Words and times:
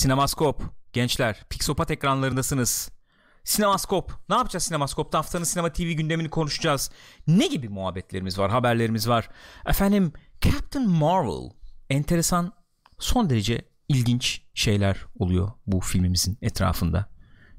Sinemaskop. 0.00 0.62
Gençler, 0.92 1.44
Pixopat 1.50 1.90
ekranlarındasınız. 1.90 2.90
Sinemaskop. 3.44 4.12
Ne 4.28 4.34
yapacağız 4.34 4.64
Sinemaskop'ta? 4.64 5.18
Haftanın 5.18 5.44
sinema 5.44 5.72
TV 5.72 5.82
gündemini 5.82 6.30
konuşacağız. 6.30 6.90
Ne 7.26 7.46
gibi 7.46 7.68
muhabbetlerimiz 7.68 8.38
var, 8.38 8.50
haberlerimiz 8.50 9.08
var? 9.08 9.28
Efendim, 9.66 10.12
Captain 10.40 10.90
Marvel. 10.90 11.50
Enteresan, 11.90 12.52
son 12.98 13.30
derece 13.30 13.64
ilginç 13.88 14.42
şeyler 14.54 15.06
oluyor 15.18 15.52
bu 15.66 15.80
filmimizin 15.80 16.38
etrafında 16.42 17.06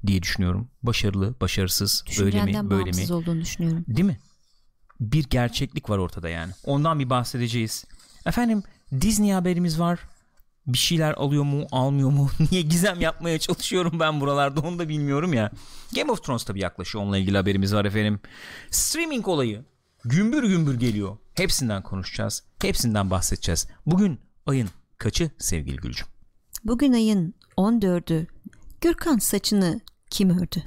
diye 0.07 0.23
düşünüyorum. 0.23 0.71
Başarılı, 0.83 1.39
başarısız, 1.41 2.03
böyle 2.19 2.43
mi, 2.43 2.69
böyle 2.69 2.91
mi? 2.91 3.13
olduğunu 3.13 3.41
düşünüyorum. 3.41 3.85
Değil 3.87 4.05
mi? 4.05 4.19
Bir 4.99 5.23
gerçeklik 5.29 5.89
var 5.89 5.97
ortada 5.97 6.29
yani. 6.29 6.53
Ondan 6.65 6.99
bir 6.99 7.09
bahsedeceğiz. 7.09 7.85
Efendim, 8.25 8.63
Disney 9.01 9.31
haberimiz 9.31 9.79
var 9.79 9.99
bir 10.67 10.77
şeyler 10.77 11.13
alıyor 11.13 11.43
mu 11.43 11.67
almıyor 11.71 12.09
mu? 12.09 12.29
Niye 12.51 12.61
gizem 12.61 13.01
yapmaya 13.01 13.39
çalışıyorum 13.39 13.99
ben 13.99 14.21
buralarda? 14.21 14.61
Onu 14.61 14.79
da 14.79 14.89
bilmiyorum 14.89 15.33
ya. 15.33 15.51
Game 15.95 16.11
of 16.11 16.23
Thrones 16.23 16.43
tabi 16.43 16.59
yaklaşıyor. 16.59 17.03
Onunla 17.03 17.17
ilgili 17.17 17.37
haberimiz 17.37 17.73
var 17.73 17.85
efendim. 17.85 18.19
Streaming 18.71 19.27
olayı 19.27 19.65
gümbür 20.05 20.43
gümbür 20.43 20.79
geliyor. 20.79 21.17
Hepsinden 21.33 21.83
konuşacağız. 21.83 22.43
Hepsinden 22.61 23.09
bahsedeceğiz. 23.09 23.67
Bugün 23.85 24.19
ayın 24.45 24.69
kaçı 24.97 25.31
sevgili 25.37 25.77
Gülcüm? 25.77 26.07
Bugün 26.63 26.93
ayın 26.93 27.33
14'ü 27.57 28.27
Gürkan 28.81 29.17
saçını 29.17 29.81
kim 30.09 30.29
ördü? 30.39 30.63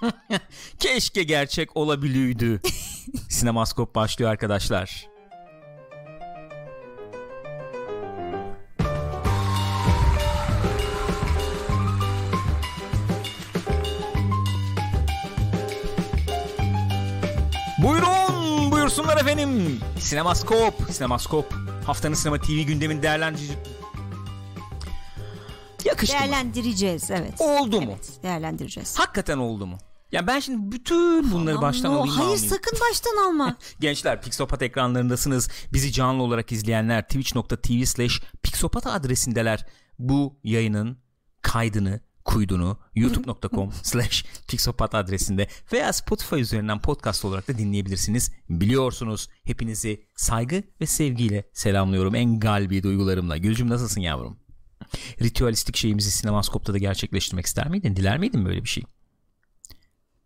Keşke 0.78 1.22
gerçek 1.22 1.76
olabiliyordu. 1.76 2.60
Sinemaskop 3.28 3.94
başlıyor 3.94 4.30
arkadaşlar. 4.30 5.17
Buyurun 17.82 18.72
buyursunlar 18.72 19.16
efendim. 19.16 19.80
Sinemaskop, 19.98 20.74
Sinemaskop. 20.90 21.54
Haftanın 21.86 22.14
sinema 22.14 22.38
TV 22.40 22.52
gündemin 22.52 23.02
değerlendirici... 23.02 23.52
Yakıştı 25.84 26.16
Değerlendireceğiz 26.18 27.10
evet. 27.10 27.34
Oldu 27.40 27.80
mu? 27.80 27.90
Evet, 27.92 28.22
değerlendireceğiz. 28.22 28.98
Hakikaten 28.98 29.38
oldu 29.38 29.66
mu? 29.66 29.78
Ya 30.12 30.26
ben 30.26 30.40
şimdi 30.40 30.72
bütün 30.72 31.32
bunları 31.32 31.56
Aman 31.56 31.68
baştan 31.68 31.90
alayım 31.90 32.08
Hayır 32.08 32.20
almayayım. 32.20 32.48
sakın 32.48 32.78
baştan 32.80 33.16
alma. 33.28 33.56
Gençler 33.80 34.22
Pixopat 34.22 34.62
ekranlarındasınız. 34.62 35.48
Bizi 35.72 35.92
canlı 35.92 36.22
olarak 36.22 36.52
izleyenler 36.52 37.02
twitch.tv 37.02 37.84
slash 37.84 38.20
pixopat 38.42 38.86
adresindeler. 38.86 39.66
Bu 39.98 40.38
yayının 40.44 40.98
kaydını 41.42 42.00
kuydunu 42.28 42.76
youtube.com 42.94 43.72
slash 43.82 44.24
pixopat 44.48 44.94
adresinde 44.94 45.48
veya 45.72 45.92
Spotify 45.92 46.40
üzerinden 46.40 46.80
podcast 46.80 47.24
olarak 47.24 47.48
da 47.48 47.58
dinleyebilirsiniz. 47.58 48.32
Biliyorsunuz 48.50 49.28
hepinizi 49.44 50.06
saygı 50.16 50.62
ve 50.80 50.86
sevgiyle 50.86 51.44
selamlıyorum 51.52 52.14
en 52.14 52.40
galbi 52.40 52.82
duygularımla. 52.82 53.36
Gülcüm 53.36 53.68
nasılsın 53.68 54.00
yavrum? 54.00 54.38
Ritüelistik 55.22 55.76
şeyimizi 55.76 56.10
sinemaskopta 56.10 56.72
da 56.72 56.78
gerçekleştirmek 56.78 57.46
ister 57.46 57.68
miydin? 57.68 57.96
Diler 57.96 58.18
miydin 58.18 58.44
böyle 58.44 58.64
bir 58.64 58.68
şey? 58.68 58.84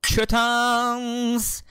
Kötans 0.02 1.62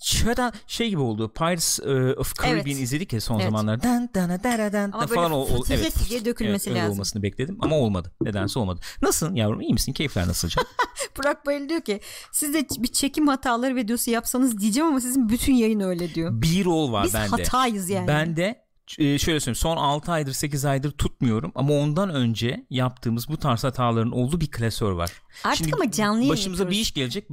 Şöyle 0.00 0.52
şey 0.66 0.88
gibi 0.88 1.00
oldu. 1.00 1.32
Pirates 1.32 1.80
uh, 1.80 2.18
of 2.18 2.34
Caribbean 2.42 2.66
evet. 2.66 2.82
izledik 2.82 3.12
ya 3.12 3.20
son 3.20 3.34
evet. 3.34 3.44
zamanlarda. 3.44 3.82
Dan, 3.82 4.10
dan, 4.14 4.30
dan, 4.44 4.72
dan, 4.72 4.90
Ama 4.92 5.06
falan 5.06 5.32
o, 5.32 5.40
o 5.40 5.64
evet. 5.70 5.94
diye 6.08 6.24
dökülmesi 6.24 6.70
evet, 6.70 6.80
lazım. 6.80 6.92
olmasını 6.92 7.22
bekledim 7.22 7.58
ama 7.60 7.76
olmadı. 7.76 8.12
Nedense 8.20 8.58
olmadı. 8.58 8.80
Nasılsın 9.02 9.34
yavrum? 9.34 9.60
İyi 9.60 9.72
misin? 9.72 9.92
Keyifler 9.92 10.28
nasıl 10.28 10.48
canım? 10.48 10.68
Burak 11.18 11.46
Bayıl 11.46 11.68
diyor 11.68 11.80
ki 11.80 12.00
siz 12.32 12.54
de 12.54 12.66
bir 12.78 12.88
çekim 12.88 13.28
hataları 13.28 13.76
videosu 13.76 14.10
yapsanız 14.10 14.60
diyeceğim 14.60 14.88
ama 14.88 15.00
sizin 15.00 15.28
bütün 15.28 15.54
yayın 15.54 15.80
öyle 15.80 16.14
diyor. 16.14 16.42
Bir 16.42 16.64
rol 16.64 16.92
var 16.92 17.04
Biz 17.04 17.14
bende. 17.14 17.24
Biz 17.24 17.32
hatayız 17.32 17.90
yani. 17.90 18.08
Bende 18.08 18.42
e, 18.42 18.67
şöyle 18.88 19.18
söyleyeyim 19.18 19.54
son 19.54 19.76
6 19.76 20.12
aydır 20.12 20.32
8 20.32 20.64
aydır 20.64 20.90
tutmuyorum 20.90 21.52
ama 21.54 21.74
ondan 21.74 22.10
önce 22.10 22.66
yaptığımız 22.70 23.28
bu 23.28 23.36
tarz 23.36 23.64
hataların 23.64 24.12
olduğu 24.12 24.40
bir 24.40 24.50
klasör 24.50 24.92
var. 24.92 25.12
Artık 25.44 25.58
Şimdi 25.58 25.74
ama 25.74 25.90
canlı 25.90 26.28
başımıza 26.28 26.70
bir 26.70 26.76
iş 26.76 26.94
gelecek 26.94 27.28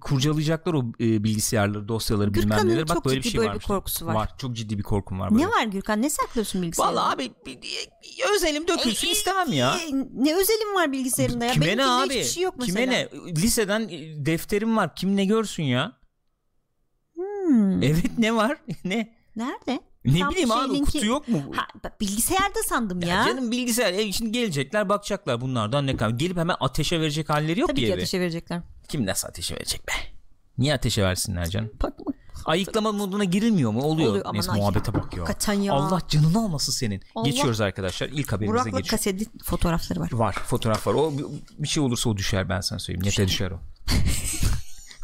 kurcalayacaklar 0.00 0.74
o 0.74 0.84
e, 1.00 1.24
bilgisayarları 1.24 1.88
dosyaları 1.88 2.30
Gürkan'ın 2.30 2.62
bilmem 2.62 2.74
neleri 2.74 2.88
bak 2.88 3.04
böyle 3.04 3.16
bir 3.22 3.30
şey 3.30 3.40
böyle 3.40 3.54
Bir 3.54 3.60
korkusu 3.60 4.06
var. 4.06 4.14
var. 4.14 4.30
Çok 4.38 4.56
ciddi 4.56 4.78
bir 4.78 4.82
korkum 4.82 5.20
var. 5.20 5.30
Böyle. 5.30 5.42
Ne 5.42 5.48
var 5.48 5.64
Gürkan 5.64 6.02
ne 6.02 6.10
saklıyorsun 6.10 6.62
bilgisayarda? 6.62 6.96
Valla 6.96 7.12
abi 7.12 7.32
özelim 8.36 8.68
dökülsün 8.68 9.08
e, 9.08 9.10
istemem 9.10 9.52
ya. 9.52 9.76
Ne 10.14 10.36
özelim 10.36 10.74
var 10.74 10.92
bilgisayarında 10.92 11.44
ya? 11.44 11.52
Kime 11.52 11.66
Benim 11.66 11.78
ne 11.78 11.86
abi? 11.86 12.14
Hiçbir 12.14 12.24
şey 12.24 12.42
yok 12.42 12.54
mesela. 12.58 12.80
Kime 12.80 12.92
ne? 12.94 13.08
Liseden 13.42 13.88
defterim 14.26 14.76
var 14.76 14.94
kim 14.96 15.16
ne 15.16 15.24
görsün 15.24 15.62
ya? 15.62 16.00
Hmm. 17.14 17.82
Evet 17.82 18.18
ne 18.18 18.34
var? 18.36 18.56
ne? 18.84 19.14
Nerede? 19.36 19.89
Ne 20.04 20.18
Tam 20.18 20.30
bileyim 20.30 20.50
abi 20.52 20.74
linki... 20.74 20.92
kutu 20.92 21.06
yok 21.06 21.28
mu? 21.28 21.42
Ha, 21.54 21.66
bilgisayarda 22.00 22.62
sandım 22.68 23.02
ya. 23.02 23.08
ya. 23.08 23.24
Canım 23.24 23.50
bilgisayar 23.50 23.92
ev 23.92 24.12
şimdi 24.12 24.32
gelecekler 24.32 24.88
bakacaklar 24.88 25.40
bunlardan 25.40 25.86
ne 25.86 25.96
kadar. 25.96 26.10
Gelip 26.10 26.36
hemen 26.36 26.56
ateşe 26.60 27.00
verecek 27.00 27.30
halleri 27.30 27.60
yok 27.60 27.68
Tabii 27.68 27.80
ki 27.80 27.86
eve. 27.86 27.94
ateşe 27.94 28.20
verecekler. 28.20 28.62
Kim 28.88 29.06
nasıl 29.06 29.28
ateşe 29.28 29.54
verecek 29.54 29.88
be? 29.88 29.92
Niye 30.58 30.74
ateşe 30.74 31.02
versinler 31.02 31.50
canım? 31.50 31.70
Bakma. 31.82 32.12
Ayıklama 32.44 32.92
moduna 32.92 33.24
girilmiyor 33.24 33.70
mu? 33.70 33.82
Oluyor. 33.82 34.10
Oluyor 34.10 34.34
Neyse 34.34 34.52
muhabbete 34.52 34.94
bak 34.94 35.16
ya. 35.16 35.54
ya. 35.54 35.72
Allah 35.72 36.00
canını 36.08 36.38
almasın 36.38 36.72
senin. 36.72 37.02
Allah. 37.14 37.28
Geçiyoruz 37.28 37.60
arkadaşlar. 37.60 38.08
İlk 38.08 38.32
haberimize 38.32 38.52
Burak'la 38.52 38.78
geçiyoruz. 38.78 38.90
kaseti 38.90 39.44
fotoğrafları 39.44 40.00
var. 40.00 40.08
Var 40.12 40.32
fotoğraf 40.32 40.86
var. 40.86 40.94
O 40.94 41.12
bir 41.58 41.68
şey 41.68 41.82
olursa 41.82 42.10
o 42.10 42.16
düşer 42.16 42.48
ben 42.48 42.60
sana 42.60 42.78
söyleyeyim. 42.78 43.06
Nete 43.06 43.28
düşer 43.28 43.50
o. 43.50 43.60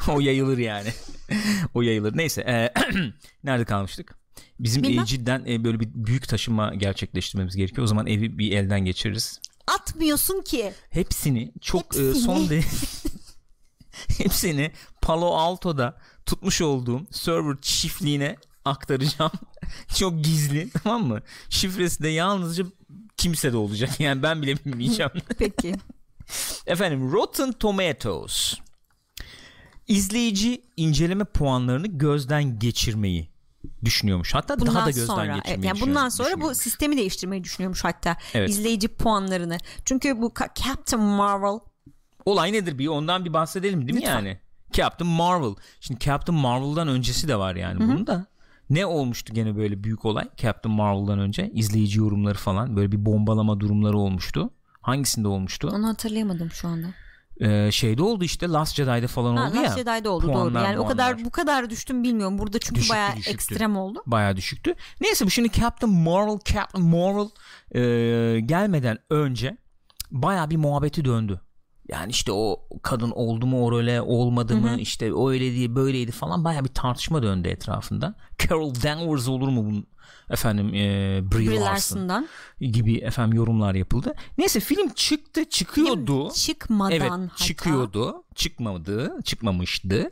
o 0.13 0.21
yayılır 0.21 0.59
yani. 0.59 0.89
o 1.75 1.83
yayılır. 1.83 2.17
Neyse. 2.17 2.41
E, 2.43 2.73
nerede 3.45 3.65
kalmıştık? 3.65 4.26
Bizim 4.61 4.85
e, 4.85 5.05
cidden 5.05 5.45
e, 5.47 5.65
böyle 5.65 5.81
bir 5.81 5.89
büyük 5.95 6.29
taşıma 6.29 6.75
gerçekleştirmemiz 6.75 7.57
gerekiyor. 7.57 7.83
O 7.85 7.87
zaman 7.87 8.07
evi 8.07 8.39
bir 8.39 8.53
elden 8.53 8.85
geçiririz. 8.85 9.41
Atmıyorsun 9.67 10.43
ki. 10.43 10.73
Hepsini 10.91 11.53
çok 11.61 11.85
Hepsini. 11.85 12.09
E, 12.11 12.15
son 12.15 12.49
de 12.49 12.61
hepsini 14.19 14.73
Palo 15.03 15.27
Alto'da 15.27 15.99
tutmuş 16.27 16.61
olduğum 16.61 17.07
server 17.11 17.57
çiftliğine 17.63 18.37
aktaracağım. 18.65 19.33
çok 19.97 20.25
gizli 20.25 20.71
tamam 20.71 21.07
mı? 21.09 21.21
Şifresi 21.51 22.03
de 22.03 22.09
yalnızca 22.09 22.65
kimse 23.17 23.53
de 23.53 23.57
olacak. 23.57 23.91
Yani 24.01 24.23
ben 24.23 24.43
bile 24.43 24.57
bilmeyeceğim. 24.65 25.13
Peki. 25.39 25.75
Efendim 26.67 27.13
Rotten 27.13 27.53
Tomatoes 27.53 28.55
izleyici 29.89 30.63
inceleme 30.77 31.25
puanlarını 31.25 31.87
gözden 31.87 32.59
geçirmeyi 32.59 33.36
düşünüyormuş. 33.85 34.35
Hatta 34.35 34.61
bundan 34.61 34.75
daha 34.75 34.87
da 34.87 34.91
gözden 34.91 35.15
sonra, 35.15 35.37
geçirmeyi 35.37 35.67
yani 35.67 35.81
bundan 35.81 36.09
sonra 36.09 36.41
bu 36.41 36.55
sistemi 36.55 36.97
değiştirmeyi 36.97 37.45
düşünüyormuş 37.45 37.85
hatta 37.85 38.17
evet. 38.35 38.51
izleyici 38.51 38.89
puanlarını. 38.89 39.59
Çünkü 39.85 40.21
bu 40.21 40.33
Captain 40.65 41.03
Marvel 41.03 41.59
olay 42.25 42.53
nedir 42.53 42.79
bir 42.79 42.87
ondan 42.87 43.25
bir 43.25 43.33
bahsedelim 43.33 43.81
değil 43.81 43.95
mi 43.95 44.01
Lütfen. 44.01 44.15
yani? 44.15 44.39
Captain 44.73 45.11
Marvel. 45.11 45.55
Şimdi 45.81 46.01
Captain 46.01 46.39
Marvel'dan 46.39 46.89
öncesi 46.89 47.29
de 47.29 47.39
var 47.39 47.57
yani 47.57 47.81
Hı-hı. 47.81 47.89
bunun 47.89 48.07
da. 48.07 48.27
Ne 48.71 48.87
olmuştu 48.87 49.35
gene 49.35 49.57
böyle 49.57 49.85
büyük 49.85 50.05
olay 50.05 50.29
Captain 50.37 50.75
Marvel'dan 50.75 51.19
önce 51.19 51.51
izleyici 51.55 51.99
yorumları 51.99 52.39
falan 52.39 52.77
böyle 52.77 52.93
bir 52.93 53.07
bombalama 53.07 53.61
durumları 53.61 53.99
olmuştu. 53.99 54.51
Hangisinde 54.81 55.29
olmuştu? 55.29 55.71
Onu 55.75 55.89
hatırlayamadım 55.89 56.51
şu 56.51 56.69
anda 56.69 56.87
e, 57.41 57.73
şeyde 57.73 58.03
oldu 58.03 58.25
işte 58.25 58.49
Last 58.49 58.77
Jedi'de 58.77 59.07
falan 59.07 59.37
ha, 59.37 59.43
oldu 59.43 59.57
Last 59.57 59.57
ya. 59.57 59.63
Last 59.63 59.79
Jedi'de 59.79 60.09
oldu 60.09 60.27
puanlar, 60.27 60.55
doğru. 60.55 60.65
Yani 60.65 60.77
puanlar. 60.77 60.85
o 60.85 60.89
kadar 60.89 61.25
bu 61.25 61.31
kadar 61.31 61.71
düştüm 61.71 62.03
bilmiyorum. 62.03 62.39
Burada 62.39 62.59
çünkü 62.59 62.75
düşüktü, 62.75 62.95
bayağı 62.95 63.17
düşüktü. 63.17 63.31
ekstrem 63.31 63.77
oldu. 63.77 64.03
Bayağı 64.07 64.37
düşüktü. 64.37 64.75
Neyse 65.01 65.27
bu 65.27 65.31
şimdi 65.31 65.53
Captain 65.53 65.93
Marvel 65.93 66.39
Captain 66.45 66.85
Marvel 66.85 67.29
e, 67.75 68.41
gelmeden 68.41 68.99
önce 69.11 69.57
bayağı 70.11 70.51
bir 70.51 70.57
muhabbeti 70.57 71.05
döndü. 71.05 71.41
Yani 71.89 72.11
işte 72.11 72.33
o 72.33 72.69
kadın 72.83 73.11
oldu 73.11 73.47
mu 73.47 73.65
o 73.67 73.71
role 73.71 74.01
olmadı 74.01 74.55
Hı-hı. 74.55 74.61
mı 74.61 74.81
işte 74.81 75.13
öyle 75.29 75.53
diye 75.53 75.75
böyleydi 75.75 76.13
falan 76.13 76.45
baya 76.45 76.65
bir 76.65 76.69
tartışma 76.69 77.23
döndü 77.23 77.49
etrafında. 77.49 78.15
Carol 78.39 78.75
Danvers 78.75 79.29
olur 79.29 79.49
mu 79.49 79.65
bunun 79.67 79.87
efendim 80.31 80.75
e, 80.75 81.21
Brie, 81.33 81.49
Brie 81.49 81.61
Larson 81.61 82.29
gibi 82.61 82.99
efendim 82.99 83.37
yorumlar 83.37 83.75
yapıldı. 83.75 84.15
Neyse 84.39 84.61
film 84.61 84.89
çıktı 84.89 85.45
çıkıyordu. 85.45 86.23
Film 86.23 86.35
çıkmadan 86.35 86.93
evet, 86.93 87.11
hatta. 87.11 87.45
çıkıyordu. 87.45 88.25
Çıkmadı, 88.35 89.19
çıkmamıştı. 89.25 90.11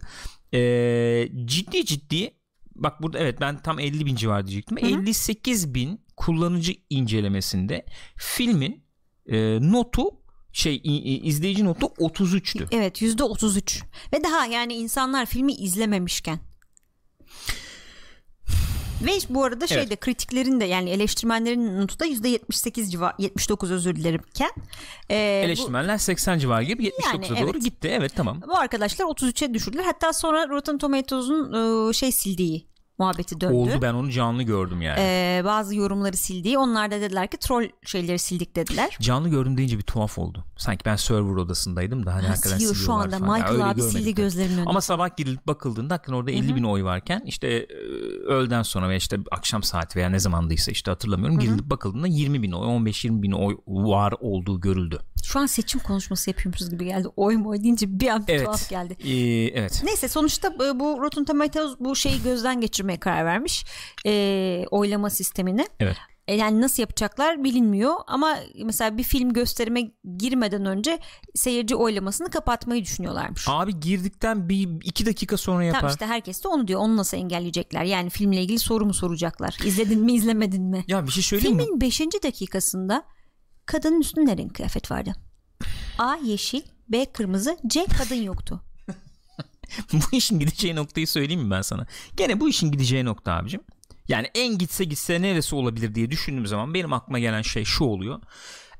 E, 0.54 1.28
ciddi 1.44 1.84
ciddi 1.84 2.34
bak 2.74 3.02
burada 3.02 3.18
evet 3.18 3.40
ben 3.40 3.62
tam 3.62 3.78
50 3.78 4.06
bin 4.06 4.16
civar 4.16 4.46
diyecektim. 4.46 4.76
Hı-hı. 4.76 5.00
58 5.00 5.74
bin 5.74 6.00
kullanıcı 6.16 6.72
incelemesinde 6.90 7.86
filmin 8.16 8.84
e, 9.26 9.58
notu 9.72 10.23
şey 10.54 10.80
izleyici 11.22 11.64
notu 11.64 11.86
33'tü. 11.86 12.66
Evet 12.70 13.02
yüzde 13.02 13.22
33 13.22 13.82
ve 14.12 14.24
daha 14.24 14.46
yani 14.46 14.74
insanlar 14.74 15.26
filmi 15.26 15.52
izlememişken 15.52 16.38
Ve 19.02 19.18
bu 19.28 19.44
arada 19.44 19.66
şeyde 19.66 19.82
evet. 19.82 20.00
kritiklerin 20.00 20.60
de 20.60 20.64
yani 20.64 20.90
eleştirmenlerin 20.90 21.80
notu 21.80 22.00
da 22.00 22.06
%78 22.06 22.90
civar 22.90 23.14
79 23.18 23.70
özür 23.70 23.96
dilerimken 23.96 24.50
e, 25.10 25.16
eleştirmenler 25.16 25.94
bu, 25.94 26.02
80 26.02 26.38
civar 26.38 26.62
gibi 26.62 26.88
79'a 26.88 27.12
yani, 27.12 27.40
doğru 27.40 27.50
evet. 27.50 27.62
gitti. 27.62 27.88
Evet 27.88 28.12
tamam. 28.16 28.40
Bu 28.48 28.56
arkadaşlar 28.56 29.06
33'e 29.06 29.54
düşürdüler. 29.54 29.84
Hatta 29.84 30.12
sonra 30.12 30.48
Rotten 30.48 30.78
Tomatoes'un 30.78 31.88
e, 31.88 31.92
şey 31.92 32.12
sildiği 32.12 32.73
muhabbeti 32.98 33.40
döndü. 33.40 33.54
Oldu 33.54 33.82
ben 33.82 33.94
onu 33.94 34.10
canlı 34.10 34.42
gördüm 34.42 34.82
yani. 34.82 34.98
Ee, 35.00 35.42
bazı 35.44 35.74
yorumları 35.76 36.16
sildiği 36.16 36.58
onlar 36.58 36.90
da 36.90 37.00
dediler 37.00 37.28
ki 37.28 37.36
troll 37.36 37.68
şeyleri 37.84 38.18
sildik 38.18 38.56
dediler. 38.56 38.96
Canlı 39.00 39.28
gördüm 39.28 39.56
deyince 39.56 39.78
bir 39.78 39.82
tuhaf 39.82 40.18
oldu. 40.18 40.44
Sanki 40.56 40.84
ben 40.84 40.96
server 40.96 41.36
odasındaydım 41.36 42.06
da 42.06 42.14
hani 42.14 42.22
ha, 42.22 42.30
hakikaten 42.30 42.56
siliyor 42.56 42.74
şu 42.74 42.92
anda 42.92 43.18
falan. 43.18 43.38
Michael 43.38 43.58
ya, 43.58 43.66
abi 43.66 43.82
sildi 43.82 44.14
gözlerimin 44.14 44.56
önünde. 44.56 44.70
Ama 44.70 44.80
sabah 44.80 45.16
girilip 45.16 45.46
bakıldığında 45.46 45.94
hakikaten 45.94 46.18
orada 46.18 46.30
50 46.30 46.46
Hı-hı. 46.46 46.56
bin 46.56 46.62
oy 46.62 46.84
varken 46.84 47.22
işte 47.26 47.48
e, 47.48 47.66
öğleden 48.26 48.62
sonra 48.62 48.88
veya 48.88 48.96
işte 48.96 49.18
akşam 49.30 49.62
saati 49.62 49.98
veya 49.98 50.08
ne 50.10 50.18
zamandıysa 50.18 50.70
işte 50.70 50.90
hatırlamıyorum. 50.90 51.36
Hı-hı. 51.36 51.46
Girilip 51.46 51.70
bakıldığında 51.70 52.06
20 52.06 52.42
bin 52.42 52.52
oy 52.52 52.66
15-20 52.66 53.22
bin 53.22 53.32
oy 53.32 53.56
var 53.66 54.14
olduğu 54.20 54.60
görüldü. 54.60 55.00
Şu 55.24 55.38
an 55.38 55.46
seçim 55.46 55.80
konuşması 55.80 56.30
yapıyormuşuz 56.30 56.70
gibi 56.70 56.84
geldi. 56.84 57.08
Oy 57.16 57.36
mu 57.36 57.48
oy 57.48 57.62
deyince 57.62 58.00
bir 58.00 58.08
an 58.08 58.24
evet. 58.28 58.44
tuhaf 58.44 58.70
geldi. 58.70 58.96
Ee, 59.04 59.60
evet. 59.60 59.82
Neyse 59.84 60.08
sonuçta 60.08 60.48
e, 60.48 60.80
bu 60.80 60.98
Rotten 61.00 61.24
Tomatoes 61.24 61.74
bu 61.80 61.96
şeyi 61.96 62.22
gözden 62.22 62.60
geçirmeye 62.60 63.00
karar 63.00 63.24
vermiş. 63.24 63.64
Ee, 64.06 64.64
oylama 64.70 65.10
sistemini. 65.10 65.66
Evet. 65.80 65.96
E, 66.28 66.34
yani 66.34 66.60
nasıl 66.60 66.82
yapacaklar 66.82 67.44
bilinmiyor 67.44 67.94
ama 68.06 68.38
mesela 68.64 68.98
bir 68.98 69.02
film 69.02 69.32
gösterime 69.32 69.80
girmeden 70.16 70.66
önce 70.66 70.98
seyirci 71.34 71.76
oylamasını 71.76 72.30
kapatmayı 72.30 72.84
düşünüyorlarmış. 72.84 73.46
Abi 73.48 73.80
girdikten 73.80 74.48
bir 74.48 74.68
iki 74.84 75.06
dakika 75.06 75.36
sonra 75.36 75.64
yapar. 75.64 75.80
Tamam 75.80 75.92
işte 75.92 76.06
herkes 76.06 76.44
de 76.44 76.48
onu 76.48 76.68
diyor. 76.68 76.80
Onu 76.80 76.96
nasıl 76.96 77.16
engelleyecekler? 77.16 77.84
Yani 77.84 78.10
filmle 78.10 78.42
ilgili 78.42 78.58
soru 78.58 78.86
mu 78.86 78.94
soracaklar? 78.94 79.56
İzledin 79.64 80.00
mi 80.00 80.12
izlemedin 80.12 80.62
mi? 80.62 80.84
Ya 80.88 81.06
bir 81.06 81.12
şey 81.12 81.22
söyleyeyim 81.22 81.58
Filmin 81.58 81.74
mi? 81.74 81.90
Filmin 81.90 82.12
5. 82.12 82.22
dakikasında 82.22 83.04
kadının 83.66 84.00
üstünde 84.00 84.32
ne 84.32 84.36
renk 84.36 84.54
kıyafet 84.54 84.90
vardı? 84.90 85.12
A 85.98 86.16
yeşil, 86.16 86.62
B 86.88 87.12
kırmızı, 87.12 87.58
C 87.66 87.86
kadın 87.98 88.22
yoktu. 88.22 88.62
bu 89.92 90.16
işin 90.16 90.38
gideceği 90.38 90.76
noktayı 90.76 91.08
söyleyeyim 91.08 91.42
mi 91.42 91.50
ben 91.50 91.62
sana? 91.62 91.86
Gene 92.16 92.40
bu 92.40 92.48
işin 92.48 92.72
gideceği 92.72 93.04
nokta 93.04 93.32
abicim. 93.32 93.60
Yani 94.08 94.30
en 94.34 94.58
gitse 94.58 94.84
gitse 94.84 95.22
neresi 95.22 95.54
olabilir 95.54 95.94
diye 95.94 96.10
düşündüğüm 96.10 96.46
zaman 96.46 96.74
benim 96.74 96.92
aklıma 96.92 97.18
gelen 97.18 97.42
şey 97.42 97.64
şu 97.64 97.84
oluyor. 97.84 98.20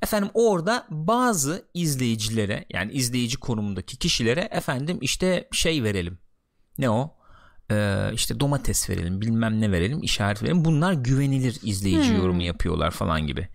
Efendim 0.02 0.30
orada 0.34 0.86
bazı 0.90 1.68
izleyicilere 1.74 2.64
yani 2.70 2.92
izleyici 2.92 3.36
konumundaki 3.36 3.96
kişilere 3.96 4.48
efendim 4.52 4.98
işte 5.00 5.48
şey 5.52 5.82
verelim. 5.82 6.18
Ne 6.78 6.90
o? 6.90 7.16
Ee, 7.70 8.10
işte 8.14 8.40
domates 8.40 8.90
verelim 8.90 9.20
bilmem 9.20 9.60
ne 9.60 9.72
verelim 9.72 10.02
işaret 10.02 10.42
verelim. 10.42 10.64
Bunlar 10.64 10.92
güvenilir 10.92 11.58
izleyici 11.62 12.10
hmm. 12.10 12.16
yorumu 12.16 12.42
yapıyorlar 12.42 12.90
falan 12.90 13.26
gibi. 13.26 13.48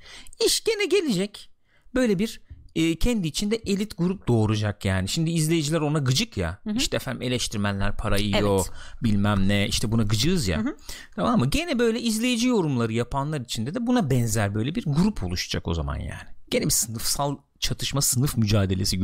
İş 0.45 0.63
gene 0.63 0.85
gelecek. 0.85 1.50
Böyle 1.95 2.19
bir 2.19 2.41
e, 2.75 2.95
kendi 2.95 3.27
içinde 3.27 3.56
elit 3.56 3.97
grup 3.97 4.27
doğuracak 4.27 4.85
yani. 4.85 5.07
Şimdi 5.07 5.31
izleyiciler 5.31 5.81
ona 5.81 6.00
gıcık 6.00 6.38
ya. 6.38 6.59
Hı 6.63 6.69
hı. 6.69 6.75
İşte 6.75 6.95
efendim 6.95 7.21
eleştirmenler 7.21 7.97
para 7.97 8.17
yiyor 8.17 8.59
evet. 8.59 8.71
bilmem 9.03 9.47
ne 9.47 9.67
işte 9.67 9.91
buna 9.91 10.03
gıcığız 10.03 10.47
ya. 10.47 10.57
Hı 10.57 10.62
hı. 10.62 10.75
Tamam 11.15 11.39
mı? 11.39 11.50
Gene 11.50 11.79
böyle 11.79 12.00
izleyici 12.01 12.47
yorumları 12.47 12.94
yapanlar 12.94 13.41
içinde 13.41 13.75
de 13.75 13.88
buna 13.88 14.09
benzer 14.09 14.55
böyle 14.55 14.75
bir 14.75 14.83
grup 14.85 15.23
oluşacak 15.23 15.67
o 15.67 15.73
zaman 15.73 15.95
yani. 15.95 16.29
Gene 16.51 16.65
bir 16.65 16.69
sınıfsal 16.69 17.38
çatışma 17.59 18.01
sınıf 18.01 18.38
mücadelesi 18.38 19.00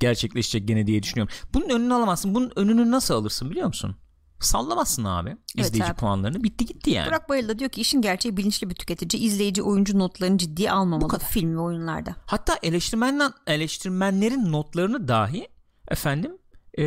gerçekleşecek 0.00 0.68
gene 0.68 0.86
diye 0.86 1.02
düşünüyorum. 1.02 1.34
Bunun 1.54 1.68
önünü 1.68 1.94
alamazsın. 1.94 2.34
Bunun 2.34 2.52
önünü 2.56 2.90
nasıl 2.90 3.14
alırsın 3.14 3.50
biliyor 3.50 3.66
musun? 3.66 3.96
Sallamazsın 4.40 5.04
abi 5.04 5.28
evet 5.30 5.66
izleyici 5.66 5.90
abi. 5.90 5.96
puanlarını 5.96 6.44
bitti 6.44 6.66
gitti 6.66 6.90
yani. 6.90 7.08
Burak 7.08 7.28
Bayıl 7.28 7.48
da 7.48 7.58
diyor 7.58 7.70
ki 7.70 7.80
işin 7.80 8.02
gerçeği 8.02 8.36
bilinçli 8.36 8.70
bir 8.70 8.74
tüketici 8.74 9.22
izleyici 9.22 9.62
oyuncu 9.62 9.98
notlarını 9.98 10.38
ciddiye 10.38 10.72
almamalı 10.72 11.18
film 11.18 11.56
ve 11.56 11.60
oyunlarda. 11.60 12.16
Hatta 12.26 12.58
eleştirmenler 12.62 13.32
eleştirmenlerin 13.46 14.52
notlarını 14.52 15.08
dahi 15.08 15.48
efendim 15.88 16.38
e, 16.76 16.84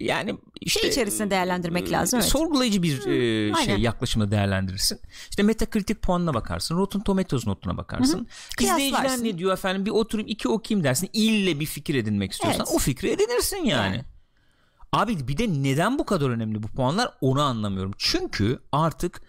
yani 0.00 0.38
işte 0.60 0.80
şey 0.80 0.90
içerisinde 0.90 1.30
değerlendirmek 1.30 1.88
e, 1.88 1.90
lazım. 1.90 2.20
Evet. 2.20 2.30
Sorgulayıcı 2.30 2.82
bir 2.82 3.06
e, 3.06 3.64
şey 3.64 3.76
yaklaşımda 3.76 4.30
değerlendirirsin. 4.30 5.00
İşte 5.30 5.42
Metacritic 5.42 5.94
puanına 5.94 6.34
bakarsın, 6.34 6.76
Rotten 6.76 7.02
Tomatoes 7.02 7.46
notuna 7.46 7.76
bakarsın. 7.76 8.18
Hı-hı. 8.18 8.64
İzleyiciler 8.64 9.24
ne 9.24 9.38
diyor 9.38 9.52
efendim 9.52 9.86
bir 9.86 9.90
oturayım 9.90 10.28
iki 10.28 10.48
okuyayım 10.48 10.84
dersin. 10.84 11.10
İlle 11.12 11.60
bir 11.60 11.66
fikir 11.66 11.94
edinmek 11.94 12.32
istiyorsan 12.32 12.66
evet. 12.66 12.76
o 12.76 12.78
fikri 12.78 13.10
edinirsin 13.10 13.56
yani. 13.56 13.66
yani. 13.96 14.04
Abi 14.92 15.28
bir 15.28 15.38
de 15.38 15.48
neden 15.48 15.98
bu 15.98 16.06
kadar 16.06 16.30
önemli 16.30 16.62
bu 16.62 16.68
puanlar 16.68 17.10
onu 17.20 17.42
anlamıyorum. 17.42 17.92
Çünkü 17.98 18.58
artık 18.72 19.22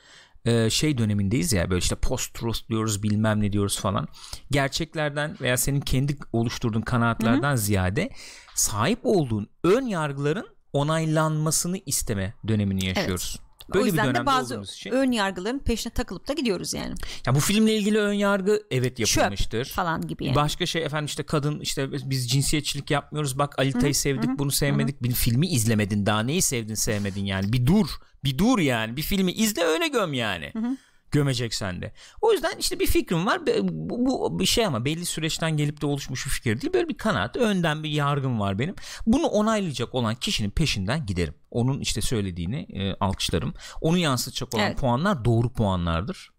e, 0.46 0.70
şey 0.70 0.98
dönemindeyiz 0.98 1.54
ya 1.54 1.70
böyle 1.70 1.80
işte 1.80 1.96
post 1.96 2.34
truth 2.34 2.70
diyoruz 2.70 3.04
bilmem 3.04 3.42
ne 3.42 3.52
diyoruz 3.52 3.80
falan. 3.80 4.08
Gerçeklerden 4.52 5.38
veya 5.42 5.58
senin 5.58 5.82
kendi 5.82 6.18
oluşturduğun 6.34 6.82
kanaatlerden 6.82 7.50
Hı-hı. 7.50 7.58
ziyade 7.58 8.10
sahip 8.56 9.00
olduğun 9.04 9.48
ön 9.64 9.86
yargıların 9.86 10.48
onaylanmasını 10.74 11.78
isteme 11.86 12.34
dönemini 12.48 12.86
yaşıyoruz. 12.86 13.38
Evet. 13.40 13.53
Böyle 13.74 13.84
o 13.84 13.86
yüzden 13.86 14.16
de 14.16 14.26
bazı 14.26 14.64
ön 14.92 15.12
yargıların 15.12 15.60
peşine 15.60 15.94
takılıp 15.94 16.28
da 16.28 16.34
gidiyoruz 16.34 16.74
yani. 16.74 16.96
Ya 17.26 17.36
bu 17.36 17.40
filmle 17.40 17.76
ilgili 17.76 18.00
ön 18.00 18.14
yargı 18.14 18.64
evet 18.72 19.00
yapılmıştır. 19.00 19.66
Şöp 19.66 19.76
falan 19.76 20.08
gibi 20.08 20.26
yani. 20.26 20.36
Başka 20.36 20.66
şey 20.66 20.84
efendim 20.84 21.06
işte 21.06 21.24
kadın 21.24 21.60
işte 21.60 21.92
biz 21.92 22.30
cinsiyetçilik 22.30 22.92
yapmıyoruz. 22.92 23.38
Bak 23.38 23.60
Alita'yı 23.60 23.96
sevdik 23.96 24.30
Hı-hı. 24.30 24.40
bunu 24.40 24.52
sevmedik. 24.52 24.96
Hı-hı. 24.96 25.10
Bir 25.10 25.14
filmi 25.14 25.48
izlemedin 25.48 26.06
daha 26.06 26.24
neyi 26.24 26.42
sevdin 26.42 26.76
sevmedin 26.76 27.26
yani. 27.26 27.54
Bir 27.54 27.66
dur. 27.66 27.88
Bir 28.24 28.38
dur 28.38 28.60
yani. 28.60 28.98
Bir 28.98 29.02
filmi 29.02 29.32
izle 29.32 29.64
öyle 29.64 29.88
göm 29.88 30.14
yani. 30.14 30.52
Hı-hı 30.54 30.78
gömeceksen 31.14 31.82
de. 31.82 31.94
O 32.22 32.32
yüzden 32.32 32.54
işte 32.60 32.80
bir 32.80 32.88
fikrim 32.88 33.26
var. 33.26 33.42
Bu, 33.62 34.06
bu 34.06 34.40
bir 34.40 34.46
şey 34.46 34.66
ama 34.66 34.86
belli 34.86 35.06
süreçten 35.06 35.58
gelip 35.58 35.82
de 35.82 35.86
oluşmuş 35.86 36.26
bir 36.26 36.32
fikir 36.32 36.62
değil. 36.62 36.74
Böyle 36.74 36.90
bir 36.90 36.98
kanaat, 36.98 37.36
önden 37.36 37.84
bir 37.84 37.90
yargım 37.90 38.40
var 38.40 38.60
benim. 38.60 38.76
Bunu 39.08 39.26
onaylayacak 39.26 39.96
olan 39.96 40.16
kişinin 40.16 40.50
peşinden 40.50 41.06
giderim. 41.06 41.36
Onun 41.52 41.80
işte 41.80 42.02
söylediğini 42.02 42.68
e, 42.74 42.96
alkışlarım. 43.00 43.54
Onu 43.82 43.98
yansıtacak 43.98 44.56
olan 44.56 44.68
evet. 44.68 44.80
puanlar 44.80 45.26
doğru 45.26 45.54
puanlardır. 45.54 46.30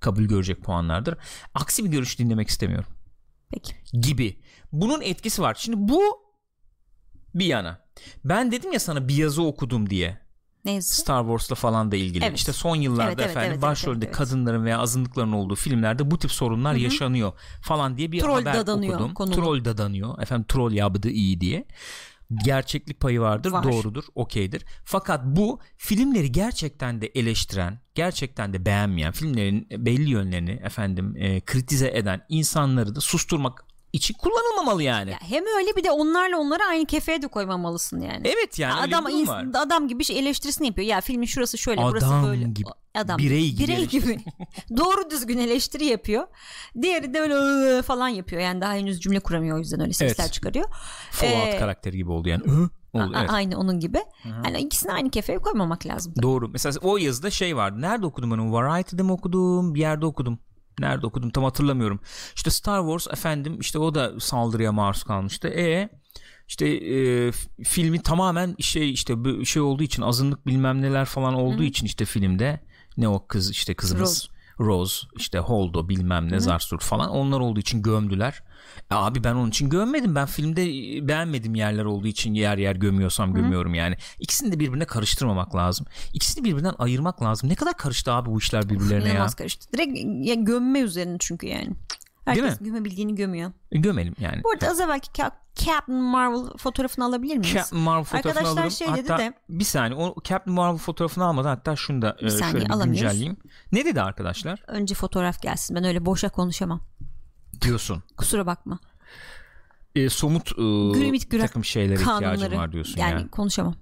Kabul 0.00 0.22
görecek 0.22 0.62
puanlardır. 0.62 1.16
Aksi 1.54 1.84
bir 1.84 1.90
görüş 1.90 2.18
dinlemek 2.18 2.48
istemiyorum. 2.48 2.92
Peki. 3.50 3.74
Gibi. 4.00 4.40
Bunun 4.72 5.00
etkisi 5.00 5.42
var. 5.42 5.56
Şimdi 5.58 5.76
bu 5.78 6.02
bir 7.34 7.46
yana. 7.46 7.84
Ben 8.24 8.52
dedim 8.52 8.72
ya 8.72 8.80
sana 8.80 9.08
bir 9.08 9.16
yazı 9.16 9.42
okudum 9.42 9.90
diye. 9.90 10.23
Ne 10.64 10.82
Star 10.82 11.22
Wars'la 11.22 11.54
falan 11.54 11.92
da 11.92 11.96
ilgili. 11.96 12.24
Evet. 12.24 12.38
İşte 12.38 12.52
son 12.52 12.76
yıllarda 12.76 13.04
evet, 13.04 13.18
evet, 13.18 13.30
efendim 13.30 13.52
evet, 13.52 13.62
başrolde 13.62 13.98
evet, 13.98 14.04
evet. 14.04 14.16
kadınların 14.16 14.64
veya 14.64 14.78
azınlıkların 14.78 15.32
olduğu 15.32 15.54
filmlerde 15.54 16.10
bu 16.10 16.18
tip 16.18 16.32
sorunlar 16.32 16.74
Hı-hı. 16.74 16.82
yaşanıyor 16.82 17.32
falan 17.62 17.96
diye 17.96 18.12
bir 18.12 18.20
troll 18.20 18.34
haber 18.34 18.54
dadanıyor, 18.54 18.94
okudum. 18.94 19.14
Konulu. 19.14 19.34
Troll 19.34 19.64
dadanıyor. 19.64 20.22
Efendim 20.22 20.46
troll 20.48 20.72
yaptı 20.72 21.10
iyi 21.10 21.40
diye. 21.40 21.66
Gerçeklik 22.44 23.00
payı 23.00 23.20
vardır, 23.20 23.50
Var. 23.50 23.64
doğrudur, 23.64 24.04
okeydir. 24.14 24.64
Fakat 24.84 25.24
bu 25.24 25.60
filmleri 25.76 26.32
gerçekten 26.32 27.00
de 27.00 27.06
eleştiren, 27.06 27.80
gerçekten 27.94 28.52
de 28.52 28.66
beğenmeyen, 28.66 29.12
filmlerin 29.12 29.68
belli 29.70 30.10
yönlerini 30.10 30.50
efendim 30.50 31.16
e, 31.16 31.40
kritize 31.40 31.88
eden 31.88 32.20
insanları 32.28 32.94
da 32.94 33.00
susturmak 33.00 33.64
için 33.94 34.14
kullanılmamalı 34.14 34.82
yani. 34.82 35.10
Ya 35.10 35.18
hem 35.20 35.44
öyle 35.58 35.76
bir 35.76 35.84
de 35.84 35.90
onlarla 35.90 36.38
onları 36.38 36.62
aynı 36.64 36.86
kefeye 36.86 37.22
de 37.22 37.28
koymamalısın 37.28 38.00
yani. 38.00 38.22
Evet 38.24 38.58
yani. 38.58 38.78
Ya 38.78 38.98
adam 38.98 39.06
ins- 39.06 39.58
adam 39.58 39.88
gibi 39.88 40.04
şey 40.04 40.18
eleştirisini 40.18 40.66
yapıyor. 40.66 40.88
Ya 40.88 41.00
filmin 41.00 41.26
şurası 41.26 41.58
şöyle, 41.58 41.80
adam 41.80 41.92
burası 41.92 42.28
böyle. 42.28 42.44
Gibi. 42.44 42.68
Adam 42.94 43.18
birey 43.18 43.50
gibi. 43.50 43.62
Birey 43.62 43.86
gibi. 43.86 44.18
Doğru 44.76 45.10
düzgün 45.10 45.38
eleştiri 45.38 45.84
yapıyor. 45.84 46.26
Diğeri 46.82 47.14
de 47.14 47.20
öyle 47.20 47.82
falan 47.82 48.08
yapıyor. 48.08 48.42
Yani 48.42 48.60
daha 48.60 48.74
henüz 48.74 49.00
cümle 49.00 49.20
kuramıyor 49.20 49.56
o 49.56 49.58
yüzden 49.58 49.80
öyle 49.80 49.92
sesler 49.92 50.24
evet. 50.24 50.32
çıkarıyor. 50.32 50.64
Fallout 51.10 51.48
ee, 51.48 51.58
karakteri 51.58 51.96
gibi 51.96 52.10
oldu 52.10 52.28
yani. 52.28 52.42
oldu, 52.92 53.12
evet. 53.18 53.30
Aynı 53.30 53.58
onun 53.58 53.80
gibi. 53.80 53.98
Hı-hı. 53.98 54.32
Yani 54.44 54.58
ikisini 54.58 54.92
aynı 54.92 55.10
kefeye 55.10 55.38
koymamak 55.38 55.86
lazım. 55.86 56.14
Doğru. 56.22 56.48
Mesela 56.48 56.78
o 56.82 56.96
yazıda 56.96 57.30
şey 57.30 57.56
vardı. 57.56 57.80
Nerede 57.80 58.06
okudum 58.06 58.30
ben 58.30 58.38
onu? 58.38 58.52
Variety'de 58.52 59.02
mi 59.02 59.12
okudum? 59.12 59.74
Bir 59.74 59.80
yerde 59.80 60.06
okudum 60.06 60.38
nerede 60.78 61.06
okudum 61.06 61.30
tam 61.30 61.44
hatırlamıyorum. 61.44 62.00
İşte 62.34 62.50
Star 62.50 62.80
Wars 62.80 63.18
efendim 63.18 63.60
işte 63.60 63.78
o 63.78 63.94
da 63.94 64.20
saldırıya 64.20 64.72
maruz 64.72 65.02
kalmıştı. 65.02 65.48
E 65.48 65.88
işte 66.48 66.68
e, 66.68 67.32
filmi 67.64 68.02
tamamen 68.02 68.56
şey 68.60 68.92
işte 68.92 69.14
şey 69.44 69.62
olduğu 69.62 69.82
için 69.82 70.02
azınlık 70.02 70.46
bilmem 70.46 70.82
neler 70.82 71.04
falan 71.04 71.34
olduğu 71.34 71.62
Hı. 71.62 71.64
için 71.64 71.86
işte 71.86 72.04
filmde 72.04 72.60
ne 72.96 73.08
o 73.08 73.26
kız 73.26 73.50
işte 73.50 73.74
kızımız 73.74 74.28
Rose, 74.60 74.70
Rose 74.70 75.06
işte 75.16 75.38
Holdo 75.38 75.88
bilmem 75.88 76.32
ne 76.32 76.40
Zarsur 76.40 76.80
falan 76.80 77.10
onlar 77.10 77.40
olduğu 77.40 77.60
için 77.60 77.82
gömdüler. 77.82 78.42
E 78.90 78.94
abi 78.94 79.24
ben 79.24 79.34
onun 79.34 79.48
için 79.48 79.68
gömmedim. 79.68 80.14
Ben 80.14 80.26
filmde 80.26 80.62
e, 80.96 81.08
beğenmedim 81.08 81.54
yerler 81.54 81.84
olduğu 81.84 82.06
için 82.06 82.34
yer 82.34 82.58
yer 82.58 82.76
gömüyorsam 82.76 83.34
gömüyorum 83.34 83.72
Hı. 83.72 83.76
yani. 83.76 83.96
İkisini 84.18 84.52
de 84.52 84.60
birbirine 84.60 84.84
karıştırmamak 84.84 85.54
lazım. 85.54 85.86
İkisini 86.12 86.44
birbirinden 86.44 86.74
ayırmak 86.78 87.22
lazım. 87.22 87.48
Ne 87.48 87.54
kadar 87.54 87.76
karıştı 87.76 88.12
abi 88.12 88.30
bu 88.30 88.38
işler 88.38 88.68
birbirlerine 88.70 89.08
ya. 89.08 89.26
karıştı. 89.26 89.72
Direkt 89.72 89.98
ya 90.28 90.34
gömme 90.34 90.80
üzerine 90.80 91.16
çünkü 91.20 91.46
yani. 91.46 91.70
Herkes 92.24 92.58
gömebildiğini 92.58 93.14
gömüyor. 93.14 93.52
E, 93.72 93.78
gömelim 93.78 94.14
yani. 94.20 94.44
Bu 94.44 94.50
arada 94.50 94.68
az 94.68 94.80
evvelki 94.80 95.08
Captain 95.54 96.00
Marvel 96.00 96.56
fotoğrafını 96.58 97.04
alabilir 97.04 97.36
miyiz? 97.36 97.54
Captain 97.54 97.82
Marvel 97.82 98.04
fotoğrafını 98.04 98.30
Arkadaşlar 98.30 98.62
alırım. 98.62 98.70
şey 98.70 98.86
hatta 98.88 99.18
dedi 99.18 99.18
de 99.18 99.34
bir 99.48 99.64
saniye 99.64 100.00
o 100.00 100.14
Captain 100.24 100.54
Marvel 100.54 100.78
fotoğrafını 100.78 101.24
almadan 101.24 101.48
hatta 101.48 101.76
şunu 101.76 102.02
da 102.02 102.16
Bir 102.20 102.26
e, 102.26 102.30
şöyle 102.30 102.66
bir 102.68 102.84
güncelleyeyim. 102.84 103.36
Ne 103.72 103.84
dedi 103.84 104.02
arkadaşlar? 104.02 104.62
önce 104.66 104.94
fotoğraf 104.94 105.42
gelsin. 105.42 105.76
Ben 105.76 105.84
öyle 105.84 106.06
boşa 106.06 106.28
konuşamam. 106.28 106.80
Diyorsun. 107.64 108.02
Kusura 108.16 108.46
bakma. 108.46 108.78
E, 109.94 110.08
somut 110.10 110.52
e, 110.52 110.54
Gümrüt 110.54 111.12
bir 111.12 111.28
gürak 111.30 111.46
takım 111.48 111.64
şeylere 111.64 112.00
ihtiyacım 112.00 112.52
var 112.58 112.72
diyorsun 112.72 113.00
yani, 113.00 113.12
yani. 113.12 113.28
konuşamam. 113.30 113.74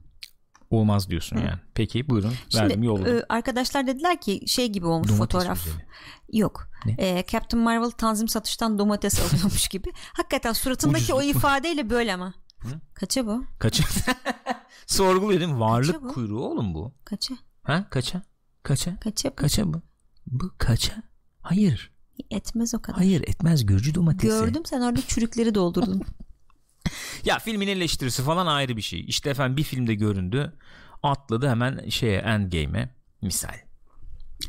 Olmaz 0.71 1.11
diyorsun 1.11 1.37
yani. 1.37 1.59
Peki 1.75 2.09
buyurun. 2.09 2.35
Verdim 2.55 2.71
Şimdi 2.71 2.87
yolladım. 2.87 3.17
e, 3.17 3.23
arkadaşlar 3.29 3.87
dediler 3.87 4.21
ki 4.21 4.41
şey 4.47 4.69
gibi 4.69 4.87
olmuş 4.87 5.09
Domates 5.09 5.19
fotoğraf. 5.19 5.65
güzeli. 5.65 5.87
Yok. 6.33 6.69
Ne? 6.87 6.93
E, 6.99 7.25
Captain 7.31 7.63
Marvel 7.63 7.91
tanzim 7.91 8.29
satıştan 8.29 8.79
domates 8.79 9.21
alıyormuş 9.33 9.69
gibi. 9.69 9.93
Hakikaten 10.13 10.53
suratındaki 10.53 11.15
o 11.15 11.17
Ucuzluk 11.17 11.35
mu? 11.35 11.39
ifadeyle 11.41 11.91
böyle 11.91 12.15
ama. 12.15 12.35
Kaça 12.95 13.27
bu? 13.27 13.45
Kaça? 13.59 13.85
Sorguluyor 14.87 15.41
değil 15.41 15.53
mi? 15.53 15.61
Varlık 15.61 15.95
Kaça 15.95 16.05
bu? 16.05 16.13
kuyruğu 16.13 16.45
oğlum 16.45 16.75
bu. 16.75 16.95
Kaça? 17.05 17.35
Ha 17.63 17.87
kaça? 17.91 18.23
Kaça? 18.63 19.01
Kaça 19.01 19.31
bu? 19.31 19.37
Kaça 19.37 19.73
bu? 19.75 19.83
Bu 20.27 20.51
kaça? 20.59 20.95
Hayır. 21.41 21.92
Etmez 22.31 22.75
o 22.75 22.83
kadar. 22.83 22.99
Hayır 22.99 23.21
etmez 23.21 23.67
Gürcü 23.67 23.95
domatesi. 23.95 24.27
Gördüm 24.29 24.63
sen 24.65 24.81
orada 24.81 25.01
çürükleri 25.01 25.55
doldurdun. 25.55 26.03
Ya 27.25 27.39
filmin 27.39 27.69
eleştirisi 27.69 28.23
falan 28.23 28.47
ayrı 28.47 28.77
bir 28.77 28.83
şey. 28.83 29.05
İşte 29.09 29.31
efendim 29.31 29.57
bir 29.57 29.63
filmde 29.63 29.95
göründü. 29.95 30.53
Atladı 31.03 31.49
hemen 31.49 31.89
şeye 31.89 32.19
Endgame'e 32.19 32.95
misal. 33.23 33.55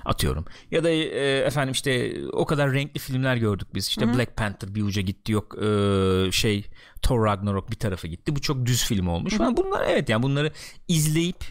Atıyorum. 0.05 0.45
Ya 0.71 0.83
da 0.83 0.89
e, 0.89 1.37
efendim 1.37 1.71
işte 1.71 2.13
o 2.33 2.45
kadar 2.45 2.73
renkli 2.73 2.99
filmler 2.99 3.35
gördük 3.35 3.67
biz. 3.75 3.87
İşte 3.87 4.13
Black 4.13 4.37
Panther 4.37 4.75
bir 4.75 4.83
uca 4.83 5.01
gitti 5.01 5.31
yok 5.31 5.63
e, 5.63 6.31
şey 6.31 6.65
Thor 7.01 7.25
Ragnarok 7.25 7.71
bir 7.71 7.75
tarafa 7.75 8.07
gitti. 8.07 8.35
Bu 8.35 8.41
çok 8.41 8.65
düz 8.65 8.85
film 8.85 9.07
olmuş. 9.07 9.39
Ben 9.39 9.57
bunlar 9.57 9.85
evet 9.87 10.09
yani 10.09 10.23
bunları 10.23 10.51
izleyip 10.87 11.45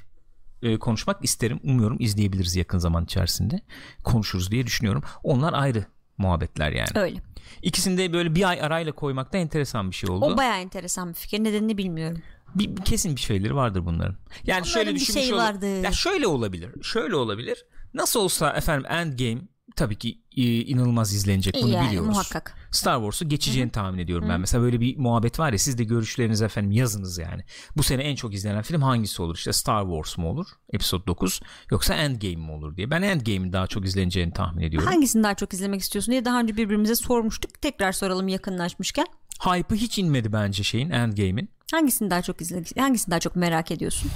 e, 0.63 0.79
konuşmak 0.79 1.25
isterim. 1.25 1.61
Umuyorum 1.65 1.97
izleyebiliriz 2.01 2.57
yakın 2.57 2.79
zaman 2.79 3.05
içerisinde. 3.05 3.61
Konuşuruz 4.05 4.51
diye 4.51 4.67
düşünüyorum. 4.67 5.03
Onlar 5.23 5.53
ayrı 5.53 5.85
muhabbetler 6.23 6.73
yani. 6.73 6.89
Öyle. 6.95 7.17
İkisini 7.63 7.99
de 7.99 8.13
böyle 8.13 8.35
bir 8.35 8.49
ay 8.49 8.63
arayla 8.63 8.93
koymak 8.93 9.33
da 9.33 9.39
enteresan 9.39 9.91
bir 9.91 9.97
şey 9.97 10.11
oldu. 10.11 10.25
O 10.25 10.37
baya 10.37 10.61
enteresan 10.61 11.09
bir 11.09 11.15
fikir. 11.15 11.45
Nedenini 11.45 11.79
bilmiyorum. 11.79 12.23
bir, 12.55 12.77
kesin 12.77 13.17
bir 13.17 13.21
şeyleri 13.21 13.55
vardır 13.55 13.87
bunların. 13.87 14.17
Yani 14.45 14.57
Onların 14.59 14.63
şöyle 14.71 14.95
düşünmüş 14.95 15.23
şeyi 15.23 15.33
olur- 15.35 15.43
vardır. 15.43 15.83
Ya 15.85 15.93
şöyle 15.93 16.27
olabilir. 16.27 16.71
Şöyle 16.83 17.17
olabilir. 17.17 17.65
Nasıl 17.95 18.21
olsa 18.21 18.51
efendim 18.53 18.87
Endgame 18.91 19.41
tabii 19.77 19.97
ki 19.99 20.19
e, 20.37 20.43
inanılmaz 20.43 21.15
izlenecek 21.15 21.55
bunu 21.63 21.71
yani 21.73 21.87
biliyoruz. 21.89 22.09
muhakkak. 22.09 22.55
Star 22.73 22.97
Wars'u 22.97 23.29
geçeceğini 23.29 23.71
tahmin 23.71 23.99
ediyorum 23.99 24.29
ben. 24.29 24.41
Mesela 24.41 24.63
böyle 24.63 24.81
bir 24.81 24.97
muhabbet 24.99 25.39
var 25.39 25.53
ya 25.53 25.59
siz 25.59 25.79
de 25.79 25.85
görüşlerinizi 25.85 26.45
efendim 26.45 26.71
yazınız 26.71 27.19
yani. 27.19 27.43
Bu 27.77 27.83
sene 27.83 28.03
en 28.03 28.15
çok 28.15 28.35
izlenen 28.35 28.63
film 28.63 28.83
hangisi 28.83 29.23
olur? 29.23 29.37
İşte 29.37 29.53
Star 29.53 29.83
Wars 29.85 30.19
mu 30.19 30.29
olur? 30.29 30.47
Episode 30.73 31.07
9 31.07 31.41
yoksa 31.71 31.95
Endgame 31.95 32.37
mi 32.37 32.51
olur 32.51 32.77
diye. 32.77 32.91
Ben 32.91 33.03
Endgame'in 33.03 33.53
daha 33.53 33.67
çok 33.67 33.85
izleneceğini 33.85 34.33
tahmin 34.33 34.63
ediyorum. 34.63 34.89
Hangisini 34.89 35.23
daha 35.23 35.35
çok 35.35 35.53
izlemek 35.53 35.81
istiyorsun 35.81 36.13
diye 36.13 36.25
daha 36.25 36.41
önce 36.41 36.57
birbirimize 36.57 36.95
sormuştuk. 36.95 37.63
Tekrar 37.63 37.93
soralım 37.93 38.29
yakınlaşmışken. 38.29 39.07
Hype'ı 39.41 39.79
hiç 39.79 39.99
inmedi 39.99 40.33
bence 40.33 40.63
şeyin 40.63 40.91
Endgame'in. 40.91 41.51
Hangisini 41.73 42.11
daha 42.11 42.23
çok 42.23 42.41
izlemek 42.41 42.81
hangisini 42.81 43.11
daha 43.11 43.21
çok 43.21 43.37
merak 43.37 43.71
ediyorsun? 43.71 44.11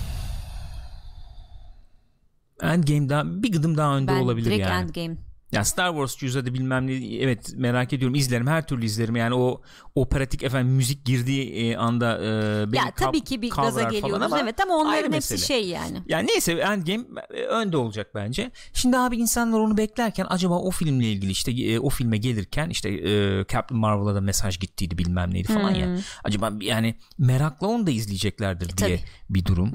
Endgame 2.62 3.08
daha 3.08 3.42
bir 3.42 3.52
gıdım 3.52 3.76
daha 3.76 3.96
önde 3.96 4.12
Ben 4.12 4.20
olabilir 4.20 4.46
direkt 4.50 4.68
yani. 4.68 4.82
Endgame. 4.82 5.25
Ya 5.52 5.64
Star 5.64 5.90
Wars 5.90 6.16
cüzde 6.16 6.54
bilmem 6.54 6.86
ne 6.86 6.92
evet 7.18 7.52
merak 7.56 7.92
ediyorum 7.92 8.14
izlerim 8.14 8.46
her 8.46 8.66
türlü 8.66 8.84
izlerim 8.84 9.16
yani 9.16 9.34
o 9.34 9.62
operatik 9.94 10.42
efendim 10.42 10.72
müzik 10.74 11.04
girdiği 11.04 11.52
e, 11.52 11.76
anda 11.76 12.18
e, 12.18 12.72
beni 12.72 12.76
Ya 12.76 12.90
tabii 12.96 13.20
ki 13.24 13.42
bir 13.42 13.50
gaza 13.50 13.82
geliyoruz 13.82 14.22
ama 14.22 14.40
evet 14.40 14.60
ama 14.60 14.74
onların 14.76 15.12
hepsi 15.12 15.34
mesele. 15.34 15.38
şey 15.38 15.68
yani. 15.68 16.02
Yani 16.08 16.26
neyse 16.28 16.52
Endgame 16.52 17.04
e, 17.34 17.42
önde 17.42 17.76
olacak 17.76 18.10
bence. 18.14 18.50
Şimdi 18.72 18.96
abi 18.98 19.16
insanlar 19.16 19.58
onu 19.58 19.76
beklerken 19.76 20.26
acaba 20.28 20.54
o 20.58 20.70
filmle 20.70 21.12
ilgili 21.12 21.30
işte 21.30 21.52
e, 21.52 21.78
o 21.78 21.88
filme 21.88 22.16
gelirken 22.16 22.68
işte 22.70 22.88
e, 22.90 23.44
Captain 23.52 23.80
Marvel'a 23.80 24.14
da 24.14 24.20
mesaj 24.20 24.58
gittiydi 24.58 24.98
bilmem 24.98 25.34
neydi 25.34 25.48
falan 25.48 25.70
Hmm. 25.74 25.80
ya. 25.80 25.98
Acaba 26.24 26.52
yani 26.60 26.94
merakla 27.18 27.66
onu 27.66 27.86
da 27.86 27.90
izleyeceklerdir 27.90 28.76
diye 28.76 28.96
tabii. 28.96 29.00
bir 29.30 29.44
durum. 29.44 29.72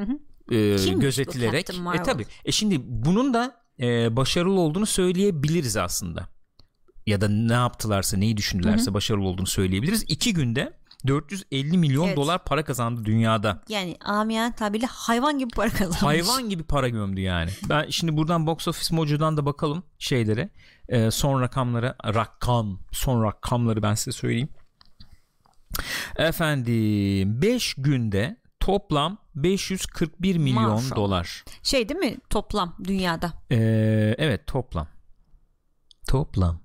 E, 0.52 0.76
Kimmiş 0.76 0.94
bu 0.96 1.00
gözetilerek. 1.00 1.68
Captain 1.68 1.94
E 2.00 2.04
tabi. 2.04 2.26
E 2.46 2.52
şimdi 2.52 2.78
bunun 2.86 3.34
da 3.34 3.61
e, 3.80 4.16
başarılı 4.16 4.60
olduğunu 4.60 4.86
söyleyebiliriz 4.86 5.78
aslında. 5.78 6.28
Ya 7.06 7.22
da 7.22 7.28
ne 7.30 7.54
yaptılarsa 7.54 8.18
neyi 8.18 8.38
düşündülerse 8.38 8.94
başarılı 8.94 9.28
olduğunu 9.28 9.48
söyleyebiliriz. 9.48 10.06
İki 10.08 10.34
günde 10.34 10.74
450 11.08 11.78
milyon 11.78 12.08
Evet. 12.08 12.18
dolar 12.18 12.44
para 12.46 12.64
kazandı 12.66 13.06
dünyada. 13.06 13.62
Yani 13.70 13.98
amiyen 14.06 14.52
tabirle 14.52 14.86
hayvan 14.86 15.40
gibi 15.40 15.50
para 15.50 15.70
kazanmış. 15.70 16.02
Hayvan 16.02 16.50
gibi 16.50 16.64
para 16.64 16.90
gömdü 16.90 17.22
yani. 17.22 17.52
Ben 17.70 17.90
şimdi 17.90 18.18
buradan 18.18 18.48
Box 18.48 18.68
Office 18.68 18.96
Mojo'dan 18.96 19.38
da 19.38 19.46
bakalım 19.46 19.84
şeylere. 20.00 20.50
Ee, 20.90 21.12
son 21.12 21.42
rakamlara 21.42 21.96
rakam 22.06 22.80
son 22.92 23.24
rakamları 23.24 23.84
ben 23.84 23.94
size 23.96 24.12
söyleyeyim. 24.12 24.50
Efendim 26.18 27.42
5 27.42 27.74
günde 27.78 28.38
toplam 28.60 29.18
541 29.36 30.38
milyon 30.38 30.64
Maşallah. 30.72 30.96
dolar. 30.96 31.44
Şey 31.64 31.90
değil 31.90 32.00
mi 32.00 32.18
toplam 32.30 32.76
dünyada? 32.84 33.34
Ee, 33.52 34.16
evet 34.18 34.48
toplam. 34.48 34.88
Toplam. 36.08 36.62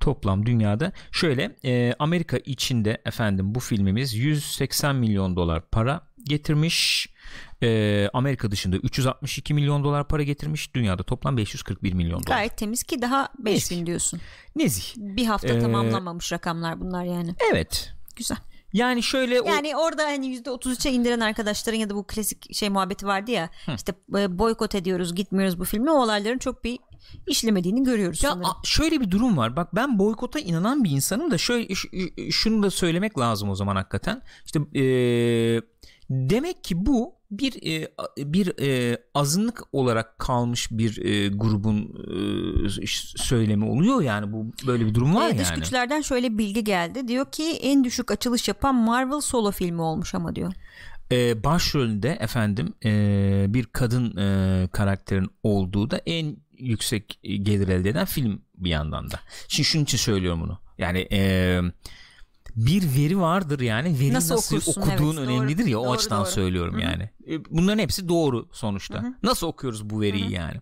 Toplam 0.00 0.46
dünyada 0.46 0.92
şöyle 1.12 1.56
e, 1.64 1.94
Amerika 1.98 2.36
içinde 2.36 3.02
efendim 3.06 3.54
bu 3.54 3.60
filmimiz 3.60 4.14
180 4.14 4.96
milyon 4.96 5.36
dolar 5.36 5.70
para 5.70 6.00
getirmiş. 6.24 7.08
E, 7.62 8.08
Amerika 8.12 8.50
dışında 8.50 8.76
362 8.76 9.54
milyon 9.54 9.84
dolar 9.84 10.08
para 10.08 10.22
getirmiş. 10.22 10.74
Dünyada 10.74 11.02
toplam 11.02 11.36
541 11.36 11.92
milyon 11.92 12.18
dolar. 12.26 12.36
Gayet 12.36 12.56
temiz 12.58 12.82
ki 12.82 13.02
daha 13.02 13.28
5 13.38 13.52
Nezih. 13.54 13.76
gün 13.78 13.86
diyorsun. 13.86 14.20
Nezih. 14.56 14.84
Bir 14.96 15.26
hafta 15.26 15.48
Ee, 15.48 15.58
tamamlanmamış 15.58 16.32
rakamlar 16.32 16.80
bunlar 16.80 17.04
yani. 17.04 17.34
Evet. 17.52 17.92
Güzel. 18.16 18.38
Yani 18.72 19.02
şöyle 19.02 19.40
o 19.40 19.46
Yani 19.48 19.76
orada 19.76 20.04
hani 20.04 20.36
%33'e 20.40 20.92
indiren 20.92 21.20
arkadaşların 21.20 21.78
ya 21.78 21.90
da 21.90 21.94
bu 21.94 22.04
klasik 22.06 22.54
şey 22.54 22.68
muhabbeti 22.70 23.06
vardı 23.06 23.30
ya 23.30 23.50
işte 23.76 23.92
e, 24.18 24.38
boykot 24.38 24.74
ediyoruz 24.74 25.14
gitmiyoruz 25.14 25.58
bu 25.58 25.64
filmi 25.64 25.90
o 25.90 26.02
olayların 26.02 26.38
çok 26.38 26.64
bir 26.64 26.78
işlemediğini 27.26 27.84
görüyoruz 27.84 28.22
Ya 28.24 28.30
sanırım. 28.30 28.50
şöyle 28.64 29.00
bir 29.00 29.10
durum 29.10 29.36
var. 29.36 29.56
Bak 29.56 29.74
ben 29.74 29.98
boykota 29.98 30.38
inanan 30.38 30.84
bir 30.84 30.90
insanım 30.90 31.30
da 31.30 31.38
şöyle 31.38 31.74
şunu 32.30 32.62
da 32.62 32.70
söylemek 32.70 33.18
lazım 33.18 33.50
o 33.50 33.54
zaman 33.54 33.76
hakikaten. 33.76 34.22
İşte 34.46 34.60
eee, 34.74 35.62
demek 36.10 36.64
ki 36.64 36.86
bu 36.86 37.14
bir 37.30 37.66
e, 37.72 37.88
bir 38.18 38.52
e, 38.62 38.98
azınlık 39.14 39.62
olarak 39.72 40.18
kalmış 40.18 40.68
bir 40.70 41.04
e, 41.04 41.28
grubun 41.28 41.78
e, 42.82 42.86
söylemi 43.16 43.64
oluyor 43.64 44.02
yani 44.02 44.32
bu 44.32 44.52
böyle 44.66 44.86
bir 44.86 44.94
durum 44.94 45.14
var 45.14 45.30
Ee, 45.30 45.38
dış 45.38 45.50
yani. 45.50 45.60
güçlerden 45.60 46.00
şöyle 46.00 46.38
bilgi 46.38 46.64
geldi. 46.64 47.08
Diyor 47.08 47.32
ki 47.32 47.44
en 47.44 47.84
düşük 47.84 48.10
açılış 48.10 48.48
yapan 48.48 48.74
Marvel 48.74 49.20
solo 49.20 49.50
filmi 49.50 49.82
olmuş 49.82 50.14
ama 50.14 50.36
diyor. 50.36 50.52
Ee, 51.12 51.44
başrolünde 51.44 52.08
efendim 52.20 52.74
e, 52.84 53.44
bir 53.48 53.64
kadın 53.64 54.16
e, 54.16 54.68
karakterin 54.72 55.28
olduğu 55.42 55.90
da 55.90 56.00
en 56.06 56.36
yüksek 56.58 57.18
gelir 57.22 57.68
elde 57.68 57.88
eden 57.90 58.04
film 58.06 58.42
bir 58.56 58.70
yandan 58.70 59.10
da. 59.10 59.20
Şimdi 59.48 59.66
şunun 59.66 59.84
için 59.84 59.98
söylüyorum 59.98 60.40
bunu. 60.40 60.58
Yani 60.78 61.08
e, 61.12 61.60
bir 62.56 62.82
veri 62.96 63.20
vardır 63.20 63.60
yani 63.60 64.00
veri 64.00 64.12
nasıl, 64.12 64.34
Nasıl 64.34 64.56
okursun, 64.56 64.82
okuduğun 64.82 65.16
evet, 65.16 65.28
önemlidir 65.28 65.66
ya 65.66 65.72
doğru, 65.72 65.82
o 65.82 65.84
doğru, 65.84 65.92
açıdan 65.92 66.24
doğru. 66.24 66.30
söylüyorum 66.30 66.78
yani. 66.78 67.10
E, 67.28 67.44
Bunların 67.44 67.78
hepsi 67.78 68.08
doğru 68.08 68.48
sonuçta. 68.52 69.14
Nasıl 69.22 69.46
okuyoruz 69.46 69.90
bu 69.90 70.00
veriyi 70.00 70.32
yani? 70.32 70.60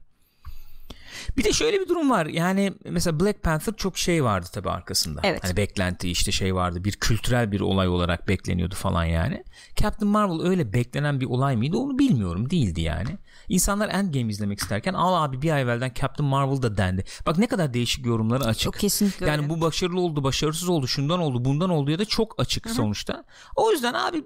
Bir 1.36 1.44
de 1.44 1.52
şöyle 1.52 1.80
bir 1.80 1.88
durum 1.88 2.10
var. 2.10 2.26
Yani 2.26 2.72
mesela 2.84 3.20
Black 3.20 3.42
Panther 3.42 3.74
çok 3.76 3.98
şey 3.98 4.24
vardı 4.24 4.46
tabii 4.52 4.70
arkasında. 4.70 5.20
Evet. 5.24 5.44
Hani 5.44 5.56
beklenti 5.56 6.10
işte 6.10 6.32
şey 6.32 6.54
vardı. 6.54 6.84
Bir 6.84 6.92
kültürel 6.92 7.52
bir 7.52 7.60
olay 7.60 7.88
olarak 7.88 8.28
bekleniyordu 8.28 8.74
falan 8.74 9.04
yani. 9.04 9.44
Captain 9.76 10.10
Marvel 10.10 10.46
öyle 10.48 10.72
beklenen 10.72 11.20
bir 11.20 11.26
olay 11.26 11.56
mıydı 11.56 11.76
onu 11.76 11.98
bilmiyorum. 11.98 12.50
Değildi 12.50 12.80
yani. 12.80 13.18
İnsanlar 13.48 13.88
Endgame 13.88 14.32
izlemek 14.32 14.58
isterken 14.60 14.94
al 14.94 15.24
abi 15.24 15.42
bir 15.42 15.50
ay 15.50 15.62
evvelden 15.62 15.92
Captain 16.00 16.28
Marvel 16.28 16.62
da 16.62 16.76
dendi. 16.76 17.04
Bak 17.26 17.38
ne 17.38 17.46
kadar 17.46 17.74
değişik 17.74 18.06
yorumları 18.06 18.44
açık. 18.44 18.68
O 18.68 18.78
kesinlikle 18.78 19.26
Yani 19.26 19.38
öyle. 19.40 19.48
bu 19.50 19.60
başarılı 19.60 20.00
oldu, 20.00 20.24
başarısız 20.24 20.68
oldu, 20.68 20.86
şundan 20.88 21.20
oldu, 21.20 21.44
bundan 21.44 21.70
oldu 21.70 21.90
ya 21.90 21.98
da 21.98 22.04
çok 22.04 22.40
açık 22.40 22.70
sonuçta. 22.70 23.24
O 23.56 23.70
yüzden 23.72 23.94
abi 23.94 24.24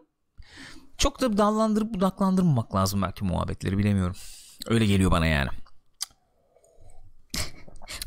çok 0.98 1.20
da 1.20 1.38
dallandırıp 1.38 1.94
budaklandırmamak 1.94 2.74
lazım 2.74 3.02
belki 3.02 3.24
muhabbetleri 3.24 3.78
bilemiyorum. 3.78 4.16
Öyle 4.66 4.86
geliyor 4.86 5.10
bana 5.10 5.26
yani. 5.26 5.48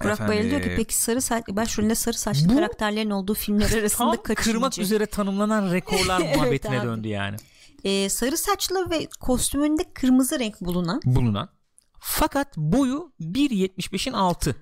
Burak 0.03 0.13
Efendim, 0.13 0.27
Bayır 0.35 0.49
diyor 0.49 0.61
ki 0.61 0.73
peki 0.75 0.95
sarı 0.95 1.21
saç 1.21 1.43
başrolünde 1.49 1.95
sarı 1.95 2.17
saçlı 2.17 2.49
Bu- 2.49 2.55
karakterlerin 2.55 3.09
olduğu 3.09 3.33
filmler 3.33 3.69
Tam 3.69 3.79
arasında 3.79 4.21
kırmak 4.35 4.63
kaçıncı? 4.63 4.81
üzere 4.81 5.05
tanımlanan 5.05 5.71
rekorlar 5.71 6.21
Evet 6.25 6.35
muhabbetine 6.37 6.79
abi. 6.79 6.87
döndü 6.87 7.07
yani. 7.07 7.37
Ee, 7.85 8.09
sarı 8.09 8.37
saçlı 8.37 8.89
ve 8.89 9.07
kostümünde 9.19 9.83
kırmızı 9.93 10.39
renk 10.39 10.61
bulunan 10.61 11.01
Bulunan. 11.05 11.49
Fakat 11.99 12.57
boyu 12.57 13.13
1.75'in 13.21 14.13
altı 14.13 14.55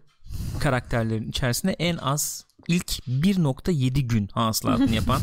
karakterlerin 0.59 1.29
içerisinde 1.29 1.73
en 1.73 1.97
az 1.97 2.45
ilk 2.67 2.91
1.7 3.07 3.99
gün 4.01 4.27
hasılatını 4.27 4.95
yapan 4.95 5.21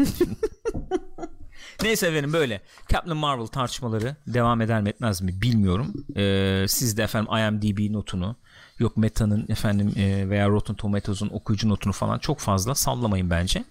Neyse 1.83 2.07
efendim 2.07 2.33
böyle 2.33 2.63
Captain 2.93 3.17
Marvel 3.17 3.47
tartışmaları 3.47 4.17
devam 4.27 4.61
eder 4.61 4.83
mi 4.83 4.89
etmez 4.89 5.23
mi 5.23 5.43
bilmiyorum. 5.43 5.95
Ee, 6.17 6.65
siz 6.69 6.97
de 6.97 7.03
efendim 7.03 7.33
IMDb 7.33 7.93
notunu 7.93 8.37
yok 8.79 8.97
Meta'nın 8.97 9.47
efendim 9.49 9.93
e, 9.97 10.29
veya 10.31 10.49
Rotten 10.49 10.77
Tomatoes'un 10.77 11.29
okuyucu 11.29 11.69
notunu 11.69 11.93
falan 11.93 12.19
çok 12.19 12.39
fazla 12.39 12.75
sallamayın 12.75 13.31
bence. 13.31 13.65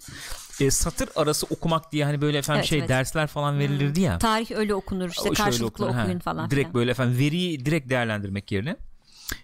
E, 0.59 0.71
satır 0.71 1.09
arası 1.15 1.47
okumak 1.49 1.91
diye 1.91 2.05
hani 2.05 2.21
böyle 2.21 2.37
efendim 2.37 2.59
Evet, 2.59 2.69
şey 2.69 2.79
evet. 2.79 2.89
dersler 2.89 3.27
falan 3.27 3.59
verilirdi 3.59 4.01
ya. 4.01 4.17
Tarih 4.17 4.51
öyle 4.51 4.75
okunur 4.75 5.09
işte 5.09 5.23
şöyle 5.23 5.33
karşılıklı 5.35 5.85
okunur, 5.85 5.97
ha. 5.97 6.03
okuyun 6.03 6.19
falan 6.19 6.49
Direkt 6.49 6.63
filan. 6.67 6.73
böyle 6.73 6.91
efendim 6.91 7.17
veriyi 7.19 7.65
direkt 7.65 7.89
değerlendirmek 7.89 8.51
yerine 8.51 8.75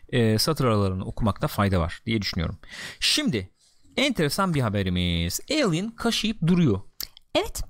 e, 0.10 0.38
satır 0.38 0.66
aralarını 0.66 1.06
okumakta 1.06 1.48
fayda 1.48 1.80
var 1.80 2.02
diye 2.06 2.22
düşünüyorum. 2.22 2.58
Şimdi 3.00 3.50
enteresan 3.98 4.54
bir 4.54 4.62
haberimiz. 4.62 5.40
Alien 5.52 5.92
kaşıyıp 5.92 6.48
duruyor. 6.48 6.82
Evet. 7.36 7.64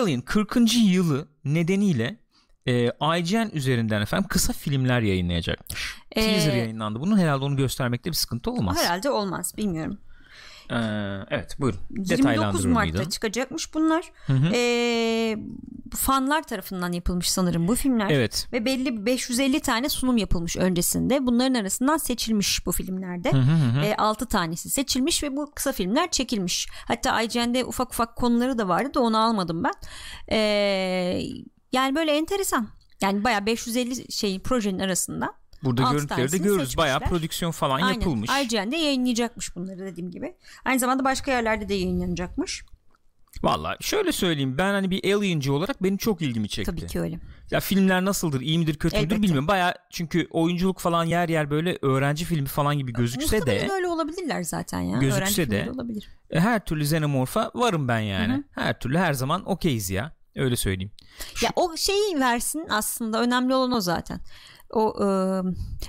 Alien 0.00 0.20
40. 0.20 0.56
yılı 0.76 1.28
nedeniyle 1.44 2.20
e, 2.66 2.84
IGN 3.18 3.50
üzerinden 3.52 4.00
efendim 4.02 4.28
kısa 4.28 4.52
filmler 4.52 5.00
yayınlayacakmış. 5.00 5.96
Ee, 6.12 6.20
Teaser 6.24 6.54
yayınlandı. 6.54 7.00
Bunun 7.00 7.18
herhalde 7.18 7.44
onu 7.44 7.56
göstermekte 7.56 8.10
bir 8.10 8.16
sıkıntı 8.16 8.50
olmaz. 8.50 8.76
Herhalde 8.80 9.10
olmaz 9.10 9.54
bilmiyorum. 9.56 9.98
Ee, 10.72 11.26
evet 11.30 11.56
buyurun. 11.60 11.80
29 11.90 12.10
Detaylandırır 12.10 12.68
Mart'ta 12.68 12.98
mıydın? 12.98 13.10
çıkacakmış 13.10 13.74
bunlar. 13.74 14.12
hı. 14.26 14.50
Ee, 14.54 15.36
fanlar 15.96 16.42
tarafından 16.42 16.92
yapılmış 16.92 17.30
sanırım 17.30 17.68
bu 17.68 17.74
filmler. 17.74 18.10
Evet. 18.10 18.48
Ve 18.52 18.64
belli 18.64 19.06
550 19.06 19.60
tane 19.60 19.88
sunum 19.88 20.16
yapılmış 20.16 20.56
öncesinde. 20.56 21.26
Bunların 21.26 21.54
arasından 21.54 21.96
seçilmiş 21.96 22.66
bu 22.66 22.72
filmlerde. 22.72 23.32
Hı 23.32 23.36
hı 23.36 23.80
hı. 23.80 23.84
E, 23.84 23.96
6 23.96 24.26
tanesi 24.26 24.70
seçilmiş 24.70 25.22
ve 25.22 25.36
bu 25.36 25.52
kısa 25.54 25.72
filmler 25.72 26.10
çekilmiş. 26.10 26.68
Hatta 26.88 27.22
IGN'de 27.22 27.64
ufak 27.64 27.92
ufak 27.92 28.16
konuları 28.16 28.58
da 28.58 28.68
vardı 28.68 28.94
da 28.94 29.00
onu 29.00 29.18
almadım 29.18 29.64
ben. 29.64 29.74
E, 30.32 30.38
yani 31.72 31.94
böyle 31.94 32.12
enteresan. 32.12 32.68
Yani 33.02 33.24
bayağı 33.24 33.46
550 33.46 34.12
şeyin 34.12 34.40
projenin 34.40 34.78
arasında. 34.78 35.41
Burada 35.64 35.92
görüntüleri 35.92 36.32
de 36.32 36.38
görürüz. 36.38 36.76
Bayağı 36.76 37.00
prodüksiyon 37.00 37.50
falan 37.50 37.80
Aynen. 37.82 37.94
yapılmış. 38.00 38.30
IGN'de 38.42 38.76
yayınlayacakmış 38.76 39.56
bunları 39.56 39.78
dediğim 39.78 40.10
gibi. 40.10 40.34
Aynı 40.64 40.78
zamanda 40.78 41.04
başka 41.04 41.30
yerlerde 41.32 41.68
de 41.68 41.74
yayınlanacakmış. 41.74 42.64
Valla 43.42 43.76
şöyle 43.80 44.12
söyleyeyim 44.12 44.58
ben 44.58 44.72
hani 44.72 44.90
bir 44.90 45.14
alienci 45.14 45.50
olarak 45.52 45.82
benim 45.82 45.96
çok 45.96 46.22
ilgimi 46.22 46.48
çekti. 46.48 46.70
Tabii 46.70 46.86
ki 46.86 47.00
öyle. 47.00 47.18
Ya 47.50 47.60
filmler 47.60 48.04
nasıldır 48.04 48.40
iyi 48.40 48.58
midir 48.58 48.74
kötü 48.74 48.96
müdür 48.96 49.06
Elbette. 49.06 49.22
bilmiyorum. 49.22 49.48
Baya 49.48 49.74
çünkü 49.90 50.26
oyunculuk 50.30 50.78
falan 50.78 51.04
yer 51.04 51.28
yer 51.28 51.50
böyle 51.50 51.78
öğrenci 51.82 52.24
filmi 52.24 52.46
falan 52.48 52.78
gibi 52.78 52.92
gözükse 52.92 53.36
Muhtemelen 53.38 53.68
de 53.68 53.72
öyle 53.72 53.86
olabilirler 53.88 54.42
zaten 54.42 54.80
ya. 54.80 54.98
Gözükse 54.98 55.18
Öğrenci 55.42 55.50
de- 55.50 55.70
olabilir. 55.70 56.08
e, 56.30 56.40
her 56.40 56.64
türlü 56.64 56.82
xenomorfa 56.82 57.50
varım 57.54 57.88
ben 57.88 58.00
yani. 58.00 58.32
Hı 58.32 58.36
hı. 58.36 58.42
Her 58.50 58.78
türlü 58.80 58.98
her 58.98 59.12
zaman 59.12 59.50
okeyiz 59.50 59.90
ya. 59.90 60.12
Öyle 60.36 60.56
söyleyeyim. 60.56 60.92
Ya 61.42 61.50
o 61.56 61.76
şeyi 61.76 62.20
versin 62.20 62.66
aslında 62.70 63.22
önemli 63.22 63.54
olan 63.54 63.72
o 63.72 63.80
zaten. 63.80 64.20
O 64.72 65.04
e, 65.04 65.06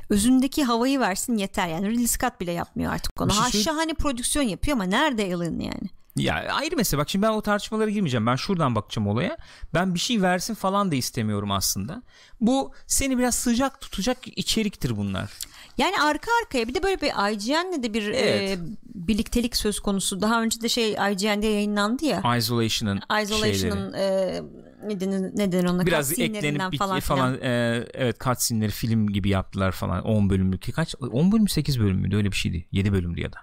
özündeki 0.09 0.63
havayı 0.63 0.99
versin 0.99 1.37
yeter 1.37 1.67
yani. 1.67 1.89
Ridley 1.89 2.07
Scott 2.07 2.39
bile 2.39 2.51
yapmıyor 2.51 2.93
artık 2.93 3.21
onu. 3.21 3.31
Şey 3.31 3.41
ha 3.41 3.51
şahane 3.51 3.93
prodüksiyon 3.93 4.45
yapıyor 4.45 4.77
ama 4.77 4.83
nerede 4.83 5.23
Alien 5.23 5.59
yani? 5.59 5.89
Ya 6.15 6.35
ayrı 6.53 6.75
mesele 6.75 7.01
bak 7.01 7.09
şimdi 7.09 7.25
ben 7.25 7.31
o 7.31 7.41
tartışmalara 7.41 7.89
girmeyeceğim. 7.89 8.27
Ben 8.27 8.35
şuradan 8.35 8.75
bakacağım 8.75 9.07
olaya. 9.07 9.37
Ben 9.73 9.93
bir 9.93 9.99
şey 9.99 10.21
versin 10.21 10.53
falan 10.53 10.91
da 10.91 10.95
istemiyorum 10.95 11.51
aslında. 11.51 12.03
Bu 12.41 12.73
seni 12.87 13.17
biraz 13.17 13.35
sıcak 13.35 13.81
tutacak 13.81 14.17
içeriktir 14.37 14.97
bunlar. 14.97 15.31
Yani 15.77 15.95
arka 16.01 16.31
arkaya 16.43 16.67
bir 16.67 16.73
de 16.73 16.83
böyle 16.83 17.01
bir 17.01 17.07
IGN'le 17.33 17.83
de 17.83 17.93
bir 17.93 18.07
Evet. 18.07 18.59
e, 18.59 18.59
birliktelik 18.85 19.55
söz 19.55 19.79
konusu. 19.79 20.21
Daha 20.21 20.41
önce 20.43 20.61
de 20.61 20.69
şey 20.69 20.91
IGN'de 20.91 21.47
yayınlandı 21.47 22.05
ya. 22.05 22.37
Isolation'ın. 22.37 23.01
Isolation'ın 23.23 23.93
e, 23.93 24.41
ne 24.87 24.99
denir, 24.99 25.31
ne 25.35 25.51
denir 25.51 25.69
ona? 25.69 25.85
Biraz 25.85 26.19
eklenip 26.19 26.71
bit- 26.71 26.77
falan, 26.79 26.99
falan, 26.99 27.41
e, 27.41 27.83
evet 27.93 28.19
cutscene'leri 28.19 28.71
film 28.71 29.07
gibi 29.07 29.29
yaptılar 29.29 29.71
falan 29.71 30.03
10 30.03 30.29
bölümlük 30.29 30.75
kaç 30.75 30.95
10 31.11 31.31
bölüm 31.31 31.47
8 31.47 31.79
bölüm 31.79 31.97
müydü 31.97 32.15
öyle 32.15 32.31
bir 32.31 32.37
şeydi 32.37 32.67
7 32.71 32.93
bölümdü 32.93 33.21
ya 33.21 33.33
da 33.33 33.37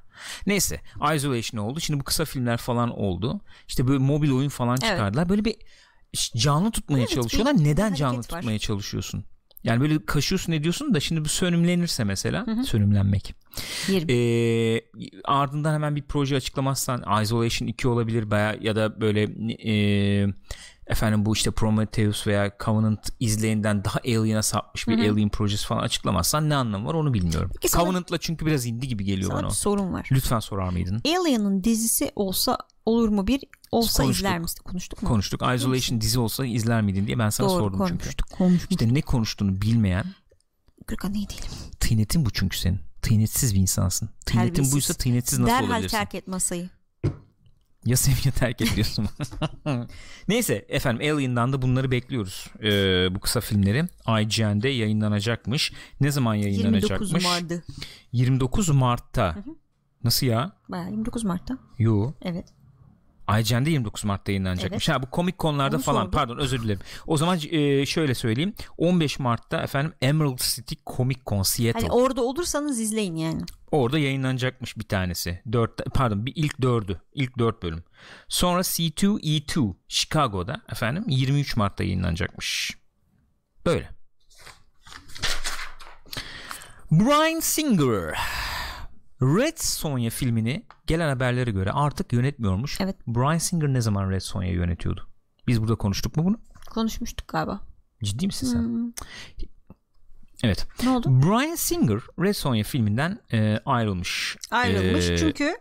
neyse 0.47 0.81
Isolation 1.15 1.61
oldu 1.65 1.81
şimdi 1.81 2.01
bu 2.01 2.05
kısa 2.05 2.25
filmler 2.25 2.57
falan 2.57 2.91
oldu 2.99 3.41
işte 3.69 3.89
böyle 3.89 3.99
mobil 3.99 4.31
oyun 4.31 4.49
falan 4.49 4.79
Evet. 4.83 4.91
çıkardılar 4.93 5.29
böyle 5.29 5.45
bir 5.45 5.57
canlı 6.37 6.71
tutmaya 6.71 6.99
Evet, 7.01 7.11
çalışıyorlar 7.11 7.65
neden 7.65 7.95
canlı 7.95 8.19
var. 8.19 8.23
tutmaya 8.23 8.59
çalışıyorsun 8.59 9.25
yani 9.65 9.81
böyle 9.81 10.05
kaşıyorsun 10.07 10.53
ediyorsun 10.53 10.95
da 10.95 11.01
şimdi 11.01 11.25
bu 11.25 11.29
sönümlenirse 11.29 12.05
mesela 12.05 12.47
sönümlenmek 12.67 13.35
Yerim. 13.89 14.09
e, 14.11 14.81
ardından 15.25 15.75
hemen 15.75 15.97
bir 15.97 16.03
proje 16.03 16.37
açıklamazsan 16.37 17.23
Isolation 17.23 17.69
2 17.69 17.89
olabilir 17.89 18.31
baya 18.31 18.57
ya 18.61 18.77
da 18.77 19.01
böyle 19.01 19.23
e, 19.69 20.27
efendim 20.87 21.27
bu 21.27 21.33
işte 21.35 21.51
Prometheus 21.51 22.27
veya 22.27 22.53
Covenant 22.65 23.09
izleyinden 23.21 23.85
daha 23.85 23.99
Alien'a 23.99 24.43
sapmış 24.43 24.89
bir 24.89 25.09
Alien 25.11 25.29
projesi 25.29 25.67
falan 25.67 25.83
açıklamazsan 25.83 26.49
ne 26.51 26.55
anlamı 26.57 26.89
var 26.89 26.95
onu 26.95 27.15
bilmiyorum. 27.15 27.51
Peki 27.55 27.69
sana- 27.69 27.85
Covenant'la 27.85 28.19
çünkü 28.19 28.47
biraz 28.47 28.67
indi 28.67 28.89
gibi 28.89 29.05
geliyor 29.05 29.31
Sana 29.31 29.39
bana 29.39 29.47
o. 29.47 29.51
sorun 29.51 29.93
var. 29.93 30.09
Lütfen 30.13 30.41
sorar 30.41 30.69
mıydın? 30.69 31.03
Alien'ın 31.19 31.65
dizisi 31.65 32.11
olsa 32.17 32.59
olur 32.87 33.09
mu 33.09 33.27
bir 33.27 33.41
olsa 33.71 34.03
Konuştuk. 34.03 34.27
izler 34.27 34.39
misin? 34.39 34.63
Konuştuk 34.65 35.03
mu? 35.03 35.09
Konuştuk. 35.09 35.43
Isolation 35.57 36.01
dizi 36.01 36.19
olsa 36.19 36.47
izler 36.47 36.83
miydin 36.83 37.07
diye 37.07 37.19
ben 37.19 37.31
sana 37.31 37.49
Doğru 37.49 37.59
sordum 37.59 37.87
çünkü. 37.89 38.03
konuştuk. 38.03 38.31
Konuştuk. 38.31 38.71
İşte 38.71 38.95
ne 38.95 39.01
konuştuğunu 39.03 39.61
bilmeyen 39.63 40.05
Gürkan 40.87 41.15
iyi 41.15 41.29
değilim. 41.29 41.51
tıynetin 41.81 42.27
bu 42.27 42.31
çünkü 42.31 42.59
senin. 42.59 42.81
Tıynetsiz 43.03 43.55
bir 43.55 43.61
insansın. 43.61 44.11
Tıynetin 44.27 44.49
Terbiyesiz. 44.49 44.75
buysa 44.75 44.95
tıynetsiz 44.95 45.39
nasıl 45.39 45.53
Derhal 45.53 45.67
olabilirsin? 45.69 45.97
terk 45.97 46.15
et 46.15 46.27
masayı. 46.27 46.71
Ya 47.85 47.97
seviye 47.97 48.33
terk 48.35 48.61
ediyorsun. 48.61 49.09
Neyse 50.29 50.65
efendim 50.69 51.13
Alien'dan 51.15 51.53
da 51.53 51.63
bunları 51.63 51.91
bekliyoruz. 51.91 52.47
Ee, 52.63 53.15
bu 53.15 53.21
kısa 53.21 53.41
filmleri 53.41 53.85
IGN'de 54.23 54.69
yayınlanacakmış. 54.69 55.73
Ne 56.01 56.11
zaman 56.11 56.35
29 56.35 56.63
yayınlanacakmış? 56.65 57.25
Mart'ı. 57.25 57.63
29 58.13 58.69
Mart'ta. 58.69 59.37
Nasıl 60.05 60.27
ya? 60.27 60.53
Bayağı 60.69 60.91
29 60.91 61.25
Mart'ta. 61.25 61.59
Yo. 61.79 62.13
Evet. 62.23 62.49
IGN'de 63.39 63.71
29 63.71 64.05
Mart'ta 64.05 64.33
yayınlanacakmış. 64.33 64.89
Ha 64.89 65.03
bu 65.03 65.11
komik 65.11 65.39
konularda 65.39 65.77
Onu 65.77 65.83
falan. 65.83 65.99
sordum. 65.99 66.11
Pardon 66.11 66.39
özür 66.39 66.63
dilerim. 66.63 66.81
O 67.07 67.17
zaman 67.17 67.39
e, 67.51 67.87
şöyle 67.87 68.15
söyleyeyim. 68.15 68.55
15 68.79 69.19
Mart'ta 69.19 69.63
efendim 69.63 69.93
Emerald 70.03 70.39
City 70.39 70.75
Comic 70.87 71.21
Con 71.27 71.43
Seattle. 71.43 71.81
Hani 71.81 71.93
orada 71.93 72.23
olursanız 72.23 72.81
izleyin 72.81 73.17
yani. 73.17 73.43
Orada 73.71 73.99
yayınlanacakmış 73.99 74.79
bir 74.79 74.85
tanesi. 74.89 75.43
Dört, 75.53 75.95
pardon 75.95 76.27
bir 76.27 76.33
ilk 76.37 76.63
dördü. 76.63 77.01
ilk 77.15 77.39
dört 77.39 77.63
bölüm. 77.63 77.85
Sonra 78.29 78.61
C2E2 78.61 79.75
Chicago'da 79.89 80.61
efendim 80.73 81.05
23 81.09 81.57
Mart'ta 81.57 81.85
yayınlanacakmış. 81.85 82.77
Böyle. 83.67 83.91
Brian 86.91 87.41
Singer 87.41 88.15
Red 89.23 89.57
Sonja 89.57 90.11
filmini 90.11 90.67
gelen 90.87 91.09
haberlere 91.09 91.51
göre 91.51 91.73
artık 91.73 92.13
yönetmiyormuş. 92.13 92.81
Evet. 92.81 92.97
Brian 93.07 93.39
Singer 93.39 93.69
ne 93.69 93.81
zaman 93.81 94.11
Red 94.11 94.21
Sonja'yı 94.21 94.55
yönetiyordu? 94.55 95.09
Biz 95.47 95.61
burada 95.61 95.75
konuştuk 95.75 96.17
mu 96.17 96.25
bunu? 96.25 96.41
Konuşmuştuk 96.71 97.29
galiba. 97.29 97.61
Ciddi 98.03 98.27
misin 98.27 98.47
sen? 98.47 98.59
Hmm. 98.59 98.93
Evet. 100.43 100.67
Ne 100.83 100.91
oldu? 100.91 101.09
Brian 101.09 101.55
Singer 101.55 102.01
Red 102.21 102.33
Sonja 102.33 102.63
filminden 102.63 103.19
e, 103.33 103.59
ayrılmış. 103.67 104.37
Ayrılmış 104.51 105.11
Ee, 105.11 105.19
çünkü 105.19 105.57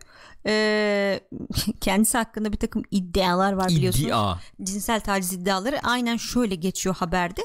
e, 0.46 1.20
kendisi 1.82 2.18
hakkında 2.18 2.52
bir 2.52 2.58
takım 2.58 2.84
iddialar 2.92 3.54
var 3.54 3.68
biliyorsunuz. 3.68 4.06
İddia. 4.08 4.38
Cinsel 4.64 5.02
taciz 5.02 5.34
iddiaları 5.34 5.80
aynen 5.84 6.18
şöyle 6.18 6.56
geçiyor 6.56 6.96
haberde. 6.96 7.42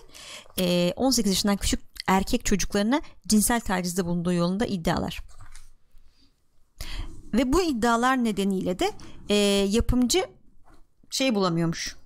E, 0.58 0.92
18 0.96 1.30
yaşından 1.32 1.56
küçük 1.56 1.80
erkek 2.06 2.44
çocuklarına 2.44 3.00
cinsel 3.28 3.60
tacizde 3.60 4.04
bulunduğu 4.04 4.32
yolunda 4.32 4.66
iddialar. 4.66 5.20
Ve 7.34 7.52
bu 7.52 7.62
iddialar 7.62 8.24
nedeniyle 8.24 8.78
de 8.78 8.92
e, 9.28 9.34
yapımcı 9.70 10.24
şey 11.10 11.34
bulamıyormuş. 11.34 11.96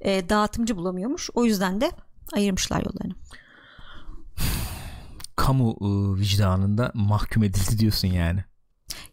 E, 0.00 0.28
dağıtımcı 0.28 0.76
bulamıyormuş. 0.76 1.30
O 1.34 1.44
yüzden 1.44 1.80
de 1.80 1.90
ayırmışlar 2.32 2.82
yollarını. 2.84 3.14
Kamu 5.36 5.76
e, 5.80 6.20
vicdanında 6.20 6.90
mahkum 6.94 7.42
edildi 7.42 7.78
diyorsun 7.78 8.08
yani. 8.08 8.44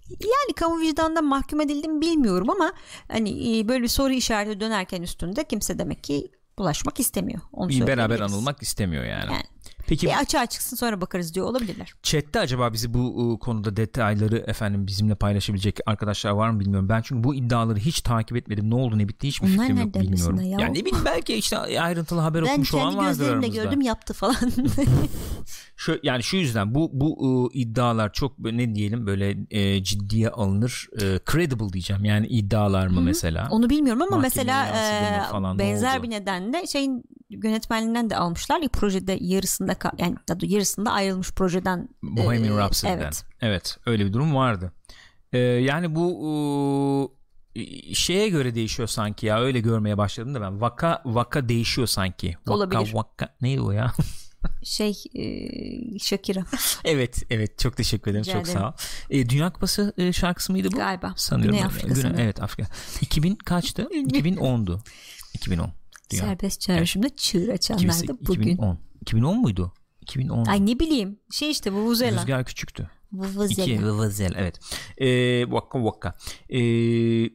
Yani 0.10 0.54
kamu 0.56 0.82
vicdanından 0.82 1.26
mahkum 1.26 1.62
edildim 1.62 2.02
bilmiyorum 2.02 2.50
ama 2.50 2.74
hani 3.08 3.60
e, 3.60 3.68
böyle 3.68 3.84
bir 3.84 3.88
soru 3.88 4.14
işareti 4.14 4.60
dönerken 4.60 5.02
üstünde 5.02 5.44
kimse 5.44 5.80
demek 5.80 6.04
ki 6.04 6.32
bulaşmak 6.60 7.00
istemiyor. 7.00 7.42
Onu 7.52 7.70
Bir 7.70 7.88
beraber 7.88 8.20
anılmak 8.20 8.62
istemiyor 8.62 9.04
yani. 9.04 9.34
Yani. 9.34 9.44
Peki 9.92 10.08
Bir 10.08 10.20
açığa 10.20 10.46
çıksın 10.46 10.76
sonra 10.76 11.02
bakarız 11.02 11.34
diyor 11.34 11.46
olabilirler. 11.46 11.94
chatte 12.04 12.40
acaba 12.40 12.74
bizi 12.74 12.94
bu 12.94 13.36
e, 13.36 13.40
konuda 13.40 13.76
detayları 13.78 14.38
efendim 14.48 14.88
bizimle 14.88 15.16
paylaşabilecek 15.16 15.80
arkadaşlar 15.86 16.32
var 16.32 16.50
mı 16.50 16.60
bilmiyorum. 16.60 16.90
Ben 16.90 17.02
çünkü 17.02 17.24
bu 17.24 17.36
iddiaları 17.36 17.80
hiç 17.80 18.02
takip 18.02 18.38
etmedim. 18.38 18.70
Ne 18.70 18.76
oldu 18.76 18.98
ne 18.98 19.08
bitti 19.08 19.28
hiçbir 19.28 19.48
Onlar 19.48 19.68
fikrim 19.68 19.78
yok 19.82 19.94
bilmiyorum. 19.96 20.42
ya? 20.42 20.60
Yani 20.60 20.80
ne 20.80 20.86
bileyim 20.86 21.06
belki 21.06 21.34
işte 21.36 21.58
ayrıntılı 21.58 22.20
haber 22.20 22.44
Ben 22.44 22.48
okumuş 22.50 22.74
olan 22.74 22.84
kendi 22.84 22.98
vardır 22.98 23.10
gözlerimle 23.10 23.38
aramızda. 23.46 23.64
gördüm 23.64 23.82
yaptı 23.82 24.14
falan. 24.14 24.36
şu 25.82 26.00
yani 26.04 26.24
şu 26.24 26.38
yüzden 26.38 26.76
bu 26.76 26.90
bu 26.94 27.50
e, 27.54 27.58
iddialar 27.60 28.14
çok 28.14 28.40
ne 28.40 28.76
diyelim 28.76 29.08
böyle 29.08 29.38
e, 29.52 29.84
ciddiye 29.84 30.30
alınır 30.30 30.88
e, 31.02 31.20
credible 31.32 31.74
diyeceğim. 31.74 32.06
Yani 32.06 32.28
iddialar 32.28 32.88
mı 32.88 32.96
Hı-hı. 32.96 33.04
mesela? 33.04 33.48
Onu 33.52 33.70
bilmiyorum 33.70 34.02
ama 34.02 34.18
mesela 34.18 34.68
e, 34.68 35.60
benzer 35.60 36.04
bir 36.04 36.10
nedenle 36.10 36.68
şeyin 36.68 37.04
yönetmenliğinden 37.30 38.10
de 38.10 38.18
almışlar 38.18 38.62
projede 38.68 39.18
yarısında 39.22 39.76
yani 39.98 40.16
yarısında 40.42 40.92
ayrılmış 40.92 41.32
projeden 41.32 41.90
Bohemian 42.04 42.58
e, 42.58 42.60
Rhapsody'den. 42.60 42.98
evet. 42.98 43.26
evet 43.42 43.78
öyle 43.86 44.06
bir 44.06 44.14
durum 44.14 44.36
vardı. 44.36 44.72
E, 45.34 45.38
yani 45.40 45.96
bu 45.96 47.14
e, 47.56 47.94
şeye 47.94 48.30
göre 48.30 48.56
değişiyor 48.56 48.88
sanki 48.88 49.26
ya 49.26 49.42
öyle 49.42 49.60
görmeye 49.60 49.98
başladım 49.98 50.36
da 50.36 50.42
ben. 50.42 50.62
Vaka 50.62 51.02
vaka 51.06 51.50
değişiyor 51.50 51.88
sanki. 51.88 52.36
Vaka, 52.48 52.54
olabilir. 52.54 52.92
vaka 52.94 53.36
neydi 53.42 53.62
o 53.62 53.72
ya 53.72 53.92
şey 54.64 55.04
e, 55.16 56.00
Shakira. 56.00 56.46
evet 56.86 57.24
evet 57.30 57.60
çok 57.60 57.78
teşekkür 57.78 58.12
ederim 58.12 58.24
Rica 58.24 58.34
çok 58.34 58.44
ederim. 58.44 58.60
sağ 58.60 58.70
ol. 58.70 58.74
E, 59.10 59.30
Dünya 59.30 59.54
Kupası 59.54 59.94
e, 59.98 60.14
şarkısı 60.14 60.52
mıydı 60.52 60.72
bu? 60.72 60.76
Galiba. 60.76 61.14
Sanıyorum. 61.18 61.56
Güney 61.56 61.66
Afrika 61.66 61.94
Güney, 61.94 62.24
Evet 62.24 62.42
Afrika. 62.42 62.70
2000 63.02 63.36
kaçtı? 63.36 63.82
2010'du. 63.82 64.80
2010. 65.34 65.72
Dünya. 66.12 66.24
Serbest 66.24 66.62
çağrışımda 66.62 67.08
evet. 67.08 67.18
çığır 67.18 67.50
açanlardı 67.50 68.18
bugün. 68.28 68.42
2010. 68.42 68.80
2010 69.02 69.42
muydu? 69.42 69.74
2010. 70.02 70.46
Ay 70.46 70.66
ne 70.66 70.80
bileyim. 70.80 71.20
Şey 71.32 71.52
işte 71.52 71.72
Vuvuzela. 71.72 72.22
Rüzgar 72.22 72.46
küçüktü. 72.46 72.90
Vuvuzela. 73.12 73.64
İki 73.64 73.86
Vuvuzela 73.86 74.36
evet. 74.38 74.60
Ee, 74.98 75.52
Vakka 75.52 75.84
Vakka. 75.84 76.16
Ee, 76.50 77.30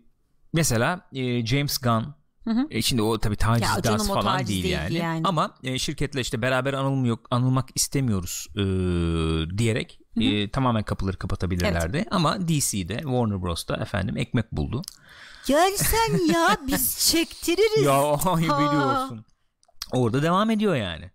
mesela 0.53 1.09
e, 1.12 1.47
James 1.47 1.79
Gunn 1.79 2.14
Hı 2.46 2.50
hı. 2.50 2.66
E 2.70 2.82
şimdi 2.82 3.02
o 3.02 3.18
tabii 3.18 3.37
taciz 3.37 3.68
ya, 3.68 3.82
canım, 3.82 4.06
falan 4.06 4.38
taciz 4.38 4.48
değil, 4.48 4.64
yani. 4.64 4.94
yani. 4.94 5.20
Ama 5.24 5.54
e, 5.62 5.78
şirketle 5.78 6.20
işte 6.20 6.42
beraber 6.42 6.74
anılmıyor, 6.74 7.18
anılmak 7.30 7.68
istemiyoruz 7.74 8.46
e, 8.54 8.62
diyerek 9.59 10.00
hı 10.14 10.20
hı. 10.20 10.24
E, 10.24 10.50
tamamen 10.50 10.82
kapıları 10.82 11.16
kapatabilirlerdi. 11.16 11.96
Evet. 11.96 12.09
Ama 12.11 12.40
DC'de 12.40 12.96
Warner 12.96 13.42
Bros'ta 13.42 13.76
efendim 13.76 14.16
ekmek 14.16 14.52
buldu. 14.52 14.82
Gel 15.46 15.72
sen 15.76 16.32
ya 16.32 16.56
biz 16.66 16.98
çektiririz. 17.11 17.85
ya 17.85 18.18
biliyorsun. 18.38 19.24
Orada 19.92 20.22
devam 20.22 20.50
ediyor 20.50 20.74
yani. 20.76 21.11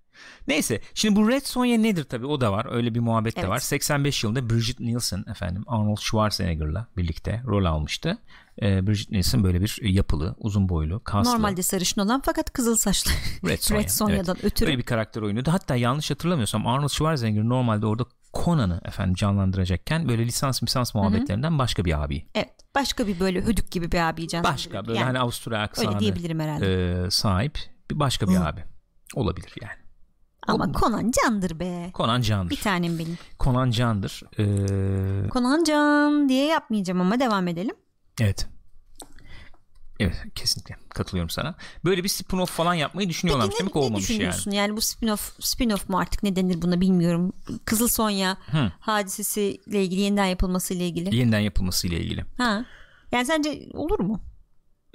Neyse 0.47 0.81
şimdi 0.93 1.15
bu 1.15 1.29
Red 1.29 1.41
Sonja 1.41 1.77
nedir 1.77 2.03
tabi 2.03 2.25
o 2.25 2.41
da 2.41 2.51
var 2.51 2.67
öyle 2.71 2.95
bir 2.95 2.99
muhabbet 2.99 3.37
evet. 3.37 3.45
de 3.45 3.49
var 3.49 3.59
85 3.59 4.23
yılında 4.23 4.49
Bridget 4.49 4.79
Nielsen 4.79 5.23
efendim 5.31 5.63
Arnold 5.67 5.97
Schwarzenegger'la 5.97 6.87
birlikte 6.97 7.43
rol 7.45 7.65
almıştı 7.65 8.17
e, 8.61 8.87
Bridget 8.87 9.11
Nielsen 9.11 9.43
böyle 9.43 9.61
bir 9.61 9.79
yapılı 9.81 10.35
uzun 10.37 10.69
boylu 10.69 11.03
kaslı 11.03 11.31
normalde 11.33 11.63
sarışın 11.63 12.01
olan 12.01 12.21
fakat 12.25 12.53
kızıl 12.53 12.75
saçlı 12.75 13.11
Red, 13.49 13.59
Sonja, 13.59 13.81
Red 13.81 13.89
Sonja'dan 13.89 14.35
evet. 14.35 14.51
ötürü 14.51 14.69
öyle 14.69 14.77
bir 14.77 14.83
karakter 14.83 15.21
oynuyordu 15.21 15.51
hatta 15.51 15.75
yanlış 15.75 16.11
hatırlamıyorsam 16.11 16.67
Arnold 16.67 16.89
Schwarzenegger 16.89 17.43
normalde 17.43 17.85
orada 17.85 18.05
Conan'ı 18.33 18.81
efendim 18.85 19.15
canlandıracakken 19.15 20.07
böyle 20.07 20.25
lisans 20.25 20.61
misans 20.61 20.95
muhabbetlerinden 20.95 21.49
Hı-hı. 21.49 21.59
başka 21.59 21.85
bir 21.85 22.03
abi. 22.03 22.25
Evet 22.35 22.49
başka 22.75 23.07
bir 23.07 23.19
böyle 23.19 23.41
hödük 23.41 23.71
gibi 23.71 23.91
bir 23.91 24.09
abi 24.09 24.27
canlandırıyor. 24.27 24.53
Başka 24.53 24.87
böyle 24.87 24.99
yani, 24.99 25.07
hani 25.07 25.19
Avusturya 25.19 25.61
aksanı 25.61 25.89
öyle 25.89 25.99
diyebilirim 25.99 26.39
herhalde. 26.39 27.03
E, 27.05 27.11
sahip 27.11 27.59
bir 27.91 27.99
başka 27.99 28.27
bir 28.27 28.35
Hı. 28.35 28.45
abi 28.45 28.63
olabilir 29.15 29.53
yani. 29.61 29.80
Ama 30.47 30.65
o, 30.75 30.79
Conan 30.79 31.11
candır 31.11 31.59
be. 31.59 31.91
Conan 31.97 32.21
candır. 32.21 32.51
Bir 32.51 32.61
tanem 32.61 32.99
benim. 32.99 33.17
Conan 33.39 33.71
candır. 33.71 34.23
Ee... 34.39 35.29
Conan 35.29 35.63
can 35.63 36.29
diye 36.29 36.45
yapmayacağım 36.45 37.01
ama 37.01 37.19
devam 37.19 37.47
edelim. 37.47 37.75
Evet. 38.21 38.47
Evet 39.99 40.15
kesinlikle 40.35 40.75
katılıyorum 40.89 41.29
sana. 41.29 41.55
Böyle 41.85 42.03
bir 42.03 42.09
spin-off 42.09 42.45
falan 42.45 42.73
yapmayı 42.73 43.09
düşünüyorlarmış 43.09 43.55
Peki, 43.55 43.63
ne, 43.63 43.65
demek 43.65 43.75
ne 43.75 43.81
olmamış 43.81 44.09
yani. 44.09 44.55
Yani 44.55 44.77
bu 44.77 44.79
spin-off 44.79 45.39
spin-off 45.39 45.91
mu 45.91 45.99
artık 45.99 46.23
ne 46.23 46.35
denir 46.35 46.61
buna 46.61 46.81
bilmiyorum. 46.81 47.33
Kızıl 47.65 47.87
Sonya 47.87 48.37
Hı. 48.51 48.71
hadisesiyle 48.79 49.83
ilgili 49.83 50.01
yeniden 50.01 50.25
yapılması 50.25 50.73
ile 50.73 50.87
ilgili. 50.87 51.15
Yeniden 51.15 51.39
yapılması 51.39 51.87
ile 51.87 51.99
ilgili. 51.99 52.25
Ha. 52.37 52.65
Yani 53.11 53.25
sence 53.25 53.69
olur 53.73 53.99
mu? 53.99 54.21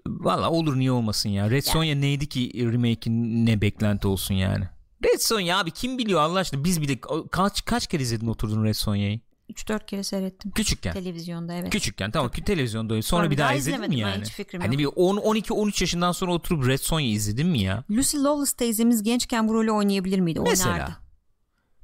Valla 0.06 0.50
olur 0.50 0.78
niye 0.78 0.90
olmasın 0.92 1.28
ya. 1.28 1.46
Red 1.46 1.52
yani. 1.52 1.62
Sonja 1.62 1.94
neydi 1.94 2.28
ki 2.28 2.52
remake'in 2.72 3.46
ne 3.46 3.60
beklenti 3.60 4.08
olsun 4.08 4.34
yani. 4.34 4.68
Red 5.06 5.20
Sonja 5.20 5.58
abi 5.58 5.70
kim 5.70 5.98
biliyor 5.98 6.20
Allah 6.20 6.38
aşkına 6.38 6.64
biz 6.64 6.82
bile 6.82 7.00
kaç 7.30 7.64
kaç 7.64 7.86
kere 7.86 8.02
izledin 8.02 8.26
oturdun 8.26 8.64
Red 8.64 8.74
Sonja'yı? 8.74 9.20
3-4 9.52 9.86
kere 9.86 10.02
seyrettim. 10.02 10.50
Küçükken. 10.50 10.92
Televizyonda 10.92 11.54
evet. 11.54 11.70
Küçükken 11.70 12.10
tamam 12.10 12.30
Tabii. 12.30 12.44
televizyonda 12.44 12.94
sonra, 12.94 13.02
sonra 13.02 13.30
bir 13.30 13.38
daha 13.38 13.54
izledin 13.54 13.88
mi 13.88 13.98
yani? 13.98 14.24
Hiç 14.24 14.32
fikrim 14.32 14.60
hani 14.60 14.82
yok. 14.82 14.96
bir 14.96 15.02
10 15.02 15.16
12 15.16 15.52
13 15.52 15.80
yaşından 15.80 16.12
sonra 16.12 16.32
oturup 16.32 16.66
Red 16.68 16.78
Sonja 16.78 17.06
izledin 17.06 17.48
mi 17.48 17.60
ya? 17.60 17.84
Lucy 17.90 18.16
Lawless 18.16 18.52
teyzemiz 18.52 19.02
gençken 19.02 19.48
bu 19.48 19.54
rolü 19.54 19.70
oynayabilir 19.70 20.20
miydi? 20.20 20.40
Mesela. 20.40 20.72
Oynardı. 20.72 20.96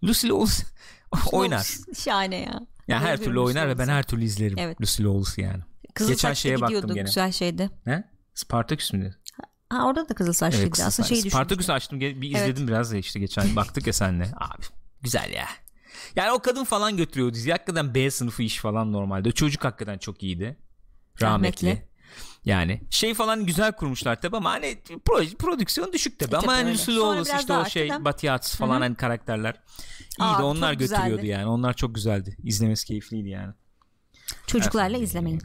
Lucy 0.04 0.28
Lawless 0.28 0.64
oynar. 1.32 1.76
Şahane 1.96 2.36
ya. 2.36 2.60
Ya 2.88 3.00
her 3.00 3.16
türlü 3.16 3.40
oynar 3.40 3.68
ve 3.68 3.78
ben 3.78 3.88
her 3.88 4.02
türlü 4.02 4.24
izlerim 4.24 4.58
evet. 4.58 4.80
Lucy 4.80 5.04
Lawless 5.04 5.38
yani. 5.38 5.62
Kızıl 5.94 6.12
Geçen 6.12 6.32
şeye 6.32 6.60
baktım 6.60 6.94
gene. 6.94 7.04
güzel 7.04 7.32
şeydi. 7.32 7.70
Ne? 7.86 8.12
Spartaküs 8.34 8.92
müydü? 8.92 9.16
Ha 9.72 9.86
orada 9.86 10.08
da 10.08 10.14
kızıl 10.14 10.32
saçlıydı. 10.32 10.62
Evet, 10.62 10.72
kızıl 10.72 10.86
Aslında 10.86 11.08
şeyi 11.08 11.22
Spartaküs 11.22 11.70
açtım. 11.70 12.00
Bir 12.00 12.30
izledim 12.30 12.56
evet. 12.58 12.68
biraz 12.68 12.92
da 12.92 12.96
işte 12.96 13.20
geçen 13.20 13.56
baktık 13.56 13.86
ya 13.86 13.92
senle. 13.92 14.24
Abi 14.36 14.62
güzel 15.02 15.32
ya. 15.32 15.46
Yani 16.16 16.30
o 16.30 16.38
kadın 16.38 16.64
falan 16.64 16.96
götürüyor 16.96 17.34
dizi. 17.34 17.52
Hakikaten 17.52 17.94
B 17.94 18.10
sınıfı 18.10 18.42
iş 18.42 18.58
falan 18.58 18.92
normalde. 18.92 19.28
O 19.28 19.32
çocuk 19.32 19.64
hakikaten 19.64 19.98
çok 19.98 20.22
iyiydi. 20.22 20.56
Rahmetli. 21.22 21.66
Rahmetli. 21.66 21.92
Yani 22.44 22.80
şey 22.90 23.14
falan 23.14 23.46
güzel 23.46 23.72
kurmuşlar 23.72 24.20
tabi 24.20 24.36
ama 24.36 24.50
hani 24.50 24.82
proje, 25.04 25.36
prodüksiyon 25.36 25.92
düşük 25.92 26.18
tabi 26.18 26.34
e, 26.34 26.38
ama 26.38 26.52
hani 26.52 26.72
Lucy 26.72 26.92
Lawless 26.92 27.40
işte 27.40 27.52
o 27.52 27.64
şey 27.64 27.90
Batiyats 28.00 28.56
falan 28.56 28.74
Hı-hı. 28.74 28.82
hani 28.82 28.94
karakterler 28.94 29.54
iyiydi 30.18 30.42
Aa, 30.42 30.44
onlar 30.44 30.72
götürüyordu 30.72 31.10
güzeldi. 31.10 31.26
yani 31.26 31.46
onlar 31.46 31.74
çok 31.74 31.94
güzeldi 31.94 32.36
izlemesi 32.42 32.86
keyifliydi 32.86 33.28
yani 33.28 33.54
çocuklarla 34.46 34.86
Efendim, 34.86 35.04
izlemeyin 35.04 35.42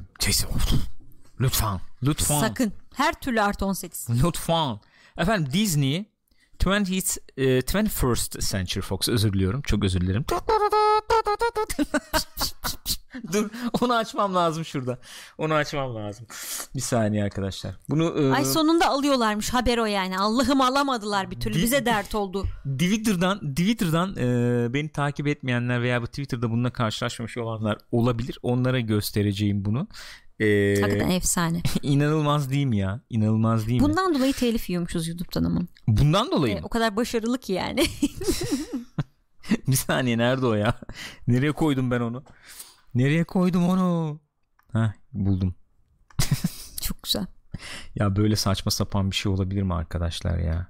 lütfen 1.40 1.80
lütfen 2.04 2.40
sakın 2.40 2.74
her 2.98 3.14
türlü 3.14 3.42
artı 3.42 3.66
18 3.66 4.08
lütfen 4.24 4.80
efendim 5.18 5.54
Disney 5.54 6.06
20th, 6.60 7.20
uh, 7.38 7.62
21st 7.62 8.50
Century 8.52 8.82
Fox 8.82 9.10
özür 9.10 9.34
diliyorum. 9.34 9.62
Çok 9.62 9.84
özür 9.84 10.02
dilerim. 10.02 10.26
Dur 13.34 13.50
onu 13.82 13.94
açmam 13.94 14.36
lazım 14.36 14.66
şurada. 14.66 15.00
Onu 15.38 15.54
açmam 15.54 15.96
lazım. 15.96 16.26
Bir 16.76 16.82
saniye 16.82 17.24
arkadaşlar. 17.24 17.76
Bunu 17.90 18.20
e... 18.20 18.32
Ay 18.32 18.46
sonunda 18.46 18.88
alıyorlarmış 18.88 19.54
haber 19.54 19.78
o 19.78 19.86
yani. 19.86 20.20
Allah'ım 20.20 20.62
alamadılar 20.62 21.32
bir 21.32 21.40
türlü. 21.40 21.56
Di- 21.56 21.62
Bize 21.64 21.86
dert 21.86 22.16
oldu. 22.16 22.46
Twitter'dan 22.64 23.40
Twitter'dan 23.40 24.16
e, 24.18 24.74
beni 24.74 24.90
takip 24.90 25.28
etmeyenler 25.28 25.82
veya 25.82 26.02
bu 26.02 26.08
Twitter'da 26.08 26.52
bununla 26.52 26.74
karşılaşmamış 26.74 27.38
olanlar 27.38 27.78
olabilir. 27.92 28.38
Onlara 28.42 28.80
göstereceğim 28.80 29.66
bunu. 29.66 29.88
Ee, 30.39 30.82
Hakikaten 30.82 31.10
efsane. 31.10 31.62
İnanılmaz 31.82 32.50
değil 32.50 32.65
mi 32.65 32.78
ya? 32.78 33.02
İnanılmaz 33.10 33.67
değil 33.67 33.82
Bundan 33.82 34.10
mi? 34.10 34.15
dolayı 34.15 34.34
telif 34.34 34.69
yiyormuşuz 34.69 35.08
YouTube'dan 35.08 35.43
ama. 35.43 35.62
Bundan 35.88 36.32
dolayı 36.32 36.56
ee, 36.56 36.60
mı? 36.60 36.65
O 36.65 36.69
kadar 36.69 36.95
başarılı 36.95 37.39
ki 37.39 37.54
yani. 37.54 37.86
bir 39.67 39.76
saniye 39.76 40.17
nerede 40.17 40.45
o 40.45 40.54
ya? 40.54 40.80
Nereye 41.28 41.52
koydum 41.52 41.91
ben 41.91 42.00
onu? 42.00 42.23
Nereye 42.95 43.23
koydum 43.23 43.69
onu? 43.69 44.19
Ha 44.73 44.93
buldum. 45.13 45.56
Çok 46.82 47.04
güzel. 47.04 47.26
Ya 47.95 48.15
böyle 48.15 48.36
saçma 48.36 48.71
sapan 48.71 49.12
bir 49.12 49.15
şey 49.15 49.32
olabilir 49.32 49.62
mi 49.62 49.73
arkadaşlar 49.73 50.38
ya? 50.38 50.67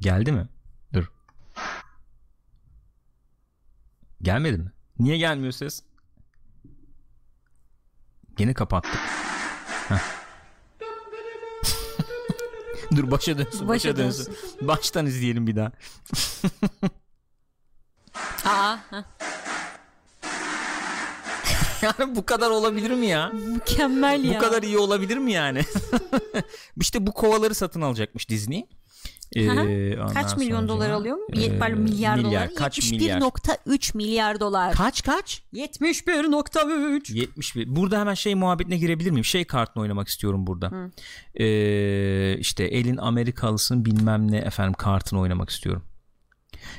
Geldi 0.00 0.32
mi? 0.32 0.48
Dur. 0.92 1.12
Gelmedi 4.22 4.58
mi? 4.58 4.72
Niye 4.98 5.18
gelmiyor 5.18 5.52
ses? 5.52 5.82
Yeni 8.38 8.54
kapattık. 8.54 9.00
Dur 12.96 13.10
başa 13.10 13.38
dönsün. 13.38 13.68
Başa, 13.68 13.68
başa 13.68 13.96
dönsün. 13.96 14.26
dönsün. 14.26 14.68
Baştan 14.68 15.06
izleyelim 15.06 15.46
bir 15.46 15.56
daha. 15.56 15.72
Aa. 18.44 18.76
yani 21.82 22.16
bu 22.16 22.26
kadar 22.26 22.50
olabilir 22.50 22.90
mi 22.90 23.06
ya? 23.06 23.28
Mükemmel 23.28 24.24
ya. 24.24 24.34
Bu 24.34 24.38
kadar 24.38 24.62
iyi 24.62 24.78
olabilir 24.78 25.16
mi 25.16 25.32
yani? 25.32 25.62
İşte 26.80 27.06
bu 27.06 27.12
kovaları 27.12 27.54
satın 27.54 27.80
alacakmış 27.80 28.28
Disney. 28.28 28.66
Ee, 29.36 29.96
kaç 30.14 30.36
milyon 30.36 30.56
sonra, 30.56 30.68
dolar 30.68 30.90
alıyor 30.90 31.16
mu? 31.16 31.26
E, 31.36 31.58
Pardon 31.58 31.78
milyar, 31.78 32.16
milyar 32.16 32.32
dolar. 32.32 32.54
Kaç 32.54 32.78
71.3 32.78 33.96
milyar 33.96 34.40
dolar. 34.40 34.74
Kaç 34.74 35.02
kaç? 35.02 35.42
71.3. 35.52 37.14
71. 37.14 37.76
Burada 37.76 38.00
hemen 38.00 38.14
şey 38.14 38.34
muhabbetine 38.34 38.76
girebilir 38.76 39.10
miyim? 39.10 39.24
Şey 39.24 39.44
kartını 39.44 39.82
oynamak 39.82 40.08
istiyorum 40.08 40.46
burada. 40.46 40.70
Hı. 40.70 40.90
Ee, 41.42 42.36
işte 42.38 42.64
elin 42.64 42.96
Amerikalısın 42.96 43.84
bilmem 43.84 44.30
ne 44.30 44.38
efendim 44.38 44.74
kartını 44.74 45.20
oynamak 45.20 45.50
istiyorum. 45.50 45.82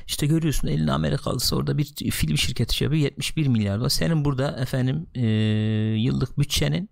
İşte 0.06 0.26
görüyorsun 0.26 0.68
elin 0.68 0.88
Amerikalısı 0.88 1.56
orada 1.56 1.78
bir 1.78 2.10
film 2.10 2.38
şirketi 2.38 2.74
şey 2.74 2.86
yapıyor 2.86 3.02
71 3.02 3.46
milyar 3.46 3.80
dolar. 3.80 3.88
Senin 3.88 4.24
burada 4.24 4.60
efendim 4.60 5.06
e, 5.14 5.26
yıllık 5.96 6.38
bütçenin 6.38 6.90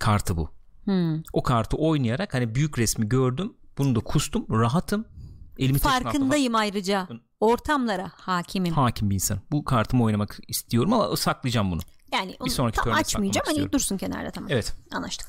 kartı 0.00 0.36
bu. 0.36 0.50
Hmm. 0.84 1.22
O 1.32 1.42
kartı 1.42 1.76
oynayarak 1.76 2.34
hani 2.34 2.54
büyük 2.54 2.78
resmi 2.78 3.08
gördüm 3.08 3.52
bunu 3.78 3.94
da 3.94 4.00
kustum. 4.00 4.46
Rahatım. 4.50 5.04
Elimi 5.58 5.78
Farkındayım 5.78 6.54
ayrıca. 6.54 7.08
Ortamlara 7.40 8.10
hakimim. 8.14 8.74
hakim 8.74 9.10
bir 9.10 9.14
insan. 9.14 9.38
Bu 9.52 9.64
kartımı 9.64 10.04
oynamak 10.04 10.38
istiyorum 10.48 10.92
ama 10.92 11.16
saklayacağım 11.16 11.70
bunu. 11.70 11.80
Yani 12.12 12.36
onu 12.40 12.50
sonraki 12.50 12.76
tam 12.76 12.92
açmayacağım. 12.92 13.44
Hani 13.46 13.52
istiyorum. 13.52 13.72
dursun 13.72 13.96
kenarda 13.96 14.30
tamam. 14.30 14.50
Evet. 14.52 14.74
Anlaştık. 14.92 15.28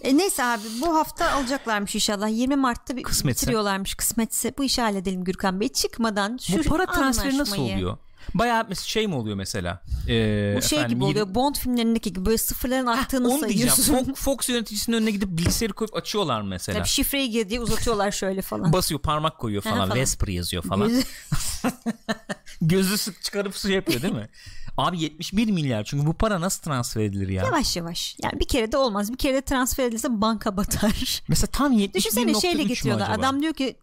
E, 0.00 0.16
neyse 0.16 0.44
abi 0.44 0.62
bu 0.80 0.94
hafta 0.94 1.32
alacaklarmış 1.32 1.94
inşallah. 1.94 2.28
20 2.28 2.56
Mart'ta 2.56 2.96
bir 2.96 3.02
Kısmetse. 3.02 3.42
bitiriyorlarmış 3.42 3.94
kısmetse. 3.94 4.54
Bu 4.58 4.64
işi 4.64 4.82
halledelim 4.82 5.24
Gürkan 5.24 5.60
Bey. 5.60 5.68
Çıkmadan 5.68 6.36
şu 6.36 6.58
bu 6.58 6.62
para 6.62 6.86
transferi 6.86 7.38
nasıl 7.38 7.62
oluyor? 7.62 7.96
Bayağı 8.34 8.76
şey 8.76 9.06
mi 9.06 9.14
oluyor 9.14 9.36
mesela? 9.36 9.82
Ee, 10.08 10.54
Bu 10.56 10.62
şey 10.62 10.78
efendim, 10.78 10.96
gibi 10.98 11.04
oluyor. 11.04 11.34
Bond 11.34 11.54
filmlerindeki 11.54 12.12
gibi 12.12 12.26
böyle 12.26 12.38
sıfırların 12.38 12.86
aktığını 12.86 13.28
Onu 13.28 13.48
diyeceğim. 13.48 13.72
sayıyorsun. 13.72 14.12
Fox, 14.14 14.24
Fox 14.24 14.48
yöneticisinin 14.48 14.96
önüne 14.96 15.10
gidip 15.10 15.28
bilgisayarı 15.28 15.72
koyup 15.72 15.96
açıyorlar 15.96 16.42
mesela. 16.42 16.78
Tabii 16.78 16.88
şifreyi 16.88 17.30
gir 17.30 17.48
diye 17.48 17.60
uzatıyorlar 17.60 18.10
şöyle 18.10 18.42
falan. 18.42 18.72
Basıyor 18.72 19.00
parmak 19.00 19.38
koyuyor 19.38 19.62
falan. 19.62 19.76
falan. 19.78 19.94
Vesper 19.98 20.28
yazıyor 20.28 20.62
falan. 20.62 20.88
Gözü- 20.88 21.04
Gözü 22.60 22.98
sık 22.98 23.22
çıkarıp 23.22 23.56
su 23.56 23.70
yapıyor 23.72 24.02
değil 24.02 24.14
mi? 24.14 24.28
Abi 24.76 25.00
71 25.00 25.50
milyar 25.50 25.84
çünkü 25.84 26.06
bu 26.06 26.14
para 26.14 26.40
nasıl 26.40 26.62
transfer 26.62 27.02
edilir 27.02 27.28
ya? 27.28 27.44
yavaş 27.44 27.76
yavaş. 27.76 28.16
Yani 28.22 28.40
bir 28.40 28.44
kere 28.44 28.72
de 28.72 28.76
olmaz. 28.76 29.12
Bir 29.12 29.16
kere 29.16 29.34
de 29.34 29.42
transfer 29.42 29.84
edilse 29.84 30.20
banka 30.20 30.56
batar. 30.56 31.22
Mesela 31.28 31.46
tam 31.46 31.72
71.3 31.72 31.94
Düşünsene 31.94 32.40
şeyle 32.40 32.62
getiriyorlar. 32.62 33.10
Adam 33.10 33.42
diyor 33.42 33.54
ki 33.54 33.76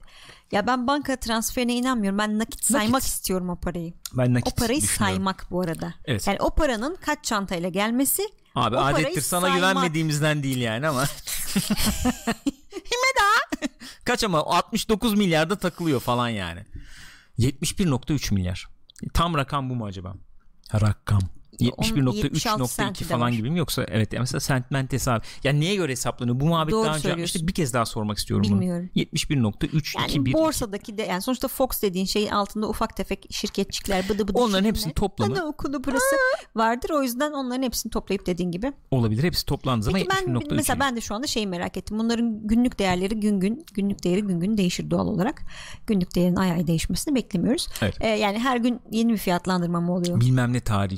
ya 0.52 0.68
ben 0.68 0.88
banka 0.88 1.16
transferine 1.16 1.74
inanmıyorum. 1.74 2.20
Ben 2.20 2.40
nakit 2.40 2.66
saymak 2.66 3.04
istiyorum 3.04 3.50
o 3.50 3.56
parayı. 3.56 3.94
ben 4.14 4.34
nakit 4.34 4.54
O 4.54 4.56
parayı 4.56 4.82
saymak 4.82 5.48
bu 5.52 5.62
arada. 5.62 5.94
Evet. 6.06 6.28
Yani 6.28 6.38
o 6.42 6.56
paranın 6.56 6.98
kaç 7.02 7.24
çantayla 7.24 7.70
gelmesi 7.70 8.24
Abi 8.56 8.78
adettir 8.78 9.22
sana 9.22 9.42
saymak. 9.42 9.58
güvenmediğimizden 9.58 10.44
değil 10.44 10.58
yani 10.58 10.88
ama. 10.88 11.06
Kaç 14.06 14.24
ama 14.24 14.40
69 14.40 15.14
milyarda 15.14 15.56
takılıyor 15.56 16.00
falan 16.00 16.30
yani. 16.30 16.66
71.3 17.40 18.34
milyar. 18.34 18.68
Tam 19.14 19.36
rakam 19.36 19.70
bu 19.70 19.76
mu 19.76 19.86
acaba? 19.86 20.16
Rakam. 20.74 21.41
71.3.2 21.66 22.68
senti 22.68 23.04
de 23.06 23.10
falan 23.10 23.32
gibi 23.32 23.50
mi 23.52 23.60
yoksa 23.60 23.84
evet 23.88 24.14
mesela 24.20 24.40
sentiment 24.40 24.94
hesabı. 24.94 25.22
Yani 25.44 25.60
neye 25.60 25.76
göre 25.76 25.92
hesaplanıyor? 25.92 26.40
Bu 26.40 26.46
muhabbet 26.46 26.72
Doğru 26.72 26.86
daha 26.86 26.98
önce 26.98 27.10
yapmıştık. 27.10 27.48
Bir 27.48 27.54
kez 27.54 27.74
daha 27.74 27.86
sormak 27.86 28.18
istiyorum 28.18 28.44
Bilmiyorum. 28.44 28.90
bunu. 28.96 29.04
71.3 29.04 29.98
yani 30.00 30.10
2 30.12 30.26
1 30.26 30.34
borsadaki 30.34 30.98
de 30.98 31.02
yani 31.02 31.22
sonuçta 31.22 31.48
Fox 31.48 31.82
dediğin 31.82 32.06
şeyin 32.06 32.30
altında 32.30 32.70
ufak 32.70 32.96
tefek 32.98 33.26
şirketçikler 33.30 34.10
bıdı 34.10 34.28
bıdı 34.28 34.38
Onların 34.38 34.66
hepsinin 34.66 34.94
toplamı- 34.94 35.32
bıdı 35.32 35.44
okudu 35.44 35.82
burası 35.88 36.16
vardır. 36.56 36.90
O 36.90 37.04
yüzden 37.04 37.32
onların 37.32 37.64
hepsini 37.64 37.90
toplayıp 37.90 38.26
dediğin 38.26 38.52
gibi. 38.52 38.74
olabilir. 38.92 39.24
Hepsi 39.24 39.46
toplandığı 39.46 39.84
zaman 39.84 40.00
Peki 40.02 40.10
ben 40.10 40.34
71.3. 40.34 40.56
mesela 40.56 40.80
ben 40.80 40.96
de 40.96 41.02
şu 41.02 41.16
anda 41.16 41.28
şeyi 41.28 41.48
merak 41.48 41.78
ettim. 41.78 42.00
Bunların 42.00 42.48
günlük 42.48 42.80
değerleri 42.80 43.20
gün 43.20 43.40
gün 43.40 43.66
günlük 43.74 44.04
değeri 44.04 44.22
gün 44.22 44.40
gün 44.40 44.58
değişir 44.58 44.92
doğal 44.92 45.08
olarak. 45.08 45.42
Günlük 45.88 46.16
değerin 46.16 46.36
ay 46.36 46.52
ay 46.52 46.68
değişmesini 46.68 47.16
beklemiyoruz. 47.16 47.68
Evet. 47.82 47.96
Ee, 48.02 48.08
yani 48.08 48.40
her 48.40 48.58
gün 48.58 48.80
yeni 48.92 49.14
bir 49.14 49.18
fiyatlandırma 49.18 49.82
mı 49.82 49.94
oluyor? 49.94 50.22
bilmem 50.22 50.54
ne 50.54 50.60
tarihi 50.60 50.98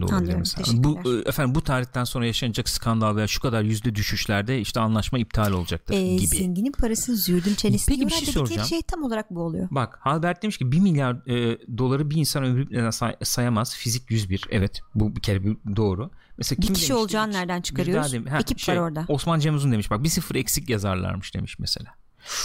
çerçevesinde 0.00 0.04
olabilir 0.04 0.34
Anlıyorum, 0.34 0.98
mesela. 1.02 1.14
Bu 1.14 1.24
e, 1.26 1.28
efendim 1.28 1.54
bu 1.54 1.62
tarihten 1.62 2.04
sonra 2.04 2.26
yaşanacak 2.26 2.68
skandal 2.68 3.16
veya 3.16 3.26
şu 3.26 3.40
kadar 3.40 3.62
yüzde 3.62 3.94
düşüşlerde 3.94 4.60
işte 4.60 4.80
anlaşma 4.80 5.18
iptal 5.18 5.52
olacaktır 5.52 5.94
Ee, 5.94 6.14
gibi. 6.16 6.26
zenginin 6.26 6.72
parası 6.72 7.16
zürdün 7.16 7.54
çenesi 7.54 7.86
Peki 7.86 8.06
bir 8.06 8.10
şey 8.10 8.28
soracağım. 8.34 8.68
şey 8.68 8.82
tam 8.82 9.02
olarak 9.02 9.30
bu 9.30 9.40
oluyor. 9.42 9.68
Bak 9.70 9.98
Halbert 10.00 10.42
demiş 10.42 10.58
ki 10.58 10.72
1 10.72 10.80
milyar 10.80 11.14
e, 11.30 11.58
doları 11.78 12.10
bir 12.10 12.16
insan 12.16 12.44
ömrü 12.44 12.66
neden 12.70 12.90
say- 12.90 13.16
sayamaz. 13.22 13.74
Fizik 13.76 14.10
101. 14.10 14.44
Evet 14.50 14.80
bu 14.94 15.16
bir 15.16 15.20
kere 15.20 15.44
bir 15.44 15.56
doğru. 15.76 16.10
Mesela 16.38 16.58
Bir 16.60 16.66
kim 16.66 16.74
kişi 16.74 16.88
demiş? 16.88 17.00
olacağını 17.00 17.32
Bir- 17.32 17.36
nereden 17.38 17.58
bir 17.58 17.62
çıkarıyoruz? 17.62 18.12
demiş- 18.12 18.32
Ha, 18.32 18.38
Ekip 18.38 18.58
şey, 18.58 18.76
var 18.76 18.80
orada. 18.80 19.04
Osman 19.08 19.40
Cem 19.40 19.54
Uzun 19.54 19.72
demiş 19.72 19.90
bak 19.90 20.02
bir 20.04 20.08
sıfır 20.08 20.34
eksik 20.34 20.70
yazarlarmış 20.70 21.34
demiş 21.34 21.58
mesela. 21.58 21.94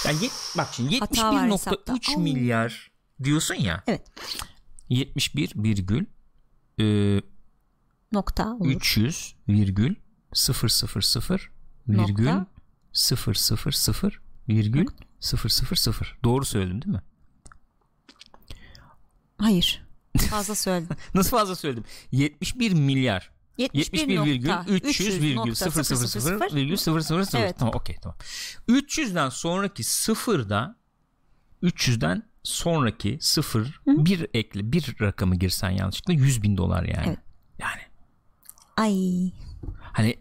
Yani 0.06 0.18
yet- 0.18 0.58
bak 0.58 0.68
şimdi 0.72 1.00
Hata 1.00 1.34
var 1.34 1.52
hesapta. 1.52 1.94
71.3 1.94 2.16
Au. 2.16 2.22
milyar 2.22 2.92
diyorsun 3.24 3.56
ya. 3.56 3.84
Evet. 3.88 4.02
71 4.90 5.52
virgül 5.56 6.06
e, 6.80 6.84
Nokta 8.12 8.54
olur. 8.54 8.72
300 8.72 9.36
virgül 9.48 9.96
000 10.48 11.40
virgül 11.88 12.26
Nokta. 12.26 12.48
000 14.04 14.12
virgül 14.50 14.86
000 15.88 15.94
doğru 16.24 16.46
söyledim 16.46 16.82
değil 16.82 16.96
mi? 16.96 17.02
Hayır. 19.38 19.86
Fazla 20.18 20.56
söyledim. 20.56 20.98
Nasıl 21.14 21.30
fazla 21.38 21.56
söyledim? 21.56 21.84
71 22.12 22.74
milyar 22.74 23.32
71 23.58 24.08
virgül 24.24 24.50
300 24.68 25.22
virgül 25.22 25.36
000 25.38 26.56
virgül 26.56 26.78
000 26.88 27.26
Evet. 27.34 27.60
tamam 27.60 27.76
okey 27.76 27.96
tamam 28.02 28.18
300'den 28.70 29.30
sonraki 29.30 29.84
sıfırda 29.84 30.76
300'den 31.64 32.24
sonraki 32.44 33.18
sıfır 33.22 33.82
bir 33.88 34.28
ekle 34.34 34.72
bir 34.72 34.96
rakamı 35.02 35.36
girsen 35.36 35.70
yanlışlıkla 35.70 36.14
100 36.14 36.44
bin 36.44 36.58
dolar 36.58 36.84
yani 36.84 37.08
Evet. 37.08 37.20
yani 37.60 37.82
Ay. 38.82 39.34
hani 39.94 40.16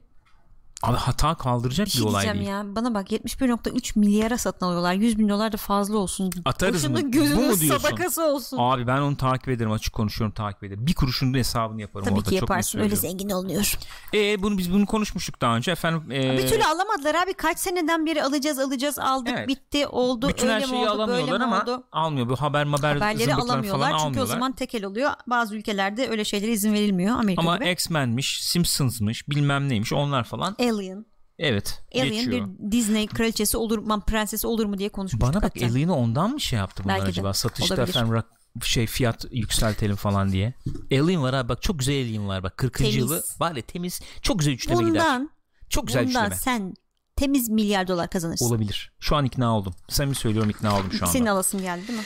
abi 0.82 0.96
hata 0.96 1.34
kaldıracak 1.34 1.86
Bir 1.86 1.92
bir, 1.92 1.96
şey 1.96 2.06
olay 2.06 2.22
diyeceğim 2.24 2.46
değil 2.46 2.56
ya. 2.68 2.74
Bana 2.76 2.94
bak 2.94 3.12
71.3 3.12 3.98
milyara 3.98 4.38
satın 4.38 4.66
alıyorlar. 4.66 4.94
100 4.94 5.18
bin 5.18 5.28
dolar 5.28 5.52
da 5.52 5.56
fazla 5.56 5.96
olsun. 5.98 6.30
Atarız 6.44 6.82
Kurşunun 6.82 7.02
mı? 7.04 7.10
gözünün 7.10 7.36
Bu 7.38 7.42
mu 7.54 7.60
diyorsun? 7.60 7.78
sadakası 7.88 8.22
olsun. 8.26 8.56
abi 8.60 8.86
ben 8.86 8.98
onu 9.00 9.16
takip 9.16 9.48
ederim 9.48 9.72
açık 9.72 9.92
konuşuyorum 9.94 10.34
takip 10.34 10.64
ederim 10.64 10.86
bir 10.86 10.94
kuruşun 10.94 11.34
hesabını 11.34 11.80
yaparım 11.80 12.04
Tabii 12.06 12.18
orada 12.18 12.28
ki 12.30 12.34
yaparsın. 12.36 12.78
Öyle 12.78 12.96
zengin 12.96 13.30
olunuyor. 13.30 13.78
e, 14.14 14.42
bunu 14.42 14.58
biz 14.58 14.72
bunu 14.72 14.86
konuşmuştuk 14.86 15.40
daha 15.40 15.56
önce 15.56 15.70
efendim 15.72 16.10
e, 16.12 16.38
Bir 16.38 16.48
türlü 16.48 16.64
alamadılar 16.64 17.14
abi. 17.14 17.34
Kaç 17.34 17.58
seneden 17.58 18.06
beri 18.06 18.22
alacağız 18.24 18.58
alacağız 18.58 18.98
aldık 18.98 19.34
Evet. 19.36 19.48
bitti 19.48 19.86
oldu 19.86 20.28
bütün 20.28 20.42
öyle 20.46 20.52
her 20.54 20.62
mi 20.62 20.68
şeyi 20.68 20.88
oldu 20.88 21.08
böyle 21.08 21.38
mi 21.38 21.44
ama 21.44 21.62
oldu? 21.62 21.84
almıyor 21.92 22.28
bu 22.28 22.36
haber 22.36 22.66
haber 22.66 22.94
Haberleri 22.94 23.34
alamıyorlar 23.34 23.78
falan 23.90 23.98
çünkü 23.98 24.02
almıyorlar. 24.06 24.22
o 24.34 24.36
zaman 24.36 24.52
tekel 24.52 24.84
oluyor. 24.84 25.10
Bazı 25.26 25.56
ülkelerde 25.56 26.08
öyle 26.08 26.24
şeylere 26.24 26.52
izin 26.52 26.72
verilmiyor 26.72 27.16
Amerika 27.18 27.42
Ama 27.42 27.56
gibi. 27.56 27.70
X-Men'miş, 27.70 28.44
Simpsons'mış, 28.44 29.28
bilmem 29.28 29.68
neymiş 29.68 29.92
onlar 29.92 30.24
falan. 30.24 30.54
Alien. 30.70 31.06
Evet, 31.38 31.82
Alien 31.94 32.14
geçiyor. 32.14 32.48
bir 32.48 32.72
Disney 32.72 33.06
kraliçesi 33.06 33.56
olur 33.56 33.78
mu, 33.78 34.02
prensesi 34.06 34.46
olur 34.46 34.64
mu 34.64 34.78
diye 34.78 34.88
konuşmuştuk. 34.88 35.28
Bana 35.34 35.42
bak 35.42 35.54
hatta. 35.56 35.66
Alien'ı 35.66 35.96
ondan 35.96 36.30
mı 36.30 36.40
şey 36.40 36.58
yaptı 36.58 36.84
bunlar 36.84 36.94
Belki 36.94 37.06
de. 37.06 37.10
acaba? 37.10 37.34
Satışta 37.34 37.74
Olabilir. 37.74 37.88
efendim 37.88 38.14
rak- 38.14 38.64
şey 38.64 38.86
fiyat 38.86 39.24
yükseltelim 39.30 39.96
falan 39.96 40.32
diye. 40.32 40.54
Alien 40.92 41.22
var 41.22 41.32
abi 41.34 41.48
bak 41.48 41.62
çok 41.62 41.78
güzel 41.78 41.94
Alien 41.94 42.28
var 42.28 42.42
bak 42.42 42.56
40. 42.56 42.78
Temiz. 42.78 42.96
yılı 42.96 43.22
var 43.40 43.56
ya 43.56 43.62
temiz 43.62 44.00
çok 44.22 44.38
güzel 44.38 44.52
üçleme 44.52 44.78
gider. 44.82 44.92
Bundan, 44.92 45.30
Çok 45.68 45.86
güzel 45.86 46.06
bundan 46.08 46.24
üçleme. 46.24 46.36
sen 46.40 46.74
temiz 47.16 47.48
milyar 47.48 47.88
dolar 47.88 48.10
kazanırsın. 48.10 48.46
Olabilir. 48.46 48.92
Şu 49.00 49.16
an 49.16 49.24
ikna 49.24 49.56
oldum. 49.58 49.74
Samimi 49.88 50.14
söylüyorum 50.14 50.50
ikna 50.50 50.76
oldum 50.78 50.92
şu 50.92 51.04
anda. 51.04 51.12
Senin 51.12 51.26
alasın 51.26 51.60
geldi 51.60 51.88
değil 51.88 51.98
mi? 51.98 52.04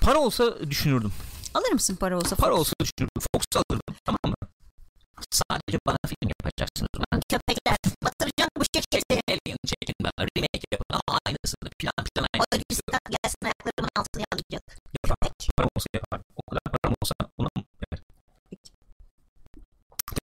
Para 0.00 0.18
olsa 0.18 0.70
düşünürdüm. 0.70 1.12
Alır 1.54 1.72
mısın 1.72 1.96
para 2.00 2.16
olsa? 2.18 2.36
Para 2.36 2.54
olsa 2.54 2.72
düşünürdüm. 2.80 3.22
Fox 3.34 3.44
alırdım 3.56 3.94
tamam 4.04 4.18
mı? 4.42 4.48
Sadece 5.40 5.78
bana 5.86 6.00
film 6.10 6.28
yapacaksınız. 6.34 6.90
Ben 7.12 7.20
Köpekler 7.32 7.76
batıracağım 8.04 8.50
bu 8.58 8.64
şirketi. 8.74 9.14
Alien 9.32 9.58
çekin 9.70 9.98
ben 10.04 10.12
remake 10.36 10.66
yapın 10.72 10.92
ama 10.98 11.18
aynısını 11.26 11.68
plan 11.78 11.98
plan 12.14 12.26
aynısını 12.52 12.96
gelsin 13.14 13.42
ayaklarımın 13.48 13.94
altına 14.00 14.24
alacak. 14.34 14.64
yapar. 15.04 15.18
Param 15.56 15.70
olsa 15.76 15.88
yaparım. 15.94 16.24
O 16.36 16.42
kadar 16.50 16.64
param 16.72 16.94
olsa 17.02 17.14
ona 17.38 17.50
mı? 17.56 17.62
Evet. 17.86 18.02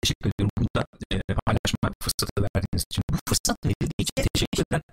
Teşekkür 0.02 0.30
ediyorum. 0.34 0.52
Burada 0.60 0.82
e, 1.14 1.18
paylaşma 1.46 1.88
fırsatı 2.04 2.40
verdiğiniz 2.44 2.84
için. 2.92 3.04
Bu 3.12 3.18
fırsat 3.30 3.58
verildiği 3.66 4.04
için 4.06 4.24
teşekkür 4.34 4.64
ederim. 4.68 4.84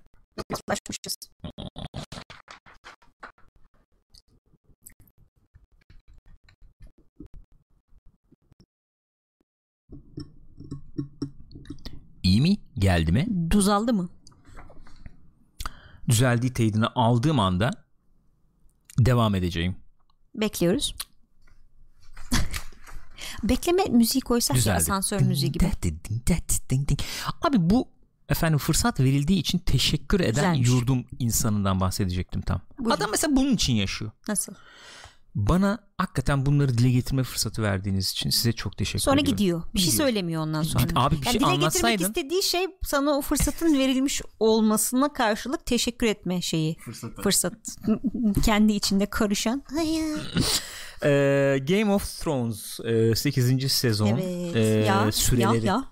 Yaklaşmışız. 0.51 1.17
İyi 12.23 12.41
mi? 12.41 12.57
Geldi 12.85 13.13
mi? 13.13 13.27
Düzeldi 13.51 13.93
mı? 13.93 14.09
Düzeldiği 16.09 16.53
teyidini 16.53 16.87
aldığım 16.87 17.41
anda 17.41 17.71
devam 18.99 19.35
edeceğim. 19.35 19.77
Bekliyoruz. 20.35 20.95
Bekleme 23.43 23.85
müziği 23.85 24.21
koysak 24.23 24.57
ya 24.57 24.59
Düzeldi. 24.61 24.77
asansör 24.77 25.21
müziği 25.21 25.53
gibi. 25.53 25.65
Ding, 25.65 26.05
ding, 26.05 26.27
ding, 26.27 26.41
ding, 26.71 26.89
ding. 26.89 27.01
Abi 27.43 27.57
bu 27.71 27.89
efendim 28.29 28.59
fırsat 28.59 29.01
verildiği 29.01 29.39
için 29.39 29.59
teşekkür 29.59 30.21
eden 30.21 30.35
Güzelmiş. 30.35 30.69
yurdum 30.69 31.05
insanından 31.19 31.81
bahsedecektim 31.81 32.41
tam. 32.41 32.61
Buyurun. 32.79 32.91
Adam 32.97 33.11
mesela 33.11 33.37
bunun 33.37 33.55
için 33.55 33.73
yaşıyor. 33.75 34.11
Nasıl? 34.29 34.55
Bana 35.35 35.79
hakikaten 35.99 36.47
bunları 36.47 36.79
dile 36.79 36.91
getirme 36.91 37.23
fırsatı 37.23 37.63
verdiğiniz 37.63 38.11
için 38.11 38.31
size 38.31 38.53
çok 38.53 38.77
teşekkür 38.77 38.99
Sonra 38.99 39.21
ediyorum. 39.21 39.37
gidiyor. 39.37 39.63
Bir 39.75 39.79
şey 39.79 39.91
Gidiyor. 39.91 40.07
söylemiyor 40.09 40.43
ondan 40.43 40.63
sonra. 40.63 40.85
abi 40.95 41.15
bir 41.21 41.27
Yani 41.27 41.33
şey 41.33 41.33
dile 41.33 41.39
getirmek 41.41 41.55
anlatsaydın. 41.59 42.05
istediği 42.05 42.43
şey 42.43 42.67
sana 42.85 43.11
o 43.19 43.21
fırsatın 43.23 43.79
verilmiş 43.79 44.23
olmasına 44.41 45.13
karşılık 45.13 45.67
teşekkür 45.67 46.07
etme 46.07 46.43
şeyi. 46.43 46.77
Fırsat. 47.23 47.53
Kendi 48.45 48.73
içinde 48.73 49.07
karışan. 49.07 49.63
Hayır. 49.75 50.21
Ee, 51.03 51.59
Game 51.69 51.93
of 51.93 52.21
Thrones 52.21 52.81
e, 52.81 53.15
8. 53.17 53.73
sezon 53.73 54.07
Evet. 54.09 54.57
e, 54.57 54.61
ya, 54.61 55.13
süreleri 55.13 55.67
ya, 55.67 55.73
ya. 55.73 55.85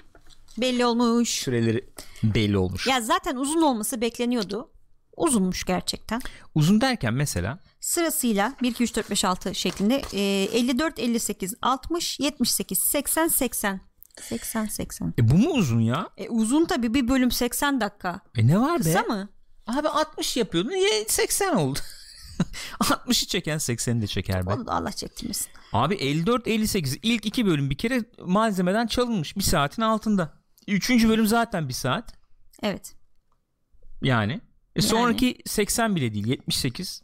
Belli 0.59 0.87
olmuş. 0.87 1.29
süreleri 1.29 1.89
belli 2.23 2.59
olmuş. 2.59 2.87
Ya 2.87 3.01
zaten 3.01 3.37
uzun 3.37 3.63
olması 3.63 4.01
bekleniyordu. 4.01 4.71
Uzunmuş 5.17 5.65
gerçekten. 5.65 6.21
Uzun 6.55 6.81
derken 6.81 7.15
mesela 7.15 7.59
Sırasıyla 7.81 8.53
1 8.63 8.71
2 8.71 8.85
3 8.85 8.97
4 8.97 9.11
5 9.11 9.25
6 9.25 9.55
şeklinde 9.55 10.03
e, 10.13 10.21
54 10.45 10.99
58 10.99 11.55
60 11.63 12.21
78 12.21 12.79
80 12.79 13.29
80 13.29 13.81
80 14.21 14.67
80. 14.67 15.15
e 15.19 15.31
bu 15.31 15.39
mu 15.39 15.51
uzun 15.51 15.81
ya? 15.81 16.09
E, 16.17 16.29
uzun 16.29 16.65
tabii 16.65 16.95
bir 16.95 17.09
bölüm 17.09 17.31
80 17.31 17.81
dakika. 17.81 18.21
E 18.37 18.47
ne 18.47 18.61
var 18.61 18.79
Kısa 18.79 19.03
be? 19.03 19.07
mı? 19.09 19.29
Abi 19.67 19.89
60 19.89 20.37
yapıyordun. 20.37 20.71
Niye 20.71 21.05
80 21.09 21.57
oldu? 21.57 21.79
60'ı 22.81 23.27
çeken 23.27 23.59
80'i 23.59 24.03
de 24.03 24.07
çeker 24.07 24.47
be. 24.47 24.51
Onu 24.53 24.67
da 24.67 24.73
Allah 24.73 24.93
çektirmesin. 24.93 25.49
Abi 25.73 25.95
54 25.95 26.49
58 26.49 26.99
ilk 27.03 27.27
iki 27.27 27.47
bölüm 27.47 27.71
bir 27.71 27.79
kere 27.79 28.05
malzemeden 28.25 28.87
çalınmış. 28.87 29.37
Bir 29.37 29.43
saatin 29.43 29.83
altında. 29.83 30.33
Üçüncü 30.69 31.09
bölüm 31.09 31.27
zaten 31.27 31.69
bir 31.69 31.75
saat. 31.75 32.15
Evet. 32.63 32.95
Yani. 34.03 34.41
E 34.77 34.83
sonraki 34.83 35.39
80 35.47 35.97
bile 35.97 36.15
değil 36.15 36.27
78. 36.27 37.03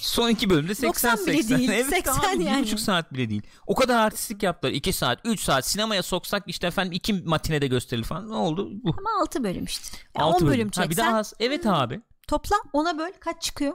Son 0.00 0.28
iki 0.28 0.50
bölümde 0.50 0.74
80 0.74 1.10
90 1.12 1.26
bile 1.26 1.36
80. 1.42 1.58
değil, 1.58 1.70
Evet 1.70 1.86
80 1.86 2.12
abi, 2.14 2.38
bir 2.38 2.44
yani. 2.44 2.62
buçuk 2.62 2.80
saat 2.80 3.12
bile 3.12 3.28
değil. 3.30 3.42
O 3.66 3.74
kadar 3.74 3.96
artistlik 3.98 4.42
yaptılar. 4.42 4.72
2 4.72 4.92
saat 4.92 5.18
3 5.24 5.40
saat 5.40 5.66
sinemaya 5.66 6.02
soksak 6.02 6.42
işte 6.46 6.66
efendim 6.66 6.92
iki 6.92 7.12
matinede 7.14 7.66
gösterilir 7.66 8.06
falan. 8.06 8.28
Ne 8.28 8.34
oldu? 8.34 8.70
Bu. 8.84 8.94
Ama 8.98 9.10
6 9.22 9.44
bölüm 9.44 9.64
işte. 9.64 9.96
Ya 10.18 10.24
Altı 10.24 10.44
10 10.44 10.50
bölüm 10.50 10.70
Ha, 10.76 10.90
bir 10.90 10.96
daha 10.96 11.16
az. 11.18 11.34
Evet 11.40 11.66
abi. 11.66 12.00
topla 12.28 12.56
ona 12.72 12.98
böl 12.98 13.10
kaç 13.20 13.42
çıkıyor? 13.42 13.74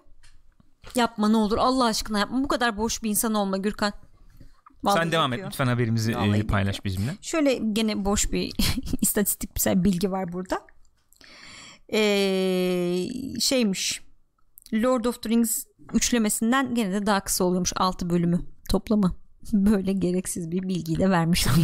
Yapma 0.95 1.29
ne 1.29 1.37
olur 1.37 1.57
Allah 1.57 1.85
aşkına 1.85 2.19
yapma. 2.19 2.43
Bu 2.43 2.47
kadar 2.47 2.77
boş 2.77 3.03
bir 3.03 3.09
insan 3.09 3.33
olma 3.33 3.57
Gürkan. 3.57 3.93
Vallahi 4.83 4.99
Sen 4.99 5.11
devam 5.11 5.33
et 5.33 5.37
yapıyor. 5.39 5.51
lütfen 5.51 5.67
haberimizi 5.67 6.11
e, 6.11 6.47
paylaş 6.47 6.85
bizimle. 6.85 7.11
Şöyle 7.21 7.53
gene 7.73 8.05
boş 8.05 8.31
bir 8.31 8.51
istatistiksel 9.01 9.83
bilgi 9.83 10.11
var 10.11 10.33
burada. 10.33 10.61
Ee, 11.93 13.07
şeymiş. 13.39 14.01
Lord 14.73 15.05
of 15.05 15.21
the 15.23 15.29
Rings 15.29 15.65
üçlemesinden 15.93 16.75
gene 16.75 16.91
de 16.93 17.05
daha 17.05 17.23
kısa 17.23 17.43
oluyormuş 17.43 17.73
6 17.75 18.09
bölümü 18.09 18.41
toplamı. 18.69 19.15
Böyle 19.53 19.93
gereksiz 19.93 20.51
bir 20.51 20.63
bilgiyi 20.63 20.99
de 20.99 21.09
vermiş. 21.09 21.47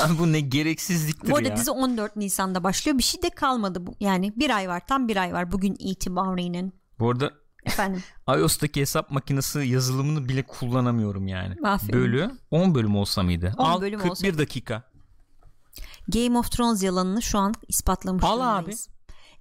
Abi 0.00 0.18
bu 0.18 0.32
ne 0.32 0.40
gereksizliktir 0.40 1.30
bu 1.30 1.36
arada 1.36 1.48
ya. 1.48 1.56
dizi 1.56 1.70
14 1.70 2.16
Nisan'da 2.16 2.64
başlıyor. 2.64 2.98
Bir 2.98 3.02
şey 3.02 3.22
de 3.22 3.30
kalmadı. 3.30 3.86
bu. 3.86 3.94
Yani 4.00 4.32
bir 4.36 4.50
ay 4.56 4.68
var 4.68 4.86
tam 4.86 5.08
bir 5.08 5.16
ay 5.16 5.32
var 5.32 5.52
bugün 5.52 5.76
itibariyle. 5.78 6.72
Bu 6.98 7.10
arada 7.10 7.32
Efendim 7.64 8.02
iOS'taki 8.28 8.80
hesap 8.80 9.10
makinesi 9.10 9.58
yazılımını 9.58 10.28
bile 10.28 10.42
kullanamıyorum 10.42 11.28
yani. 11.28 11.54
Aferin. 11.64 11.92
Bölü 11.92 12.30
10 12.50 12.74
bölüm 12.74 12.96
olsa 12.96 13.22
mıydı? 13.22 13.54
10 13.58 13.64
Al 13.64 13.80
bölüm 13.80 13.98
41 14.00 14.10
olsa. 14.10 14.38
dakika. 14.38 14.82
Game 16.08 16.38
of 16.38 16.50
Thrones 16.50 16.82
yalanını 16.82 17.22
şu 17.22 17.38
an 17.38 17.54
ispatlamış 17.68 18.24
Al 18.24 18.40
durumdayız. 18.56 18.88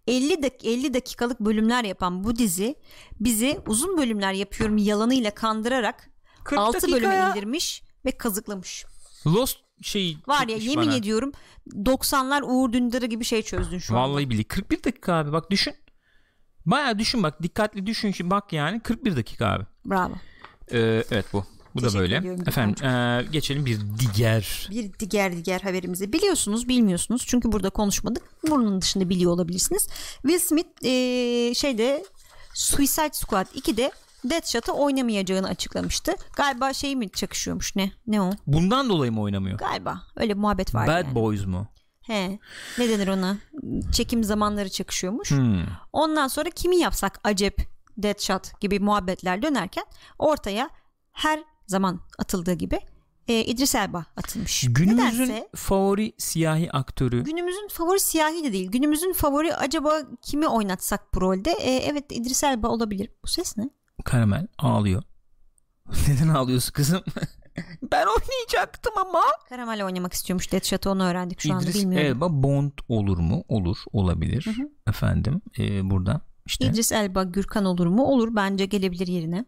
50 0.08 0.44
dak 0.44 0.66
50 0.66 0.94
dakikalık 0.94 1.40
bölümler 1.40 1.84
yapan 1.84 2.24
bu 2.24 2.36
dizi 2.36 2.76
bizi 3.20 3.60
uzun 3.68 3.98
bölümler 3.98 4.34
yapıyorum 4.34 4.78
yalanıyla 4.78 5.32
kandırarak 5.32 6.10
40 6.44 6.60
6 6.60 6.74
dakika 6.74 6.92
bölüme 6.92 7.16
ya. 7.16 7.30
indirmiş 7.30 7.84
ve 8.06 8.12
kazıklamış. 8.12 8.86
Lost 9.28 9.58
şey 9.82 10.18
Var 10.28 10.48
ya 10.48 10.58
yemin 10.58 10.88
bana. 10.88 10.96
ediyorum 10.96 11.32
90'lar 11.76 12.42
Uğur 12.44 12.74
Dündar'ı 12.74 13.06
gibi 13.06 13.26
şey 13.26 13.42
çözdün 13.42 13.78
şu 13.78 13.98
anda. 13.98 14.10
Vallahi 14.10 14.30
billahi 14.30 14.44
41 14.44 14.84
dakika 14.84 15.14
abi 15.14 15.32
bak 15.32 15.52
düşün. 15.52 15.74
Baya 16.66 17.00
düşün 17.00 17.24
bak 17.24 17.44
dikkatli 17.44 17.86
düşün 17.86 18.14
bak 18.30 18.54
yani 18.54 18.80
41 18.80 19.16
dakika 19.16 19.48
abi. 19.48 19.64
Bravo. 19.86 20.14
Ee, 20.72 21.04
evet 21.12 21.26
bu. 21.34 21.46
Bu 21.78 21.84
da 21.84 22.00
böyle. 22.00 22.16
Efendim 22.48 22.86
ee, 22.86 23.26
geçelim 23.32 23.66
bir 23.66 23.80
diğer. 24.16 24.68
Bir 24.72 25.10
diğer 25.10 25.46
diğer 25.46 25.62
haberimizi 25.62 26.14
biliyorsunuz 26.14 26.68
bilmiyorsunuz 26.68 27.24
çünkü 27.28 27.52
burada 27.52 27.70
konuşmadık. 27.70 28.24
Bunun 28.50 28.82
dışında 28.82 29.10
biliyor 29.10 29.32
olabilirsiniz. 29.32 29.88
Will 30.22 30.40
Smith 30.40 30.68
eee, 30.82 31.54
şeyde 31.56 32.06
Suicide 32.54 33.14
Squad 33.14 33.46
2'de 33.46 33.92
Deadshot'ı 34.24 34.72
oynamayacağını 34.72 35.48
açıklamıştı. 35.48 36.12
Galiba 36.36 36.74
şey 36.74 36.96
mi 36.96 37.10
çakışıyormuş 37.10 37.76
ne? 37.76 37.92
Ne 38.08 38.22
o? 38.22 38.30
Bundan 38.48 38.90
dolayı 38.90 39.12
mı 39.12 39.22
oynamıyor? 39.22 39.58
Galiba 39.58 40.02
öyle 40.16 40.34
muhabbet 40.34 40.76
var 40.76 40.88
Bad 40.88 41.06
yani. 41.06 41.16
Boys 41.16 41.46
mu? 41.46 41.68
He. 42.02 42.40
Ne 42.78 42.90
denir 42.90 43.08
ona? 43.08 43.38
Çekim 43.92 44.24
zamanları 44.24 44.70
çakışıyormuş. 44.70 45.32
Hmm. 45.32 45.64
Ondan 45.94 46.28
sonra 46.28 46.50
kimi 46.50 46.78
yapsak 46.78 47.20
acep 47.24 47.62
Deadshot 47.98 48.60
gibi 48.62 48.80
muhabbetler 48.80 49.42
dönerken 49.42 49.86
ortaya 50.20 50.70
her 51.12 51.44
zaman 51.68 52.00
atıldığı 52.18 52.54
gibi 52.54 52.80
e, 53.28 53.46
İdris 53.46 53.76
Elba 53.76 54.06
atılmış. 54.18 54.66
Günümüzün 54.70 55.24
Nedense 55.24 55.50
favori 55.56 56.14
siyahi 56.18 56.72
aktörü. 56.72 57.24
günümüzün 57.24 57.68
favori 57.72 58.00
siyahi 58.00 58.44
de 58.44 58.54
değil. 58.54 58.72
Günümüzün 58.72 59.14
favori 59.14 59.56
acaba 59.56 60.02
kimi 60.22 60.48
oynatsak 60.48 61.14
bu 61.14 61.22
rolde? 61.22 61.52
E, 61.52 61.72
evet 61.72 62.06
İdris 62.12 62.44
Elba 62.44 62.68
olabilir. 62.68 63.10
Bu 63.24 63.28
ses 63.28 63.58
ne? 63.58 63.70
Karamel 64.06 64.48
ağlıyor. 64.58 65.04
Neden 66.08 66.28
ağlıyorsun 66.28 66.72
kızım? 66.74 67.02
ben 67.92 68.06
oynayacaktım 68.06 68.94
ama. 68.98 69.22
Karamel 69.50 69.86
oynamak 69.86 70.14
istiyormuş 70.14 70.52
Deadshot'ı 70.52 70.90
onu 70.90 71.04
öğrendik 71.04 71.42
şu 71.42 71.54
anda 71.54 71.64
İdris 71.64 71.76
bilmiyorum. 71.76 72.08
Elba 72.08 72.44
Bond 72.44 72.72
olur 72.88 73.18
mu? 73.18 73.44
Olur. 73.48 73.78
Olabilir. 73.92 74.48
Efendim 74.88 75.42
ee, 75.60 75.90
burada 75.90 76.22
işte. 76.46 76.66
İdris 76.66 76.92
Elba 76.92 77.24
Gürkan 77.24 77.66
olur 77.66 77.88
mu? 77.88 78.04
Olur 78.04 78.36
bence 78.36 78.66
gelebilir 78.66 79.08
yerine. 79.08 79.46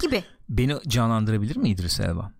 Gibi. 0.00 0.24
Beni 0.48 0.74
canlandırabilir 0.88 1.56
mi 1.56 1.68
İdris 1.68 2.00
Elba? 2.00 2.32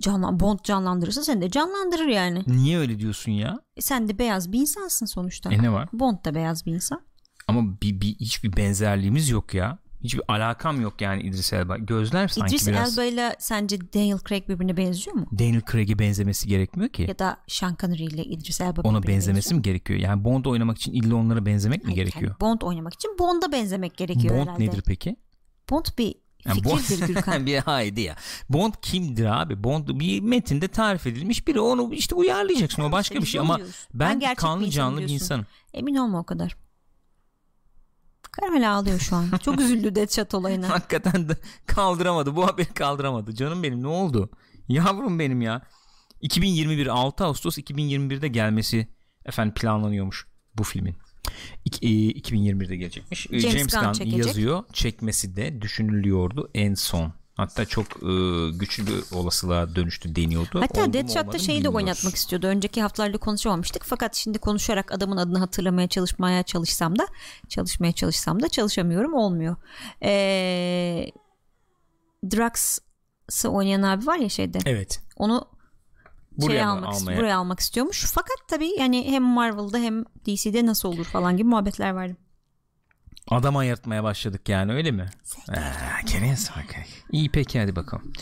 Canlan 0.00 0.40
Bond 0.40 0.58
canlandırırsa 0.64 1.22
seni 1.22 1.42
de 1.42 1.50
canlandırır 1.50 2.08
yani. 2.08 2.42
Niye 2.46 2.78
öyle 2.78 2.98
diyorsun 2.98 3.32
ya? 3.32 3.60
E, 3.76 3.80
sen 3.80 4.08
de 4.08 4.18
beyaz 4.18 4.52
bir 4.52 4.60
insansın 4.60 5.06
sonuçta. 5.06 5.52
E 5.54 5.62
ne 5.62 5.72
var? 5.72 5.88
Bond 5.92 6.24
da 6.24 6.34
beyaz 6.34 6.66
bir 6.66 6.74
insan. 6.74 7.00
Ama 7.48 7.80
bir, 7.82 8.00
bir 8.00 8.14
hiçbir 8.14 8.56
benzerliğimiz 8.56 9.28
yok 9.30 9.54
ya. 9.54 9.78
Hiçbir 10.04 10.22
alakam 10.28 10.80
yok 10.80 11.00
yani 11.00 11.22
İdris 11.22 11.52
Elba. 11.52 11.76
Gözler 11.78 12.28
sanki 12.28 12.56
İdris 12.56 12.68
biraz 12.68 12.98
Elba 12.98 13.04
ile 13.04 13.36
sence 13.38 13.92
Daniel 13.94 14.18
Craig 14.28 14.48
birbirine 14.48 14.76
benziyor 14.76 15.16
mu? 15.16 15.26
Daniel 15.38 15.62
Craig'e 15.72 15.98
benzemesi 15.98 16.48
gerekmiyor 16.48 16.90
ki. 16.90 17.02
Ya 17.02 17.18
da 17.18 17.36
Sean 17.48 17.76
Connery 17.80 18.04
ile 18.04 18.24
İdris 18.24 18.60
Elba 18.60 18.80
Ona 18.80 19.02
benzemesi 19.02 19.54
mi 19.54 19.62
gerekiyor? 19.62 19.98
Yani 20.00 20.24
Bond 20.24 20.44
oynamak 20.44 20.78
için 20.78 20.92
illa 20.92 21.14
onlara 21.14 21.46
benzemek 21.46 21.80
mi 21.80 21.84
Hayır, 21.84 21.96
gerekiyor? 21.96 22.30
yani 22.30 22.40
Bond 22.40 22.60
oynamak 22.60 22.94
için 22.94 23.16
Bond'a 23.18 23.52
benzemek 23.52 23.96
gerekiyor 23.96 24.34
Bond 24.36 24.46
herhalde. 24.46 24.64
nedir 24.64 24.82
peki? 24.86 25.16
Bond 25.70 25.84
bir 25.98 26.14
Yani 26.44 26.62
fikirdir 26.62 27.06
Gürkan. 27.06 27.46
bir 27.46 27.58
haydi 27.58 28.00
ya. 28.00 28.16
Bond 28.48 28.74
kimdir 28.82 29.40
abi? 29.40 29.64
Bond 29.64 29.88
bir 29.88 30.20
metinde 30.20 30.68
tarif 30.68 31.06
edilmiş 31.06 31.46
biri. 31.46 31.60
Onu 31.60 31.94
işte 31.94 32.14
uyarlayacaksın. 32.14 32.82
O 32.82 32.92
başka 32.92 33.14
bir 33.14 33.26
şey 33.26 33.40
ama 33.40 33.58
ben, 33.94 34.20
Ben 34.20 34.34
kanlı 34.34 34.70
canlı 34.70 35.00
bir 35.00 35.08
insanım. 35.08 35.46
Emin 35.74 35.94
olma 35.94 36.18
o 36.18 36.24
kadar. 36.24 36.56
Karamel 38.32 38.72
ağlıyor 38.72 38.98
şu 38.98 39.16
an. 39.16 39.30
Çok 39.44 39.60
üzüldü 39.60 39.94
Deadshot 39.94 40.34
olayına. 40.34 40.68
Hakikaten 40.68 41.28
de 41.28 41.36
kaldıramadı. 41.66 42.36
Bu 42.36 42.46
haberi 42.46 42.74
kaldıramadı. 42.74 43.34
Canım 43.34 43.62
benim 43.62 43.82
ne 43.82 43.86
oldu? 43.86 44.30
Yavrum 44.68 45.18
benim 45.18 45.40
ya. 45.42 45.62
2021 46.20 46.86
6 46.86 47.24
Ağustos 47.24 47.58
2021'de 47.58 48.28
gelmesi 48.28 48.88
efendim 49.24 49.54
planlanıyormuş 49.54 50.26
bu 50.54 50.62
filmin. 50.62 50.96
İk- 51.64 51.82
e, 51.82 51.88
2021'de 52.20 52.76
gelecekmiş. 52.76 53.26
E, 53.30 53.40
James 53.40 53.56
James 53.56 53.74
Gunn 53.74 53.82
Gunn 53.84 53.92
çekecek. 53.92 54.26
yazıyor. 54.26 54.64
Çekmesi 54.72 55.36
de 55.36 55.62
düşünülüyordu 55.62 56.50
en 56.54 56.74
son. 56.74 57.12
Hatta 57.34 57.64
çok 57.64 57.86
e, 57.86 58.50
güçlü 58.58 58.86
bir 58.86 59.16
olasılığa 59.16 59.74
dönüştü 59.76 60.16
deniyordu. 60.16 60.60
Hatta 60.60 60.92
Deadshot'ta 60.92 61.38
şeyi 61.38 61.48
de 61.48 61.58
bilmiyoruz. 61.58 61.76
oynatmak 61.76 62.14
istiyordu. 62.14 62.46
Önceki 62.46 62.82
haftalarda 62.82 63.18
konuşamamıştık. 63.18 63.82
Fakat 63.84 64.14
şimdi 64.14 64.38
konuşarak 64.38 64.92
adamın 64.92 65.16
adını 65.16 65.38
hatırlamaya 65.38 65.88
çalışmaya 65.88 66.42
çalışsam 66.42 66.98
da 66.98 67.06
çalışmaya 67.48 67.92
çalışsam 67.92 68.42
da 68.42 68.48
çalışamıyorum. 68.48 69.14
Olmuyor. 69.14 69.56
Ee, 70.02 71.06
Drax'ı 72.36 73.48
oynayan 73.48 73.82
abi 73.82 74.06
var 74.06 74.16
ya 74.18 74.28
şeyde. 74.28 74.58
Evet. 74.66 75.00
Onu 75.16 75.44
Buraya 76.42 76.52
şeye 76.52 76.64
mı 76.64 76.70
almak, 76.72 76.94
almaya? 76.94 77.18
buraya 77.18 77.38
almak 77.38 77.60
istiyormuş. 77.60 78.04
Fakat 78.14 78.36
tabii 78.48 78.70
yani 78.78 79.12
hem 79.12 79.22
Marvel'da 79.22 79.78
hem 79.78 80.04
DC'de 80.04 80.66
nasıl 80.66 80.88
olur 80.88 81.04
falan 81.04 81.36
gibi 81.36 81.48
muhabbetler 81.48 81.90
vardı. 81.90 82.16
Adam 83.28 83.56
ayırtmaya 83.56 84.04
başladık 84.04 84.48
yani 84.48 84.72
öyle 84.72 84.90
mi? 84.90 85.06
Kerens 86.06 86.50
bak. 86.50 86.76
İyi 87.12 87.28
peki 87.30 87.60
hadi 87.60 87.76
bakalım. 87.76 88.12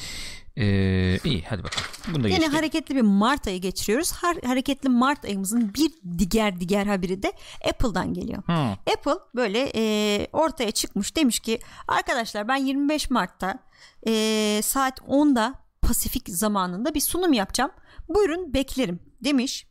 Ee, 0.57 1.19
iyi 1.25 1.45
hadi 1.49 1.65
bakalım. 1.65 1.87
Bunu 2.09 2.25
da 2.25 2.29
Yine 2.29 2.39
geçtik. 2.39 2.57
hareketli 2.57 2.97
bir 2.97 3.01
Mart 3.03 3.47
ayı 3.47 3.61
geçiriyoruz. 3.61 4.13
Har 4.13 4.37
hareketli 4.47 4.89
Mart 4.89 5.25
ayımızın 5.25 5.75
bir 5.75 5.91
diğer 6.31 6.61
diğer 6.61 6.87
haberi 6.87 7.23
de 7.23 7.33
Apple'dan 7.69 8.15
geliyor. 8.15 8.43
Hmm. 8.47 8.73
Apple 8.73 9.19
böyle 9.35 9.71
e, 9.75 10.27
ortaya 10.33 10.71
çıkmış 10.71 11.17
demiş 11.17 11.41
ki 11.41 11.59
arkadaşlar 11.89 12.49
ben 12.49 12.57
25 12.57 13.11
Mart'ta 13.11 13.59
e, 14.07 14.61
saat 14.63 14.99
10'da 14.99 15.55
Pasifik 15.83 16.29
zamanında 16.29 16.95
bir 16.95 17.01
sunum 17.01 17.33
yapacağım. 17.33 17.71
Buyurun 18.09 18.55
beklerim 18.55 19.01
demiş. 19.25 19.67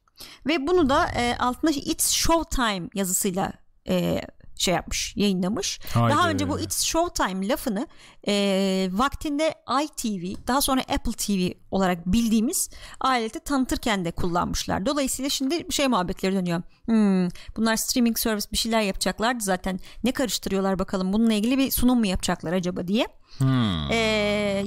Ve 0.46 0.68
bunu 0.68 0.90
da 0.90 1.08
e, 1.08 1.38
altına 1.38 1.72
It's 1.72 2.12
Showtime 2.12 2.90
yazısıyla 2.94 3.54
e, 3.90 4.22
şey 4.58 4.74
yapmış 4.74 5.14
yayınlamış. 5.16 5.80
Haydi. 5.94 6.16
Daha 6.16 6.30
önce 6.30 6.50
bu 6.50 6.60
It's 6.60 6.84
Showtime 6.84 7.48
lafını 7.48 7.88
e, 8.28 8.90
vaktinde 8.92 9.56
iTV 9.84 10.48
daha 10.48 10.62
sonra 10.62 10.82
Apple 10.82 11.12
TV 11.12 11.58
olarak 11.72 12.06
bildiğimiz 12.06 12.70
aleti 13.00 13.40
tanıtırken 13.40 14.06
de 14.06 14.12
kullanmışlar. 14.12 14.86
Dolayısıyla 14.86 15.30
şimdi 15.30 15.66
şey 15.70 15.88
muhabbetleri 15.88 16.36
dönüyor. 16.36 16.62
Hmm, 16.86 17.30
bunlar 17.58 17.76
streaming 17.76 18.18
service 18.18 18.48
bir 18.52 18.58
şeyler 18.58 18.82
yapacaklardı 18.82 19.44
zaten. 19.44 19.80
Ne 20.04 20.12
karıştırıyorlar 20.12 20.80
bakalım 20.80 21.14
bununla 21.14 21.34
ilgili 21.34 21.58
bir 21.58 21.72
sunum 21.72 22.00
mu 22.00 22.06
yapacaklar 22.06 22.54
acaba 22.54 22.88
diye. 22.88 23.08
Hmm. 23.38 23.92
E, 23.92 23.98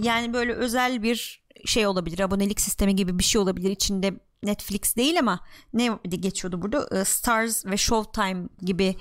yani 0.03 0.33
böyle 0.33 0.53
özel 0.53 1.03
bir 1.03 1.41
şey 1.65 1.87
olabilir 1.87 2.19
abonelik 2.21 2.61
sistemi 2.61 2.97
gibi 2.97 3.19
bir 3.19 3.25
şey 3.25 3.41
olabilir 3.41 3.71
içinde 3.71 4.21
Netflix 4.43 4.97
değil 4.97 5.19
ama 5.19 5.41
ne 5.75 5.99
geçiyordu 6.09 6.63
burada 6.63 7.01
E, 7.01 7.05
Stars 7.05 7.67
ve 7.67 7.77
Showtime 7.77 8.49
gibi 8.63 8.97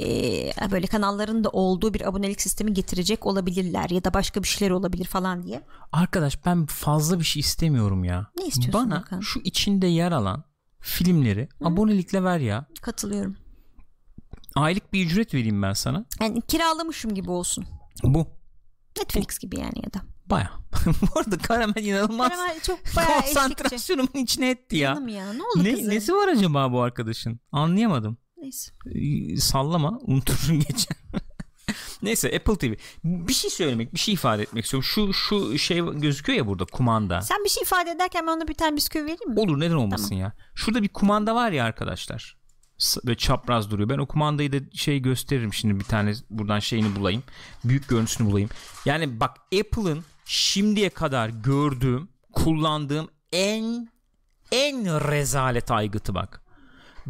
e, 0.00 0.70
böyle 0.70 0.86
kanalların 0.86 1.44
da 1.44 1.48
olduğu 1.48 1.94
bir 1.94 2.08
abonelik 2.08 2.40
sistemi 2.40 2.72
getirecek 2.72 3.26
olabilirler 3.26 3.90
ya 3.90 4.04
da 4.04 4.14
başka 4.14 4.42
bir 4.42 4.48
şeyler 4.48 4.70
olabilir 4.70 5.04
falan 5.04 5.42
diye. 5.42 5.62
Arkadaş 5.92 6.46
ben 6.46 6.66
fazla 6.66 7.18
bir 7.18 7.24
şey 7.24 7.40
istemiyorum 7.40 8.04
ya. 8.04 8.26
Ne 8.38 8.46
istiyorsun 8.46 8.90
Bana 8.90 9.00
bakalım? 9.00 9.22
şu 9.22 9.40
içinde 9.40 9.86
yer 9.86 10.12
alan 10.12 10.44
filmleri 10.80 11.48
abonelikle 11.64 12.24
ver 12.24 12.38
ya. 12.38 12.66
Katılıyorum. 12.82 13.36
Aylık 14.54 14.92
bir 14.92 15.06
ücret 15.06 15.34
vereyim 15.34 15.62
ben 15.62 15.72
sana. 15.72 16.04
Yani 16.20 16.40
kiralamışım 16.40 17.14
gibi 17.14 17.30
olsun. 17.30 17.64
Bu. 18.02 18.26
Netflix 18.98 19.38
gibi 19.38 19.58
yani 19.60 19.78
ya 19.84 19.92
da. 19.92 20.11
Baya. 20.26 20.50
Bu 21.14 21.18
arada 21.20 21.38
Karamel 21.38 21.84
inanılmaz. 21.84 22.28
Karamel 22.28 22.60
çok 22.60 22.78
bayağı 22.96 23.10
eşlikçi. 23.18 23.34
konsantrasyonumun 23.34 24.14
içine 24.14 24.50
etti 24.50 24.76
ya. 24.76 24.94
Canım 24.94 25.08
ya 25.08 25.32
ne 25.32 25.42
oldu 25.42 25.64
Ne, 25.64 25.70
kızım? 25.74 25.90
nesi 25.90 26.14
var 26.14 26.28
acaba 26.28 26.72
bu 26.72 26.82
arkadaşın? 26.82 27.40
Anlayamadım. 27.52 28.16
Neyse. 28.36 28.72
Ee, 28.94 29.36
Sallama 29.36 29.98
unutursun 30.02 30.60
geçen. 30.68 30.96
Neyse 32.02 32.32
Apple 32.36 32.56
TV. 32.58 32.74
Bir 33.04 33.32
şey 33.32 33.50
söylemek, 33.50 33.94
bir 33.94 33.98
şey 33.98 34.14
ifade 34.14 34.42
etmek 34.42 34.64
istiyorum. 34.64 34.88
Şu 34.92 35.12
şu 35.12 35.58
şey 35.58 35.78
gözüküyor 35.94 36.38
ya 36.38 36.46
burada 36.46 36.64
kumanda. 36.64 37.20
Sen 37.22 37.44
bir 37.44 37.48
şey 37.48 37.62
ifade 37.62 37.90
ederken 37.90 38.26
ben 38.26 38.32
ona 38.32 38.48
bir 38.48 38.54
tane 38.54 38.76
bisküvi 38.76 39.02
vereyim 39.02 39.30
mi? 39.30 39.40
Olur 39.40 39.60
neden 39.60 39.74
olmasın 39.74 40.14
ya. 40.14 40.32
Şurada 40.54 40.82
bir 40.82 40.88
kumanda 40.88 41.34
var 41.34 41.52
ya 41.52 41.64
arkadaşlar. 41.64 42.36
Böyle 43.06 43.18
çapraz 43.18 43.70
duruyor. 43.70 43.88
Ben 43.88 43.98
o 43.98 44.06
kumandayı 44.06 44.52
da 44.52 44.56
şey 44.74 44.98
gösteririm 44.98 45.54
şimdi 45.54 45.80
bir 45.80 45.84
tane 45.84 46.12
buradan 46.30 46.58
şeyini 46.58 46.96
bulayım. 46.96 47.22
Büyük 47.64 47.88
görüntüsünü 47.88 48.28
bulayım. 48.30 48.50
Yani 48.84 49.20
bak 49.20 49.36
Apple'ın 49.60 50.04
şimdiye 50.24 50.90
kadar 50.90 51.28
gördüğüm, 51.28 52.08
kullandığım 52.32 53.08
en 53.32 53.88
en 54.52 55.10
rezalet 55.10 55.70
aygıtı 55.70 56.14
bak. 56.14 56.42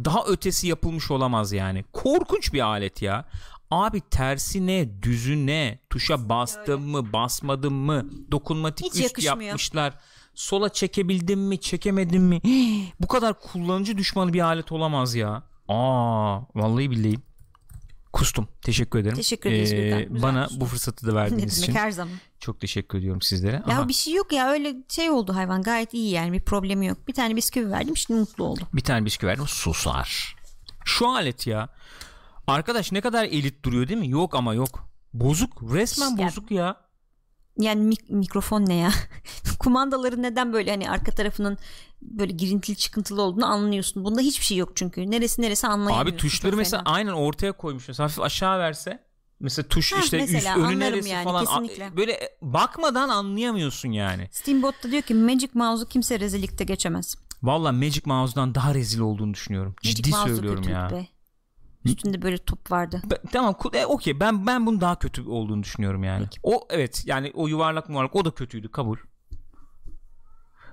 Daha 0.05 0.25
ötesi 0.25 0.67
yapılmış 0.67 1.11
olamaz 1.11 1.51
yani. 1.53 1.83
Korkunç 1.93 2.53
bir 2.53 2.59
alet 2.59 3.01
ya. 3.01 3.25
Abi 3.71 4.01
tersi 4.01 4.67
ne, 4.67 5.01
düzü 5.03 5.45
ne, 5.45 5.79
tuşa 5.89 6.29
bastım 6.29 6.81
mı, 6.89 7.13
basmadım 7.13 7.73
mı, 7.73 8.05
dokunmatik 8.31 8.85
Hiç 8.85 8.93
üst 8.93 9.03
yakışmıyor. 9.03 9.41
yapmışlar. 9.41 9.93
Sola 10.35 10.69
çekebildim 10.69 11.39
mi, 11.39 11.59
çekemedim 11.59 12.23
mi? 12.23 12.41
Hii, 12.43 12.93
bu 12.99 13.07
kadar 13.07 13.39
kullanıcı 13.39 13.97
düşmanı 13.97 14.33
bir 14.33 14.39
alet 14.39 14.71
olamaz 14.71 15.15
ya. 15.15 15.43
Aa, 15.67 16.39
vallahi 16.55 16.91
billahi. 16.91 17.19
Kustum. 18.13 18.47
Teşekkür 18.61 18.99
ederim. 18.99 19.13
Ee, 19.13 19.17
Teşekkür 19.17 19.51
ederiz. 19.51 19.71
Güzel 19.71 20.21
bana 20.21 20.43
kustun. 20.43 20.61
bu 20.61 20.65
fırsatı 20.65 21.07
da 21.07 21.15
verdiğiniz 21.15 21.57
için 21.63 21.73
her 21.73 21.91
zaman. 21.91 22.13
çok 22.39 22.59
teşekkür 22.59 22.97
ediyorum 22.97 23.21
sizlere. 23.21 23.55
Ya 23.55 23.75
Aha, 23.79 23.87
bir 23.87 23.93
şey 23.93 24.13
yok 24.13 24.31
ya 24.33 24.49
öyle 24.49 24.75
şey 24.89 25.09
oldu 25.09 25.35
hayvan 25.35 25.61
gayet 25.63 25.93
iyi 25.93 26.09
yani 26.11 26.33
bir 26.33 26.41
problemi 26.41 26.85
yok. 26.85 27.07
Bir 27.07 27.13
tane 27.13 27.35
bisküvi 27.35 27.71
verdim 27.71 27.97
şimdi 27.97 28.19
mutlu 28.19 28.43
oldu. 28.43 28.61
bir 28.73 28.81
tane 28.81 29.05
bisküvi 29.05 29.29
verdim 29.29 29.47
susar. 29.47 30.35
Şu 30.85 31.07
alet 31.09 31.47
ya. 31.47 31.69
Arkadaş 32.47 32.91
ne 32.91 33.01
kadar 33.01 33.23
elit 33.25 33.65
duruyor 33.65 33.87
değil 33.87 33.99
mi? 33.99 34.09
Yok 34.09 34.35
ama 34.35 34.53
yok. 34.53 34.89
Bozuk. 35.13 35.73
Resmen 35.73 36.17
bozuk 36.17 36.51
ya. 36.51 36.77
Yani 37.59 37.93
mik- 37.93 38.13
mikrofon 38.13 38.65
ne 38.65 38.75
ya? 38.75 38.91
Kumandaları 39.59 40.21
neden 40.21 40.53
böyle 40.53 40.71
hani 40.71 40.89
arka 40.89 41.11
tarafının 41.11 41.57
böyle 42.01 42.33
girintili 42.33 42.75
çıkıntılı 42.75 43.21
olduğunu 43.21 43.45
anlıyorsun. 43.45 44.05
Bunda 44.05 44.21
hiçbir 44.21 44.45
şey 44.45 44.57
yok 44.57 44.71
çünkü. 44.75 45.11
Neresi 45.11 45.41
neresi 45.41 45.67
anlayamıyorsun. 45.67 46.11
Abi 46.11 46.17
tuşları 46.17 46.55
mesela 46.55 46.83
fena. 46.83 46.95
aynen 46.95 47.11
ortaya 47.11 47.51
koymuş. 47.51 47.87
Mesela 47.87 48.05
hafif 48.05 48.19
aşağı 48.19 48.59
verse 48.59 49.03
mesela 49.39 49.67
tuş 49.67 49.93
Heh, 49.93 50.03
işte 50.03 50.17
mesela 50.17 50.57
üst 50.57 50.67
önü 50.67 50.79
neresi 50.79 51.09
yani, 51.09 51.23
falan 51.23 51.45
kesinlikle. 51.45 51.97
böyle 51.97 52.19
bakmadan 52.41 53.09
anlayamıyorsun 53.09 53.89
yani. 53.89 54.27
Steamboat 54.31 54.83
da 54.83 54.91
diyor 54.91 55.01
ki 55.01 55.13
Magic 55.13 55.49
Mouse'u 55.53 55.87
kimse 55.87 56.19
rezillikte 56.19 56.63
geçemez. 56.63 57.15
Valla 57.43 57.71
Magic 57.71 58.01
Mouse'dan 58.05 58.55
daha 58.55 58.73
rezil 58.73 58.99
olduğunu 58.99 59.33
düşünüyorum. 59.33 59.75
Magic 59.83 59.95
Ciddi 59.95 60.09
Mouse'u 60.09 60.35
söylüyorum 60.35 60.69
ya. 60.69 60.89
Be. 60.91 61.07
Üstünde 61.85 62.21
böyle 62.21 62.37
top 62.37 62.71
vardı. 62.71 63.01
Be- 63.11 63.21
tamam 63.31 63.55
e, 63.73 63.85
okey 63.85 64.19
ben 64.19 64.47
ben 64.47 64.65
bunun 64.65 64.81
daha 64.81 64.99
kötü 64.99 65.21
olduğunu 65.21 65.63
düşünüyorum 65.63 66.03
yani. 66.03 66.23
Peki. 66.23 66.39
O 66.43 66.67
evet 66.69 67.03
yani 67.05 67.31
o 67.33 67.47
yuvarlak 67.47 67.89
yuvarlak 67.89 68.15
o 68.15 68.25
da 68.25 68.31
kötüydü 68.31 68.71
kabul. 68.71 68.97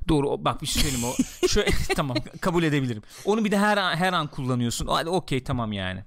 Doğru 0.08 0.28
o, 0.28 0.44
bak 0.44 0.62
bir 0.62 0.66
şey 0.66 0.82
söyleyeyim 0.82 1.06
o. 1.06 1.14
Şöyle, 1.48 1.70
tamam 1.96 2.16
kabul 2.40 2.62
edebilirim. 2.62 3.02
Onu 3.24 3.44
bir 3.44 3.50
de 3.50 3.58
her 3.58 3.76
an, 3.76 3.96
her 3.96 4.12
an 4.12 4.26
kullanıyorsun. 4.26 4.86
Hadi 4.86 5.08
okey 5.08 5.44
tamam 5.44 5.72
yani. 5.72 6.04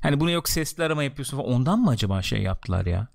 Hani 0.00 0.20
buna 0.20 0.30
yok 0.30 0.48
sesli 0.48 0.84
arama 0.84 1.02
yapıyorsun 1.02 1.36
falan. 1.36 1.50
Ondan 1.50 1.78
mı 1.78 1.90
acaba 1.90 2.22
şey 2.22 2.42
yaptılar 2.42 2.86
ya? 2.86 3.08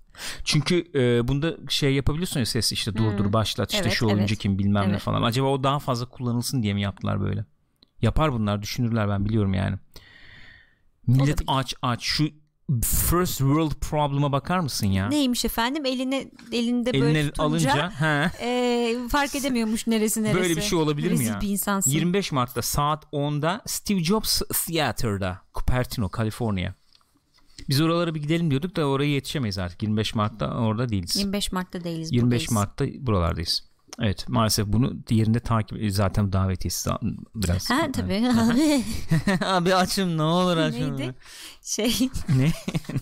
Çünkü 0.44 0.84
e, 0.94 1.28
bunda 1.28 1.56
şey 1.68 1.94
yapabiliyorsun 1.94 2.40
ya 2.40 2.46
ses 2.46 2.72
işte 2.72 2.96
durdur 2.96 3.32
başlat 3.32 3.72
işte 3.72 3.82
Evet, 3.84 3.92
şu 3.92 4.06
oyuncu 4.06 4.34
evet. 4.34 4.38
kim 4.38 4.58
bilmem 4.58 4.86
ne 4.86 4.90
Evet. 4.90 5.00
falan. 5.00 5.22
Acaba 5.22 5.46
o 5.46 5.64
daha 5.64 5.78
fazla 5.78 6.06
kullanılsın 6.06 6.62
diye 6.62 6.74
mi 6.74 6.82
yaptılar 6.82 7.20
böyle? 7.20 7.44
Yapar 8.02 8.32
bunlar 8.32 8.62
düşünürler 8.62 9.08
ben 9.08 9.24
biliyorum 9.24 9.54
yani. 9.54 9.76
Millet 11.10 11.28
Olabilir. 11.28 11.44
aç 11.46 11.74
aç 11.82 12.02
şu 12.02 12.24
first 12.84 13.38
world 13.38 13.72
problem'a 13.80 14.32
bakar 14.32 14.58
mısın 14.58 14.86
ya? 14.86 15.08
Neymiş 15.08 15.44
efendim 15.44 15.86
eline 15.86 16.30
elinde 16.52 16.92
böyle 16.92 17.18
Eline 17.18 17.30
tutunca 17.30 17.44
alınca 17.44 17.90
he, 17.90 18.30
e, 18.46 19.08
fark 19.08 19.34
edemiyormuş 19.34 19.86
neresi 19.86 20.22
neresi. 20.22 20.40
böyle 20.40 20.56
bir 20.56 20.62
şey 20.62 20.78
olabilir 20.78 21.06
mi 21.08 21.12
Rezil 21.12 21.26
ya? 21.26 21.40
bir 21.40 21.48
insansın. 21.48 21.90
25 21.90 22.32
Mart'ta 22.32 22.62
saat 22.62 23.04
10'da 23.04 23.62
Steve 23.66 24.04
Jobs 24.04 24.42
Theater'da 24.66 25.38
Cupertino, 25.54 26.08
Kaliforniya. 26.08 26.74
Biz 27.68 27.80
oralara 27.80 28.14
bir 28.14 28.22
gidelim 28.22 28.50
diyorduk 28.50 28.76
da 28.76 28.86
oraya 28.86 29.10
yetişemeyiz 29.10 29.58
artık. 29.58 29.82
25 29.82 30.14
Mart'ta 30.14 30.46
orada 30.54 30.88
değiliz. 30.88 31.16
25 31.16 31.52
Mart'ta 31.52 31.84
değiliz 31.84 32.12
25 32.12 32.22
buradayız. 32.22 32.52
Mart'ta 32.52 33.06
buralardayız. 33.06 33.69
Evet 34.00 34.28
maalesef 34.28 34.66
bunu 34.66 35.06
diğerinde 35.06 35.40
takip 35.40 35.92
zaten 35.92 36.32
davetiyesi 36.32 36.90
biraz. 37.34 37.70
Ha 37.70 37.88
tabii. 37.92 38.28
Abi 39.44 39.74
açım 39.74 40.18
ne 40.18 40.22
olur 40.22 40.56
açım. 40.56 40.98
Neydi? 40.98 41.14
Şey 41.62 41.96
ne? 42.28 42.52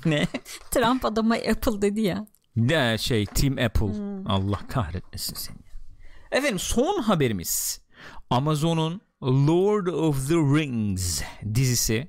ne? 0.05 0.27
Trump 0.71 1.05
adama 1.05 1.35
Apple 1.35 1.83
dedi 1.83 2.01
ya. 2.01 2.27
De 2.57 2.99
şey 2.99 3.27
Team 3.27 3.59
Apple. 3.59 3.87
Hmm. 3.87 4.31
Allah 4.31 4.59
kahretmesin 4.69 5.35
seni. 5.35 5.59
Efendim 6.31 6.59
son 6.59 7.03
haberimiz. 7.03 7.81
Amazon'un 8.31 9.01
Lord 9.23 9.87
of 9.87 10.29
the 10.29 10.35
Rings 10.35 11.23
dizisi 11.55 12.09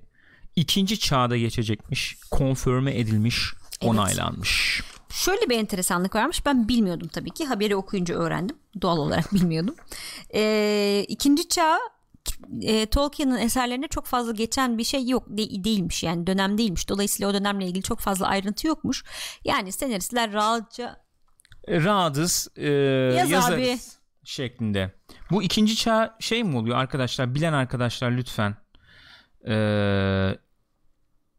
ikinci 0.55 0.99
çağda 0.99 1.37
geçecekmiş. 1.37 2.17
Konfirme 2.31 2.99
edilmiş, 2.99 3.53
Evet. 3.81 3.91
onaylanmış. 3.91 4.83
Şöyle 5.30 5.49
bir 5.49 5.57
enteresanlık 5.57 6.15
varmış. 6.15 6.45
Ben 6.45 6.67
bilmiyordum 6.67 7.07
tabii 7.07 7.30
ki. 7.30 7.45
Haberi 7.45 7.75
okuyunca 7.75 8.15
öğrendim. 8.15 8.55
Doğal 8.82 8.97
olarak 8.97 9.34
bilmiyordum. 9.34 9.75
Ee, 10.34 11.05
ikinci 11.07 11.47
çağ 11.47 11.80
e, 12.61 12.86
Tolkien'in 12.86 13.36
eserlerine 13.38 13.88
çok 13.88 14.05
fazla 14.05 14.32
geçen 14.32 14.77
bir 14.77 14.84
şey 14.84 15.07
yok 15.07 15.23
de- 15.27 15.63
değilmiş 15.63 16.03
yani 16.03 16.27
dönem 16.27 16.57
değilmiş. 16.57 16.89
Dolayısıyla 16.89 17.30
o 17.30 17.34
dönemle 17.34 17.65
ilgili 17.65 17.84
çok 17.84 17.99
fazla 17.99 18.27
ayrıntı 18.27 18.67
yokmuş. 18.67 19.03
Yani 19.45 19.71
senaristler 19.71 20.34
rahatça 20.34 21.01
Radız 21.69 22.47
e, 22.55 22.69
Yaz 23.17 23.32
yazarız 23.32 23.59
abi. 23.69 23.77
şeklinde. 24.23 24.91
Bu 25.32 25.43
ikinci 25.43 25.75
çağ 25.75 26.17
şey 26.19 26.43
mi 26.43 26.57
oluyor 26.57 26.77
arkadaşlar? 26.77 27.36
Bilen 27.36 27.53
arkadaşlar 27.53 28.11
lütfen. 28.11 28.55
Ee, 29.47 30.36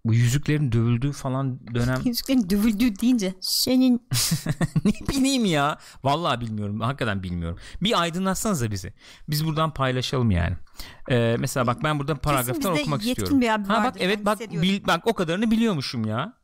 bu 0.04 0.14
yüzüklerin 0.14 0.72
dövüldüğü 0.72 1.12
falan 1.12 1.60
dönem 1.74 2.00
yüzüklerin 2.04 2.50
dövüldüğü 2.50 3.00
deyince 3.00 3.34
senin 3.40 4.08
ne 4.84 4.92
bileyim 5.08 5.44
ya. 5.44 5.78
Vallahi 6.04 6.40
bilmiyorum. 6.40 6.80
Hakikaten 6.80 7.22
bilmiyorum. 7.22 7.58
Bir 7.82 8.00
aydınlatsanıza 8.00 8.70
bizi. 8.70 8.92
Biz 9.28 9.46
buradan 9.46 9.74
paylaşalım 9.74 10.30
yani. 10.30 10.56
Ee, 11.10 11.36
mesela 11.38 11.66
bak 11.66 11.82
ben 11.82 11.98
buradan 11.98 12.16
paragraftan 12.16 12.72
okumak 12.72 13.06
istiyorum. 13.06 13.40
bir 13.40 13.54
abi 13.54 13.68
ha 13.68 13.84
bak 13.84 13.94
evet 13.98 14.24
bak 14.24 14.40
bil, 14.40 14.86
bak 14.86 15.06
o 15.06 15.14
kadarını 15.14 15.50
biliyormuşum 15.50 16.06
ya. 16.06 16.40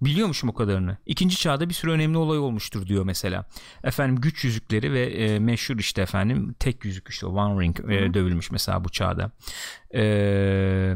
Biliyormuşum 0.00 0.48
o 0.48 0.54
kadarını. 0.54 0.96
İkinci 1.06 1.36
çağda 1.36 1.68
bir 1.68 1.74
sürü 1.74 1.90
önemli 1.90 2.16
olay 2.16 2.38
olmuştur 2.38 2.86
diyor 2.86 3.04
mesela. 3.04 3.44
Efendim 3.84 4.20
güç 4.20 4.44
yüzükleri 4.44 4.92
ve 4.92 5.04
e, 5.04 5.38
meşhur 5.38 5.78
işte 5.78 6.02
efendim 6.02 6.54
tek 6.58 6.84
yüzük 6.84 7.08
işte 7.08 7.26
o 7.26 7.30
One 7.30 7.62
Ring 7.62 7.80
e, 7.80 8.14
dövülmüş 8.14 8.50
mesela 8.50 8.84
bu 8.84 8.88
çağda. 8.88 9.30
E, 9.94 10.02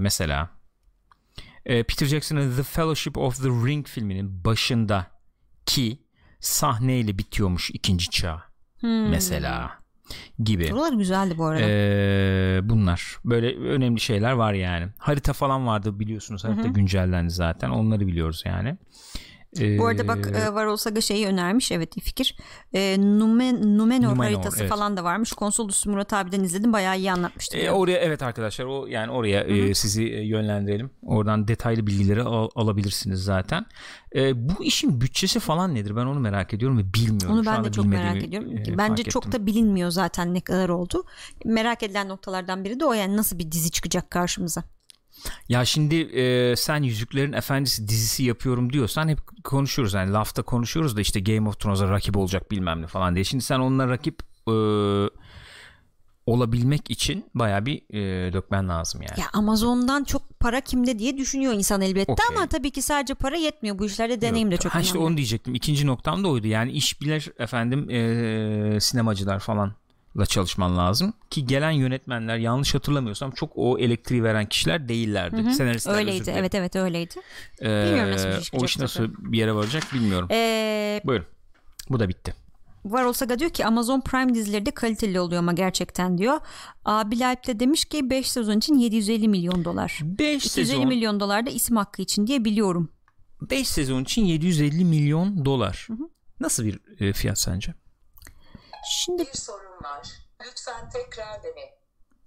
mesela 0.00 0.50
e, 1.66 1.82
Peter 1.82 2.06
Jackson'ın 2.06 2.56
The 2.56 2.62
Fellowship 2.62 3.18
of 3.18 3.42
the 3.42 3.48
Ring 3.48 3.86
filminin 3.86 4.44
başında 4.44 5.06
ki 5.66 5.98
sahneyle 6.40 7.18
bitiyormuş 7.18 7.70
ikinci 7.70 8.10
çağ 8.10 8.42
Hmm. 8.80 9.08
mesela. 9.08 9.70
gibi. 10.44 10.70
Buralar 10.70 10.92
güzeldi 10.92 11.34
bu 11.38 11.44
arada. 11.44 11.62
Ee, 11.64 12.60
bunlar 12.62 13.18
böyle 13.24 13.56
önemli 13.56 14.00
şeyler 14.00 14.32
var 14.32 14.52
yani. 14.52 14.88
Harita 14.98 15.32
falan 15.32 15.66
vardı 15.66 15.98
biliyorsunuz. 16.00 16.44
Harita 16.44 16.68
güncellendi 16.68 17.30
zaten. 17.30 17.70
Onları 17.70 18.06
biliyoruz 18.06 18.42
yani. 18.46 18.76
Ee, 19.60 19.78
Bu 19.78 19.86
arada 19.86 20.08
bak 20.08 20.26
e, 20.36 20.54
Varol 20.54 20.76
Saga 20.76 21.00
şeyi 21.00 21.26
önermiş 21.26 21.72
evet 21.72 21.96
iyi 21.96 22.00
fikir. 22.00 22.36
E, 22.72 22.96
Numen, 23.00 23.78
Numenor, 23.78 24.08
Numenor, 24.10 24.24
haritası 24.24 24.60
evet. 24.60 24.70
falan 24.70 24.96
da 24.96 25.04
varmış. 25.04 25.32
Konsol 25.32 25.68
üstü 25.68 25.90
Murat 25.90 26.12
abiden 26.12 26.40
izledim 26.44 26.72
bayağı 26.72 26.98
iyi 26.98 27.12
anlatmıştı. 27.12 27.56
e, 27.56 27.70
oraya 27.70 27.98
evet 27.98 28.22
arkadaşlar 28.22 28.64
o 28.64 28.86
yani 28.86 29.12
oraya 29.12 29.40
e, 29.40 29.74
sizi 29.74 30.02
yönlendirelim. 30.02 30.90
Oradan 31.02 31.48
detaylı 31.48 31.86
bilgileri 31.86 32.22
al- 32.22 32.48
alabilirsiniz 32.54 33.24
zaten. 33.24 33.66
E, 34.16 34.48
bu 34.48 34.64
işin 34.64 35.00
bütçesi 35.00 35.40
falan 35.40 35.74
nedir? 35.74 35.96
Ben 35.96 36.06
onu 36.06 36.20
merak 36.20 36.54
ediyorum 36.54 36.78
ve 36.78 36.94
bilmiyorum. 36.94 37.30
Onu 37.38 37.46
ben 37.46 37.64
de 37.64 37.72
çok 37.72 37.86
merak 37.86 38.24
ediyorum. 38.24 38.56
e, 38.56 38.78
Bence 38.78 39.02
çok 39.02 39.26
ettim. 39.26 39.40
da 39.42 39.46
bilinmiyor 39.46 39.90
zaten 39.90 40.34
ne 40.34 40.40
kadar 40.40 40.68
oldu. 40.68 41.04
Merak 41.44 41.82
edilen 41.82 42.08
noktalardan 42.08 42.64
biri 42.64 42.80
de 42.80 42.84
o 42.84 42.92
yani 42.92 43.16
nasıl 43.16 43.38
bir 43.38 43.52
dizi 43.52 43.70
çıkacak 43.70 44.10
karşımıza. 44.10 44.62
Ya 45.48 45.64
şimdi 45.64 45.94
e, 45.94 46.56
sen 46.56 46.82
Yüzüklerin 46.82 47.32
Efendisi 47.32 47.88
dizisi 47.88 48.22
yapıyorum 48.22 48.72
diyorsan 48.72 49.08
hep 49.08 49.20
konuşuyoruz 49.44 49.94
yani 49.94 50.12
lafta 50.12 50.42
konuşuyoruz 50.42 50.96
da 50.96 51.00
işte 51.00 51.20
Game 51.20 51.48
of 51.48 51.60
Thrones'a 51.60 51.90
rakip 51.90 52.16
olacak 52.16 52.50
bilmem 52.50 52.82
ne 52.82 52.86
falan 52.86 53.14
diye. 53.14 53.24
Şimdi 53.24 53.44
sen 53.44 53.58
onunla 53.58 53.88
rakip 53.88 54.22
e, 54.48 54.54
olabilmek 56.26 56.90
için 56.90 57.24
baya 57.34 57.66
bir 57.66 57.82
e, 57.90 58.32
dökmen 58.32 58.68
lazım 58.68 59.02
yani. 59.02 59.20
Ya 59.20 59.26
Amazon'dan 59.32 60.04
çok 60.04 60.40
para 60.40 60.60
kimde 60.60 60.98
diye 60.98 61.16
düşünüyor 61.18 61.52
insan 61.52 61.80
elbette 61.80 62.12
Okey. 62.12 62.24
ama 62.36 62.46
tabii 62.46 62.70
ki 62.70 62.82
sadece 62.82 63.14
para 63.14 63.36
yetmiyor. 63.36 63.78
Bu 63.78 63.86
işlerde 63.86 64.20
deneyim 64.20 64.50
de 64.50 64.54
Yok, 64.54 64.62
çok 64.62 64.72
ha 64.72 64.78
önemli. 64.78 64.86
işte 64.86 64.98
onu 64.98 65.16
diyecektim. 65.16 65.54
İkinci 65.54 65.86
noktam 65.86 66.24
da 66.24 66.28
oydu. 66.28 66.46
Yani 66.46 66.72
iş 66.72 67.00
bilir 67.00 67.32
efendim 67.38 67.90
e, 67.90 68.80
sinemacılar 68.80 69.38
falanla 70.14 70.26
çalışman 70.26 70.76
lazım 70.76 71.12
ki 71.30 71.46
gelen 71.46 71.70
yönetmenler 71.70 72.36
yanlış 72.38 72.74
hatırlamıyorsam 72.74 73.30
çok 73.30 73.52
o 73.56 73.78
elektriği 73.78 74.22
veren 74.22 74.46
kişiler 74.48 74.88
değillerdi. 74.88 75.54
Senaristler 75.54 75.92
özür 75.92 76.00
Öyleydi 76.00 76.24
dilerim. 76.24 76.38
evet 76.38 76.54
evet 76.54 76.76
öyleydi. 76.76 77.14
Ee, 77.62 77.84
Bilmiyorum 77.86 78.12
nasıl 78.12 78.28
bir 78.28 78.42
şey 78.42 78.60
o 78.60 78.64
iş 78.64 78.78
nasıl 78.78 79.08
bir 79.18 79.38
yere 79.38 79.54
varacak 79.54 79.82
bilmiyorum. 79.94 80.28
Ee, 80.30 81.00
Buyurun. 81.04 81.26
Bu 81.90 82.00
da 82.00 82.08
bitti. 82.08 82.34
Varol 82.84 83.12
Saga 83.12 83.38
diyor 83.38 83.50
ki 83.50 83.66
Amazon 83.66 84.00
Prime 84.00 84.34
dizileri 84.34 84.66
de 84.66 84.70
kaliteli 84.70 85.20
oluyor 85.20 85.38
ama 85.38 85.52
gerçekten 85.52 86.18
diyor. 86.18 86.40
Abi 86.84 87.20
Leip 87.20 87.46
de 87.46 87.60
demiş 87.60 87.84
ki 87.84 88.10
5 88.10 88.30
sezon 88.30 88.58
için 88.58 88.78
750 88.78 89.28
milyon 89.28 89.64
dolar. 89.64 90.00
5 90.02 90.46
250 90.46 90.66
sezon 90.66 90.88
milyon 90.88 91.20
dolar 91.20 91.46
da 91.46 91.50
isim 91.50 91.76
hakkı 91.76 92.02
için 92.02 92.26
diye 92.26 92.44
biliyorum. 92.44 92.90
5 93.50 93.68
sezon 93.68 94.02
için 94.02 94.24
750 94.24 94.84
milyon 94.84 95.44
dolar. 95.44 95.88
Nasıl 96.40 96.64
bir 96.64 96.80
e, 97.00 97.12
fiyat 97.12 97.38
sence? 97.38 97.74
Şimdi 98.88 99.22
Bir 99.32 99.38
sorun 99.38 99.82
var. 99.84 100.08
Lütfen 100.46 100.90
tekrar 100.90 101.42
dene. 101.42 101.74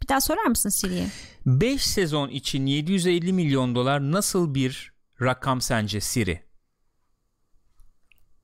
bir 0.01 0.07
daha 0.07 0.21
sorar 0.21 0.45
mısın 0.45 0.69
Siri'ye? 0.69 1.07
5 1.45 1.85
sezon 1.85 2.29
için 2.29 2.65
750 2.65 3.33
milyon 3.33 3.75
dolar 3.75 4.11
nasıl 4.11 4.53
bir 4.55 4.93
rakam 5.21 5.61
sence 5.61 6.01
Siri? 6.01 6.47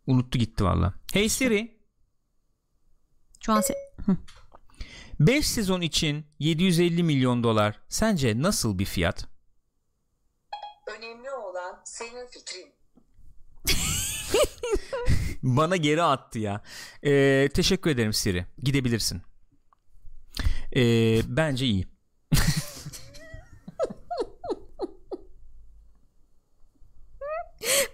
Unuttu 0.07 0.37
gitti 0.39 0.63
valla. 0.63 0.93
Hey 1.13 1.29
Siri 1.29 1.77
Şu 3.45 3.53
an 3.53 3.61
se- 3.61 4.17
5 5.19 5.47
sezon 5.47 5.81
için 5.81 6.25
750 6.39 7.03
milyon 7.03 7.43
dolar 7.43 7.81
sence 7.89 8.41
nasıl 8.41 8.79
bir 8.79 8.85
fiyat? 8.85 9.25
Önemli 10.97 11.31
olan 11.31 11.81
senin 11.85 12.27
fikrin. 12.27 12.73
Bana 15.43 15.75
geri 15.75 16.03
attı 16.03 16.39
ya. 16.39 16.61
Ee, 17.03 17.49
teşekkür 17.53 17.89
ederim 17.89 18.13
Siri. 18.13 18.45
Gidebilirsin. 18.63 19.21
Ee, 20.75 21.21
bence 21.27 21.65
iyi. 21.65 21.87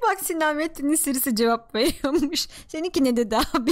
Bak 0.02 0.20
Sinan 0.24 0.56
Metin'in 0.56 0.96
Siri'si 0.96 1.36
cevap 1.36 1.76
veriyormuş. 1.76 2.48
Seninki 2.68 3.04
ne 3.04 3.18
dedi 3.18 3.38
abi? 3.38 3.72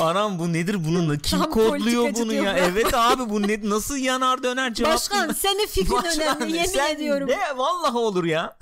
Anam 0.00 0.38
bu 0.38 0.52
nedir 0.52 0.84
bunun? 0.84 1.18
Kim 1.18 1.38
Tam 1.38 1.50
kodluyor 1.50 2.14
bunu 2.14 2.32
ya? 2.32 2.54
bu. 2.54 2.58
Evet 2.58 2.94
abi 2.94 3.30
bu 3.30 3.48
ne, 3.48 3.60
nasıl 3.70 3.96
yanar 3.96 4.42
döner 4.42 4.74
cevap? 4.74 4.94
Başkan 4.94 5.32
senin 5.32 5.66
fikrin 5.66 5.92
Başkan, 5.92 6.36
önemli 6.36 6.56
yemin 6.56 6.68
sen 6.68 6.94
ediyorum. 6.94 7.28
Ne 7.28 7.58
vallahi 7.58 7.96
olur 7.96 8.24
ya. 8.24 8.56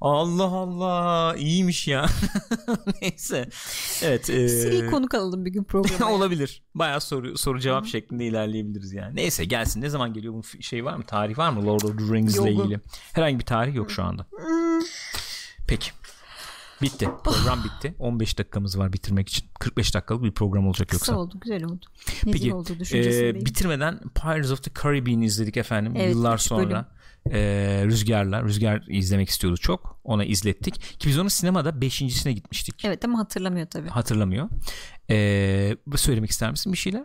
Allah 0.00 0.44
Allah 0.44 1.34
iyiymiş 1.36 1.88
ya. 1.88 2.06
Neyse. 3.02 3.48
Evet. 4.02 4.30
E, 4.30 4.48
Siri'yi 4.48 4.86
konuk 4.86 5.14
alalım 5.14 5.44
bir 5.44 5.50
gün 5.50 5.64
programa. 5.64 6.12
olabilir. 6.12 6.62
Bayağı 6.74 7.00
soru 7.00 7.38
soru 7.38 7.60
cevap 7.60 7.86
şeklinde 7.86 8.24
ilerleyebiliriz 8.24 8.92
yani. 8.92 9.16
Neyse 9.16 9.44
gelsin. 9.44 9.80
Ne 9.82 9.88
zaman 9.88 10.12
geliyor 10.14 10.34
bu 10.34 10.62
şey 10.62 10.84
var 10.84 10.96
mı? 10.96 11.04
Tarih 11.04 11.38
var 11.38 11.50
mı 11.50 11.66
Lord 11.66 11.80
of 11.80 11.98
the 11.98 12.14
Rings 12.14 12.36
ile 12.36 12.52
ilgili? 12.52 12.80
Herhangi 13.12 13.38
bir 13.38 13.44
tarih 13.44 13.74
yok 13.74 13.90
şu 13.90 14.02
anda. 14.02 14.26
Peki. 15.68 15.90
Bitti. 16.82 17.08
Program 17.24 17.64
bitti. 17.64 17.94
15 17.98 18.38
dakikamız 18.38 18.78
var 18.78 18.92
bitirmek 18.92 19.28
için. 19.28 19.46
45 19.60 19.94
dakikalık 19.94 20.22
bir 20.22 20.32
program 20.32 20.66
olacak 20.66 20.88
Kısa 20.88 21.12
yoksa. 21.12 21.22
oldu 21.22 21.40
güzel 21.40 21.64
oldu. 21.64 21.86
Nezih 22.26 22.32
Peki 22.32 22.54
oldu 22.54 22.72
e, 22.92 23.34
bitirmeden 23.34 23.98
Pirates 24.14 24.50
of 24.50 24.62
the 24.62 24.70
Caribbean 24.82 25.20
izledik 25.20 25.56
efendim 25.56 25.92
Evet, 25.96 26.14
yıllar 26.14 26.38
sonra 26.38 26.88
e, 27.30 27.40
Rüzgar'la 27.86 28.42
Rüzgar 28.42 28.84
izlemek 28.88 29.28
istiyordu 29.28 29.56
çok 29.56 30.00
ona 30.04 30.24
izlettik 30.24 30.74
ki 31.00 31.08
biz 31.08 31.18
onu 31.18 31.30
sinemada 31.30 31.80
beşincisine 31.80 32.32
gitmiştik 32.32 32.84
Evet 32.84 33.04
ama 33.04 33.18
hatırlamıyor 33.18 33.66
tabii. 33.66 33.88
hatırlamıyor 33.88 34.48
e, 35.10 35.76
söylemek 35.96 36.30
ister 36.30 36.50
misin 36.50 36.72
bir 36.72 36.78
şeyler 36.78 37.04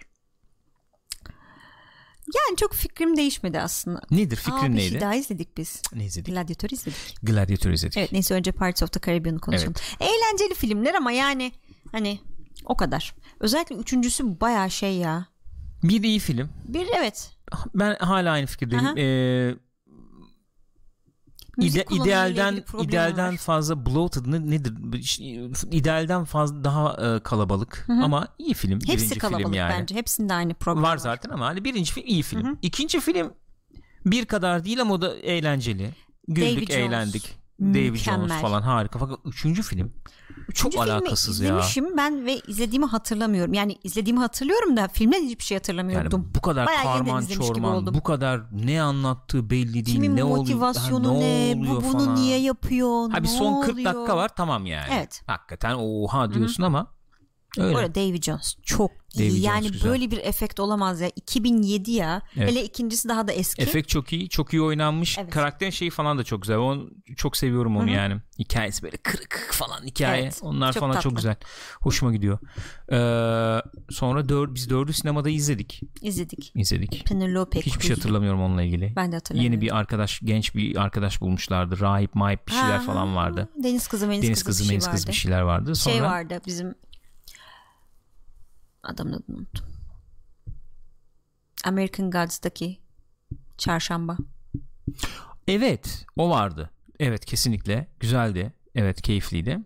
Yani 2.28 2.58
çok 2.58 2.74
fikrim 2.74 3.18
değişmedi 3.18 3.60
aslında. 3.60 4.02
nedir 4.12 4.36
fikrin 4.36 4.54
Aa, 4.58 4.64
bir 4.66 4.76
neydi 4.76 4.92
şey 4.92 5.02
daha 5.02 5.16
izledik 5.16 5.58
biz. 5.58 5.82
ne 5.96 6.06
izledik 6.06 6.34
Gladiator 6.34 6.70
izledik. 6.70 7.16
Gladiator 7.24 7.72
izledik 7.72 7.98
Evet 7.98 8.12
neyse 8.12 8.34
önce 8.34 8.52
Pirates 8.52 8.84
of 8.84 8.92
the 8.92 9.00
Caribbean'ı 9.06 9.40
konuşalım. 9.40 9.74
Eğlenceli 10.00 10.54
filmler 10.54 10.94
ama 10.94 11.12
yani 11.12 11.52
hani 11.92 12.20
o 12.66 12.78
kadar. 12.78 13.16
Özellikle 13.40 13.76
üçüncüsü 13.76 14.40
bayağı 14.42 14.72
şey 14.72 14.96
ya. 14.98 15.28
bir 15.84 16.04
iyi 16.04 16.20
film 16.20 16.50
Bir 16.68 16.88
evet. 16.98 17.32
ben 17.76 17.96
hala 17.96 18.32
aynı 18.32 18.46
fikirdeyim 18.46 18.86
Aha. 18.86 18.94
e, 19.00 19.04
Müzik 19.50 19.73
İde, 21.58 21.86
idealden 21.92 22.64
idealden 22.82 23.32
var. 23.32 23.38
fazla 23.38 23.86
bloated 23.86 24.26
ne- 24.26 24.50
nedir? 24.50 24.74
İdealden 25.72 26.26
fazla 26.26 26.64
daha 26.64 27.16
e, 27.16 27.20
kalabalık 27.20 27.86
ama 27.90 28.28
iyi 28.40 28.54
film. 28.54 28.80
Hepsi 28.80 28.98
birinci 28.98 29.18
kalabalık 29.18 29.46
film 29.46 29.54
yani. 29.54 29.74
bence. 29.82 29.96
Hepsinde 29.96 30.34
aynı 30.34 30.54
problem 30.54 30.84
var 30.84 30.92
var. 30.92 30.98
zaten 30.98 31.30
ama 31.30 31.46
hani 31.46 31.64
birinci 31.64 31.94
film 31.94 32.08
iyi 32.08 32.24
film. 32.24 32.58
İkinci 32.62 33.00
film 33.00 33.34
bir 34.06 34.26
kadar 34.26 34.66
değil 34.66 34.82
ama 34.82 34.94
o 34.94 35.02
da 35.02 35.16
eğlenceli. 35.16 35.90
Güldük, 36.28 36.70
David 36.70 36.72
Jones. 36.92 37.26
Eğlendik. 37.62 37.76
David 37.82 37.92
Mükemmel. 37.92 38.28
Jones 38.28 38.42
falan 38.42 38.62
harika. 38.62 39.00
Fakat 39.00 39.20
üçüncü 39.26 39.62
film 39.62 39.92
çok 40.38 40.50
Üçüncü 40.50 40.78
filmi 40.78 40.92
alakasız 40.92 41.40
ya. 41.40 41.46
izlemişim 41.48 41.98
ben 41.98 42.26
ve 42.26 42.40
izlediğimi 42.40 42.86
hatırlamıyorum. 42.86 43.54
Yani 43.54 43.78
izlediğimi 43.84 44.20
hatırlıyorum 44.20 44.78
da 44.78 44.88
filmden 44.88 45.24
hiçbir 45.24 45.44
şey 45.44 45.56
Yani 45.56 45.60
hatırlamıyordum. 45.62 46.32
bu 46.36 46.42
kadar 46.42 46.68
Bayağı 46.68 46.84
karman 46.84 47.26
çorman, 47.26 47.94
bu 47.94 48.04
kadar 48.04 48.42
ne 48.52 48.82
anlattığı 48.82 49.50
belli 49.50 49.74
değil, 49.74 49.86
Kimin 49.86 50.16
ne 50.16 50.24
oluyor, 50.24 50.38
motivasyonu 50.38 51.08
ha, 51.10 51.14
ne, 51.14 51.56
oluyor 51.58 51.76
bu 51.82 51.84
bunu 51.84 51.92
falan. 52.04 52.16
niye 52.16 52.40
yapıyor, 52.40 53.12
Ha 53.12 53.18
bir 53.24 53.28
ne 53.28 53.32
son 53.32 53.62
40 53.62 53.74
oluyor? 53.74 53.94
dakika 53.94 54.18
var 54.18 54.30
tamam 54.36 54.66
yani. 54.66 54.88
Evet. 54.94 55.24
Hakikaten 55.28 55.76
oha 55.80 56.34
diyorsun 56.34 56.64
ama 56.64 56.88
öyle. 57.58 57.78
Orada 57.78 57.96
David 57.96 58.24
Jones 58.24 58.56
çok 58.64 58.92
iyi. 59.14 59.30
Jones 59.30 59.44
yani 59.44 59.72
güzel. 59.72 59.92
böyle 59.92 60.12
bir 60.12 60.18
efekt 60.18 60.60
olamaz 60.60 61.02
ya. 61.02 61.12
2007 61.16 61.92
ya. 61.92 62.22
Evet. 62.38 62.50
Hele 62.52 62.64
ikincisi 62.64 63.10
daha 63.10 63.28
da 63.28 63.32
eski. 63.32 63.62
Efekt 63.62 63.90
çok 63.90 64.14
iyi, 64.14 64.30
çok 64.30 64.54
iyi 64.54 64.62
oynanmış. 64.62 65.18
Evet. 65.18 65.30
Karakterin 65.34 65.72
şeyi 65.72 65.92
falan 65.92 66.18
da 66.18 66.24
çok 66.24 66.42
güzel. 66.42 66.58
Onu 66.58 66.90
çok 67.18 67.38
seviyorum 67.38 67.78
onu 67.78 67.90
yani. 67.92 68.16
Hikayesi 68.40 68.84
böyle 68.84 68.98
kırık 68.98 69.50
falan 69.54 69.84
hikaye. 69.86 70.24
Evet, 70.24 70.40
Onlar 70.44 70.74
çok 70.74 70.80
falan 70.80 70.94
tatlı. 70.94 71.04
çok 71.10 71.16
güzel. 71.16 71.36
Hoşuma 71.82 72.14
gidiyor. 72.14 72.40
Ee, 72.92 73.62
sonra 73.90 74.30
dör, 74.30 74.56
biz 74.56 74.70
dördü 74.70 74.94
sinemada 74.94 75.30
izledik. 75.30 75.82
İzledik. 76.02 76.52
İzledik. 76.56 77.06
Penelope 77.08 77.60
Hiçbir 77.60 77.72
Cruz. 77.72 77.84
şey 77.84 77.96
hatırlamıyorum 77.96 78.42
onunla 78.42 78.64
ilgili. 78.64 78.94
Ben 78.96 79.12
de 79.12 79.16
hatırlamıyorum. 79.16 79.54
Yeni 79.54 79.62
bir 79.62 79.78
arkadaş, 79.78 80.20
genç 80.24 80.56
bir 80.56 80.76
arkadaş 80.76 81.22
bulmuşlardı. 81.22 81.80
Rahip, 81.80 82.16
mahip 82.16 82.48
bir 82.48 82.52
şeyler 82.52 82.78
Ha, 82.78 82.80
falan 82.84 83.16
vardı. 83.16 83.50
Deniz 83.64 83.88
kızı, 83.88 84.08
Meniz 84.08 84.24
Deniz 84.24 84.44
kızı, 84.44 84.46
kızı, 84.46 84.64
bir 84.64 84.70
meniz 84.74 84.84
şey 84.84 84.92
kızı 84.92 85.04
vardı. 85.04 85.12
bir 85.12 85.18
şeyler 85.18 85.42
vardı. 85.42 85.76
Sonra 85.76 85.96
Şey 85.96 86.04
vardı 86.04 86.42
bizim 86.48 86.76
adamın 88.84 89.14
adını 89.14 89.38
unuttum. 89.38 89.66
American 91.66 92.12
Gods'taki 92.12 92.80
çarşamba. 93.58 94.18
Evet 95.48 96.06
o 96.16 96.30
vardı. 96.30 96.70
Evet 97.00 97.26
kesinlikle 97.26 97.88
güzeldi. 98.00 98.54
Evet 98.76 99.02
keyifliydi. 99.02 99.60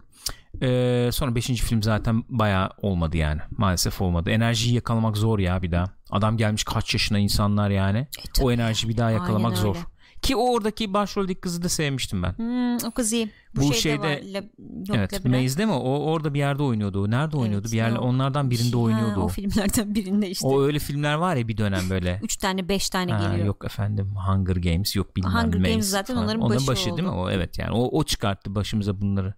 Ee, 0.61 1.09
sonra 1.13 1.35
5. 1.35 1.47
film 1.47 1.83
zaten 1.83 2.23
bayağı 2.29 2.69
olmadı 2.77 3.17
yani. 3.17 3.41
Maalesef 3.57 4.01
olmadı. 4.01 4.29
Enerjiyi 4.29 4.75
yakalamak 4.75 5.17
zor 5.17 5.39
ya 5.39 5.61
bir 5.61 5.71
daha. 5.71 5.85
Adam 6.11 6.37
gelmiş 6.37 6.63
kaç 6.63 6.93
yaşına 6.93 7.19
insanlar 7.19 7.69
yani. 7.69 7.97
E, 7.97 8.07
tabii. 8.33 8.45
o 8.45 8.51
enerjiyi 8.51 8.93
bir 8.93 8.97
daha 8.97 9.11
yakalamak 9.11 9.51
Aynen 9.51 9.61
zor. 9.61 9.75
öyle. 9.75 9.85
Ki 10.21 10.35
oradaki 10.35 10.93
başroldeki 10.93 11.41
kızı 11.41 11.63
da 11.63 11.69
sevmiştim 11.69 12.23
ben. 12.23 12.37
Hmm, 12.37 12.87
o 12.87 12.91
kız 12.91 13.13
iyi. 13.13 13.31
Bu, 13.57 13.61
Bu 13.61 13.73
şeyde, 13.73 13.79
şeyde- 13.81 14.01
var. 14.01 14.33
La, 14.33 14.37
yok, 14.37 14.97
evet 14.97 15.13
Labirent. 15.25 15.57
Mi? 15.57 15.71
O 15.71 15.99
orada 15.99 16.33
bir 16.33 16.39
yerde 16.39 16.63
oynuyordu. 16.63 17.11
Nerede 17.11 17.37
oynuyordu? 17.37 17.63
Evet, 17.65 17.71
bir 17.73 17.77
yerle 17.77 17.97
onlardan 17.99 18.51
birinde 18.51 18.75
Ha, 18.75 18.81
oynuyordu. 18.81 19.19
o 19.19 19.23
o. 19.23 19.27
filmlerden 19.27 19.95
birinde 19.95 20.29
işte. 20.29 20.47
O 20.47 20.61
öyle 20.63 20.79
filmler 20.79 21.13
var 21.13 21.35
ya 21.35 21.47
bir 21.47 21.57
dönem 21.57 21.89
böyle. 21.89 22.19
Üç 22.23 22.37
tane 22.37 22.69
beş 22.69 22.89
tane 22.89 23.11
Ha, 23.13 23.27
geliyor. 23.29 23.45
yok 23.47 23.65
efendim 23.65 24.15
Hunger 24.27 24.55
Games 24.55 24.95
yok 24.95 25.15
bilmem 25.15 25.31
Hunger 25.33 25.59
Maze 25.59 25.71
Games 25.71 25.85
zaten 25.85 26.15
falan. 26.15 26.39
onların 26.41 26.67
başı 26.67 26.85
değil 26.85 27.01
mi 27.03 27.09
oldu. 27.09 27.21
o 27.21 27.29
evet 27.31 27.59
yani 27.59 27.71
o, 27.71 27.97
o 27.99 28.03
çıkarttı 28.03 28.55
başımıza 28.55 29.01
bunları 29.01 29.33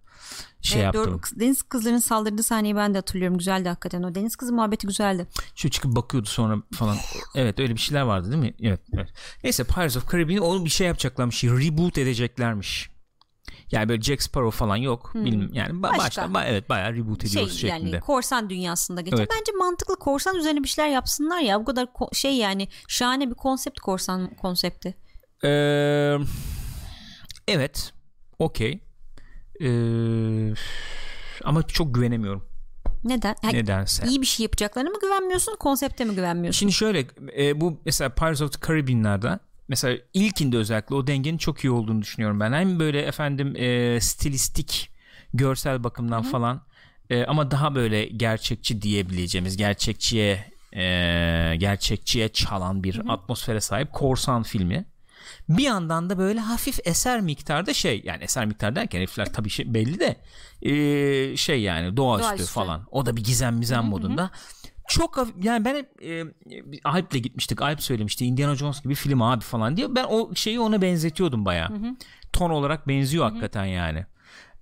şey 0.62 0.82
Evet, 0.82 0.94
yaptım. 0.94 1.12
doğru. 1.14 1.40
Deniz 1.40 1.62
kızlarının 1.62 1.98
saldırdığı 1.98 2.42
sahneyi 2.42 2.76
ben 2.76 2.94
de 2.94 2.98
hatırlıyorum. 2.98 3.38
Güzeldi 3.38 3.68
hakikaten 3.68 4.02
o. 4.02 4.14
Deniz 4.14 4.36
kızı 4.36 4.52
muhabbeti 4.52 4.86
güzeldi. 4.86 5.26
Şu 5.54 5.70
çıkıp 5.70 5.96
bakıyordu 5.96 6.28
sonra 6.28 6.56
falan. 6.74 6.96
Evet 7.34 7.60
öyle 7.60 7.74
bir 7.74 7.80
şeyler 7.80 8.02
vardı 8.02 8.30
değil 8.32 8.42
mi? 8.42 8.54
Evet. 8.62 8.80
evet. 8.94 9.08
Neyse 9.44 9.64
Pirates 9.64 9.96
of 9.96 10.10
Caribbean 10.12 10.38
onu 10.42 10.64
bir 10.64 10.70
şey 10.70 10.86
yapacaklarmış. 10.86 11.44
Reboot 11.44 11.98
edeceklermiş. 11.98 12.90
Yani 13.72 13.88
böyle 13.88 14.02
Jack 14.02 14.22
Sparrow 14.22 14.58
falan 14.58 14.76
yok. 14.76 15.10
Bilmiyorum. 15.14 15.50
Yani 15.54 15.70
ba- 15.72 15.98
Başka. 15.98 16.22
ba- 16.22 16.44
evet 16.46 16.68
bayağı 16.68 16.94
reboot 16.96 17.20
Şey 17.22 17.30
ediyoruz 17.42 17.60
şeklinde. 17.60 17.90
yani 17.90 18.00
korsan 18.00 18.50
dünyasında 18.50 19.00
geçer. 19.00 19.18
Evet. 19.18 19.30
Bence 19.40 19.52
mantıklı 19.58 19.96
korsan 19.98 20.36
üzerine 20.36 20.62
bir 20.62 20.68
şeyler 20.68 20.90
yapsınlar 20.90 21.40
ya. 21.40 21.60
Bu 21.60 21.64
kadar 21.64 21.84
ko- 21.84 22.14
şey 22.16 22.36
yani 22.36 22.68
şahane 22.88 23.30
bir 23.30 23.34
konsept 23.34 23.80
korsan 23.80 24.34
konsepti. 24.34 24.94
Ee, 25.44 26.16
evet. 27.48 27.92
Okey. 28.38 28.80
Ee, 29.60 30.54
ama 31.44 31.62
çok 31.62 31.94
güvenemiyorum. 31.94 32.44
Neden? 33.04 33.34
Ha, 33.42 33.48
Nedense. 33.50 34.06
İyi 34.06 34.20
bir 34.20 34.26
şey 34.26 34.44
yapacaklarına 34.44 34.90
mı 34.90 34.96
güvenmiyorsun? 35.02 35.56
Konsepte 35.56 36.04
mi 36.04 36.14
güvenmiyorsun? 36.14 36.58
Şimdi 36.58 36.72
şöyle 36.72 37.06
e, 37.38 37.60
bu 37.60 37.80
mesela 37.84 38.10
Pirates 38.10 38.42
of 38.42 38.52
the 38.52 38.66
Caribbean'larda 38.66 39.40
mesela 39.70 39.98
ilkinde 40.14 40.56
özellikle 40.56 40.94
o 40.94 41.06
dengenin 41.06 41.38
çok 41.38 41.64
iyi 41.64 41.70
olduğunu 41.70 42.02
düşünüyorum 42.02 42.40
ben. 42.40 42.52
Hem 42.52 42.78
böyle 42.78 43.02
efendim 43.02 43.56
e, 43.56 44.00
stilistik 44.00 44.90
görsel 45.34 45.84
bakımdan 45.84 46.22
falan 46.22 46.62
e, 47.10 47.24
ama 47.24 47.50
daha 47.50 47.74
böyle 47.74 48.04
gerçekçi 48.04 48.82
diyebileceğimiz 48.82 49.56
gerçekçiye 49.56 50.44
e, 50.72 50.82
gerçekçiye 51.58 52.28
çalan 52.28 52.84
bir 52.84 53.00
atmosfere 53.08 53.60
sahip 53.60 53.92
korsan 53.92 54.42
filmi. 54.42 54.84
Bir 55.48 55.62
yandan 55.62 56.10
da 56.10 56.18
böyle 56.18 56.40
hafif 56.40 56.78
eser 56.84 57.20
miktarda 57.20 57.74
şey 57.74 58.02
yani 58.04 58.24
eser 58.24 58.46
miktar 58.46 58.76
derken 58.76 58.98
herifler 58.98 59.32
tabii 59.32 59.50
şey 59.50 59.74
belli 59.74 60.00
de 60.00 60.16
e, 60.62 61.36
şey 61.36 61.60
yani 61.60 61.96
doğaüstü, 61.96 62.28
Doğaüstü. 62.28 62.52
falan. 62.52 62.86
O 62.90 63.06
da 63.06 63.16
bir 63.16 63.24
gizem 63.24 63.56
mizem 63.56 63.84
modunda. 63.84 64.30
Çok 64.90 65.26
yani 65.42 65.64
ben 65.64 65.74
hep 65.74 66.02
e, 66.02 66.24
Alp'le 66.84 67.14
gitmiştik. 67.22 67.62
Alp 67.62 67.82
söylemişti 67.82 68.26
Indiana 68.26 68.54
Jones 68.54 68.82
gibi 68.82 68.94
film 68.94 69.22
abi 69.22 69.44
falan 69.44 69.76
diye. 69.76 69.94
Ben 69.94 70.04
o 70.04 70.34
şeyi 70.34 70.60
ona 70.60 70.82
benzetiyordum 70.82 71.44
baya. 71.44 71.70
Ton 72.32 72.50
olarak 72.50 72.88
benziyor 72.88 73.24
hakikaten 73.24 73.64
yani. 73.64 74.06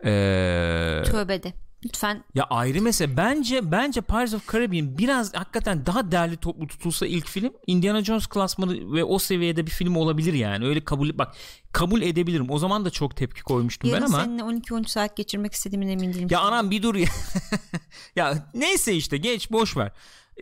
Ee, 0.05 1.03
Tövbe 1.05 1.43
de. 1.43 1.53
Lütfen. 1.85 2.25
Ya 2.35 2.45
ayrı 2.45 2.83
mesele. 2.83 3.17
Bence 3.17 3.73
bence 3.73 4.01
Pirates 4.01 4.35
of 4.35 4.53
Caribbean 4.53 4.99
biraz 4.99 5.35
hakikaten 5.35 5.87
daha 5.87 6.11
değerli 6.11 6.37
toplu 6.37 6.67
tutulsa 6.67 7.07
ilk 7.07 7.27
film 7.29 7.53
Indiana 7.67 8.05
Jones 8.05 8.27
klasmanı 8.27 8.95
ve 8.95 9.05
o 9.05 9.19
seviyede 9.19 9.67
bir 9.67 9.71
film 9.71 9.97
olabilir 9.97 10.33
yani. 10.33 10.67
Öyle 10.67 10.85
kabul 10.85 11.19
bak 11.19 11.35
kabul 11.73 12.03
edebilirim. 12.03 12.51
O 12.51 12.59
zaman 12.59 12.85
da 12.85 12.91
çok 12.91 13.17
tepki 13.17 13.43
koymuştum 13.43 13.91
yarın 13.91 14.03
ben 14.03 14.07
ama 14.07 14.25
seninle 14.25 14.43
12-13 14.43 14.89
saat 14.89 15.17
geçirmek 15.17 15.53
istediğimin 15.53 15.89
emin 15.89 16.13
değilim. 16.13 16.29
ya 16.31 16.41
anam 16.41 16.71
bir 16.71 16.83
dur 16.83 16.95
ya. 16.95 17.09
Ya 18.17 18.49
neyse 18.55 18.95
işte 18.95 19.17
geç 19.17 19.51
boş 19.51 19.77
ver 19.77 19.93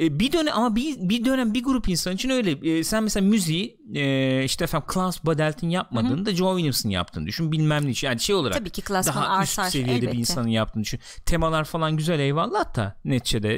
E, 0.01 0.18
bir 0.18 0.32
dönem 0.32 0.55
ama 0.57 0.76
bir, 0.76 0.97
bir 0.99 1.24
dönem 1.24 1.55
bir 1.55 1.62
grup 1.62 1.88
insan 1.88 2.14
için 2.14 2.30
öyle 2.30 2.51
E, 2.78 2.84
sen 2.84 3.03
mesela 3.03 3.26
müziği 3.26 3.80
e, 3.94 4.44
işte 4.44 4.64
efendim 4.64 4.88
Klaus 4.88 5.24
Badelt'in 5.24 5.68
yapmadığını 5.70 6.26
da 6.26 6.34
Joe 6.34 6.53
Williams'ın 6.57 6.88
yaptığını 6.90 7.26
düşün 7.26 7.53
bilmem 7.53 7.86
ne 7.86 7.90
için 7.90 8.07
yani 8.07 8.20
şey 8.20 8.34
olarak 8.34 8.59
Tabii 8.59 8.70
ki 8.70 8.82
daha 8.88 9.42
üst 9.42 9.59
artar, 9.59 9.70
seviyede 9.70 9.90
bir 9.97 10.03
elbette. 10.03 10.16
insanın 10.18 10.49
yaptığını 10.49 10.82
düşün. 10.82 11.01
Temalar 11.26 11.64
falan 11.64 11.97
güzel 11.97 12.20
eyvallah 12.20 12.76
da 12.76 12.97
neticede 13.05 13.55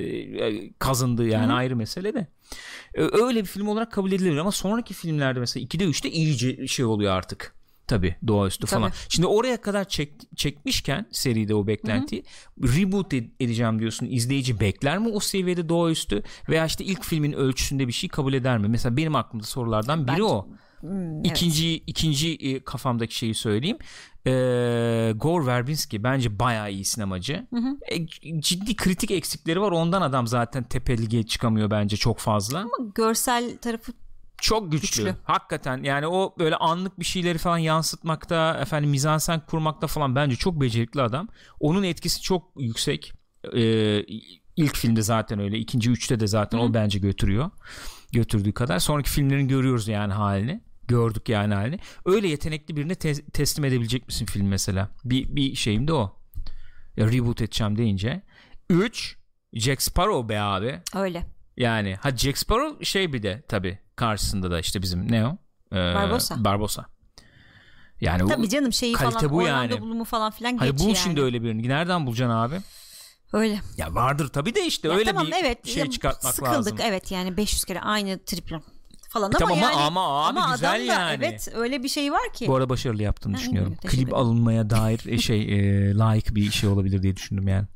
e, 0.46 0.72
kazındı 0.78 1.26
yani 1.28 1.52
ayrı 1.52 1.76
mesele 1.76 2.14
de. 2.14 2.26
E, 2.94 3.02
Öyle 3.02 3.40
bir 3.40 3.48
film 3.48 3.68
olarak 3.68 3.92
kabul 3.92 4.12
edilebilir 4.12 4.38
ama 4.38 4.52
sonraki 4.52 4.94
filmlerde 4.94 5.40
mesela 5.40 5.66
2'de 5.66 5.84
3'te 5.84 6.10
iyice 6.10 6.66
şey 6.66 6.84
oluyor 6.84 7.12
artık. 7.12 7.57
Tabi 7.88 8.16
doğaüstü 8.26 8.66
Tabii. 8.66 8.80
falan. 8.80 8.92
Şimdi 9.08 9.26
oraya 9.26 9.60
kadar 9.60 9.84
çek, 9.88 10.12
çekmişken 10.36 11.06
seride 11.12 11.54
o 11.54 11.66
beklentiyi 11.66 12.24
reboot 12.62 13.12
ed- 13.12 13.30
edeceğim 13.40 13.78
diyorsun. 13.78 14.06
İzleyici 14.10 14.60
bekler 14.60 14.98
mi 14.98 15.08
o 15.08 15.20
seviyede 15.20 15.68
doğaüstü 15.68 16.22
veya 16.48 16.66
işte 16.66 16.84
ilk 16.84 17.04
filmin 17.04 17.32
ölçüsünde 17.32 17.88
bir 17.88 17.92
şey 17.92 18.08
kabul 18.10 18.32
eder 18.32 18.58
mi? 18.58 18.68
Mesela 18.68 18.96
benim 18.96 19.14
aklımda 19.16 19.46
sorulardan 19.46 20.02
biri 20.06 20.12
Bence- 20.12 20.22
o. 20.22 20.48
Hmm, 20.80 21.24
İkinci 21.24 21.74
ikinci 21.74 22.34
e, 22.34 22.60
kafamdaki 22.64 23.14
şeyi 23.14 23.34
söyleyeyim. 23.34 23.78
Ee, 24.26 25.12
Gore 25.16 25.46
Verbinski 25.46 26.02
bence 26.04 26.38
bayağı 26.38 26.72
iyi 26.72 26.84
sinemacı. 26.84 27.46
E, 27.88 28.06
c- 28.06 28.40
ciddi 28.40 28.76
kritik 28.76 29.10
eksikleri 29.10 29.60
var. 29.60 29.72
Ondan 29.72 30.02
adam 30.02 30.26
zaten 30.26 30.62
tepe 30.64 30.98
lige 30.98 31.22
çıkamıyor 31.22 31.70
bence 31.70 31.96
çok 31.96 32.18
fazla. 32.18 32.58
Ama 32.58 32.90
görsel 32.94 33.58
tarafı 33.58 33.92
Çok 34.42 34.72
güçlü. 34.72 34.86
Güçlü. 35.04 35.14
Hakikaten 35.24 35.82
yani 35.82 36.06
o 36.06 36.34
böyle 36.38 36.56
anlık 36.56 36.98
bir 37.00 37.04
şeyleri 37.04 37.38
falan 37.38 37.58
yansıtmakta, 37.58 38.58
efendim 38.62 38.90
mizansen 38.90 39.40
kurmakta 39.46 39.86
falan 39.86 40.14
bence 40.16 40.36
çok 40.36 40.60
becerikli 40.60 41.02
adam. 41.02 41.28
Onun 41.60 41.82
etkisi 41.82 42.22
çok 42.22 42.50
yüksek. 42.58 43.12
Ee, 43.56 44.02
ilk 44.56 44.76
filmde 44.76 45.02
zaten 45.02 45.38
öyle. 45.38 45.58
ikinci 45.58 45.90
üçte 45.90 46.20
de 46.20 46.26
zaten 46.26 46.58
o 46.58 46.74
bence 46.74 46.98
götürüyor. 46.98 47.50
Götürdüğü 48.12 48.52
kadar. 48.52 48.78
Sonraki 48.78 49.10
filmlerin 49.10 49.48
görüyoruz 49.48 49.88
yani 49.88 50.12
halini. 50.12 50.60
Gördük 50.88 51.28
yani 51.28 51.54
halini. 51.54 51.78
Öyle 52.04 52.28
yetenekli 52.28 52.76
birine 52.76 52.94
te- 52.94 53.24
teslim 53.32 53.64
edebilecek 53.64 54.06
misin 54.06 54.26
film 54.26 54.48
mesela? 54.48 54.88
Bir, 55.04 55.36
bir 55.36 55.54
şeyim 55.54 55.88
de 55.88 55.92
o. 55.92 56.16
Ya, 56.96 57.12
reboot 57.12 57.42
edeceğim 57.42 57.78
deyince. 57.78 58.22
3 58.70 59.16
Jack 59.52 59.82
Sparrow 59.82 60.28
be 60.28 60.40
abi. 60.40 60.80
öyle. 60.96 61.26
Yani 61.58 61.94
ha 62.00 62.16
Jack 62.16 62.38
Sparrow 62.38 62.84
şey 62.84 63.12
bir 63.12 63.22
de 63.22 63.42
tabi 63.48 63.78
karşısında 63.96 64.50
da 64.50 64.60
işte 64.60 64.82
bizim 64.82 65.12
ne 65.12 65.26
o? 65.26 65.38
Ee, 65.72 65.76
Barbossa. 65.94 66.44
Barbossa. 66.44 66.86
Yani 68.00 68.22
bu, 68.22 68.28
Tabii 68.28 68.48
canım 68.48 68.72
şeyi 68.72 68.92
kalite 68.92 69.18
falan 69.18 69.30
bu 69.32 69.42
yani. 69.42 69.80
Bloom'u 69.80 70.04
falan 70.04 70.30
filan 70.30 70.56
hani 70.56 70.70
geç 70.70 70.80
bul 70.80 70.86
yani. 70.86 70.96
şimdi 70.96 71.22
öyle 71.22 71.42
birini. 71.42 71.68
Nereden 71.68 72.06
bulacaksın 72.06 72.34
abi? 72.34 72.60
Öyle. 73.32 73.60
Ya 73.76 73.94
vardır 73.94 74.28
tabi 74.28 74.54
de 74.54 74.66
işte 74.66 74.88
Ya 74.88 74.94
öyle 74.94 75.04
tamam, 75.10 75.26
bir 75.26 75.32
evet, 75.40 75.66
şey 75.66 75.78
ya 75.84 75.90
çıkartmak 75.90 76.34
sıkıldık, 76.34 76.54
lazım. 76.54 76.78
evet 76.82 77.10
yani 77.10 77.36
500 77.36 77.64
kere 77.64 77.80
aynı 77.80 78.18
triple 78.24 78.60
falan 79.10 79.26
ama 79.28 79.38
Tamam 79.38 79.58
ama- 79.58 79.70
yani 79.70 79.76
ama 79.80 80.26
abi 80.28 80.38
güzel 80.52 80.70
adam 80.74 80.88
da 80.88 80.92
yani. 80.92 81.24
evet 81.24 81.48
öyle 81.54 81.82
bir 81.82 81.88
şey 81.88 82.12
var 82.12 82.32
ki. 82.34 82.46
Bu 82.46 82.56
arada 82.56 82.68
başarılı 82.68 83.02
yaptığını 83.02 83.34
Ha, 83.36 83.40
düşünüyorum. 83.40 83.76
Klip 83.86 84.14
alınmaya 84.14 84.70
dair 84.70 85.00
e, 85.06 85.18
şey 85.18 85.42
e, 85.42 85.94
layık 85.98 86.34
bir 86.34 86.50
şey 86.50 86.68
olabilir 86.68 87.02
diye 87.02 87.16
düşündüm 87.16 87.48
yani. 87.48 87.66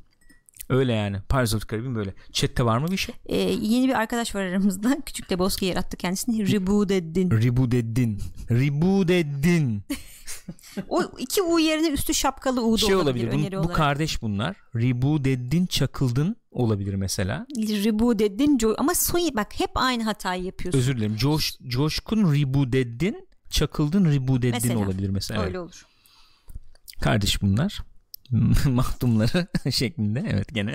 Öyle 0.72 0.92
yani. 0.92 1.16
Pirates 1.28 1.54
of 1.54 1.60
the 1.68 1.76
Caribbean 1.76 1.94
böyle. 1.94 2.14
Chat'te 2.32 2.64
var 2.64 2.78
mı 2.78 2.88
bir 2.90 2.96
şey? 2.96 3.14
Ee, 3.26 3.36
yeni 3.40 3.88
bir 3.88 3.94
arkadaş 3.94 4.34
var 4.34 4.42
aramızda. 4.42 4.96
Küçük 5.06 5.32
Lebowski 5.32 5.66
yarattı 5.66 5.96
kendisini. 5.96 6.52
Reboot 6.52 6.90
edin. 6.90 7.30
Reboot 7.30 7.74
edin. 7.74 8.20
Reboot 8.50 9.10
edin. 9.10 9.82
O 10.88 11.02
iki 11.18 11.42
U 11.42 11.58
yerine 11.58 11.88
üstü 11.88 12.14
şapkalı 12.14 12.62
U 12.62 12.72
da 12.72 12.78
şey 12.78 12.94
olabilir, 12.94 13.28
olabilir. 13.28 13.46
öneri 13.52 13.64
Bu, 13.64 13.72
kardeş 13.72 14.22
bunlar. 14.22 14.56
Reboot 14.74 15.26
edin 15.26 15.66
çakıldın 15.66 16.36
olabilir 16.50 16.94
mesela. 16.94 17.46
Reboot 17.56 18.20
edin. 18.20 18.58
Jo- 18.58 18.74
Ama 18.78 18.94
soy 18.94 19.22
bak 19.34 19.60
hep 19.60 19.70
aynı 19.74 20.02
hatayı 20.02 20.44
yapıyorsun. 20.44 20.78
Özür 20.78 20.96
dilerim. 20.96 21.16
Coş, 21.16 21.52
coşkun 21.68 22.34
reboot 22.34 22.74
edin 22.74 23.28
çakıldın 23.50 24.04
reboot 24.04 24.38
edin 24.44 24.50
Mesela. 24.62 24.78
olabilir 24.78 25.10
mesela. 25.10 25.38
Evet. 25.40 25.48
Öyle 25.48 25.60
olur. 25.60 25.86
Kardeş 27.00 27.42
bunlar. 27.42 27.82
Mahdumları 28.66 29.46
şeklinde. 29.70 30.24
Evet 30.30 30.54
gene. 30.54 30.74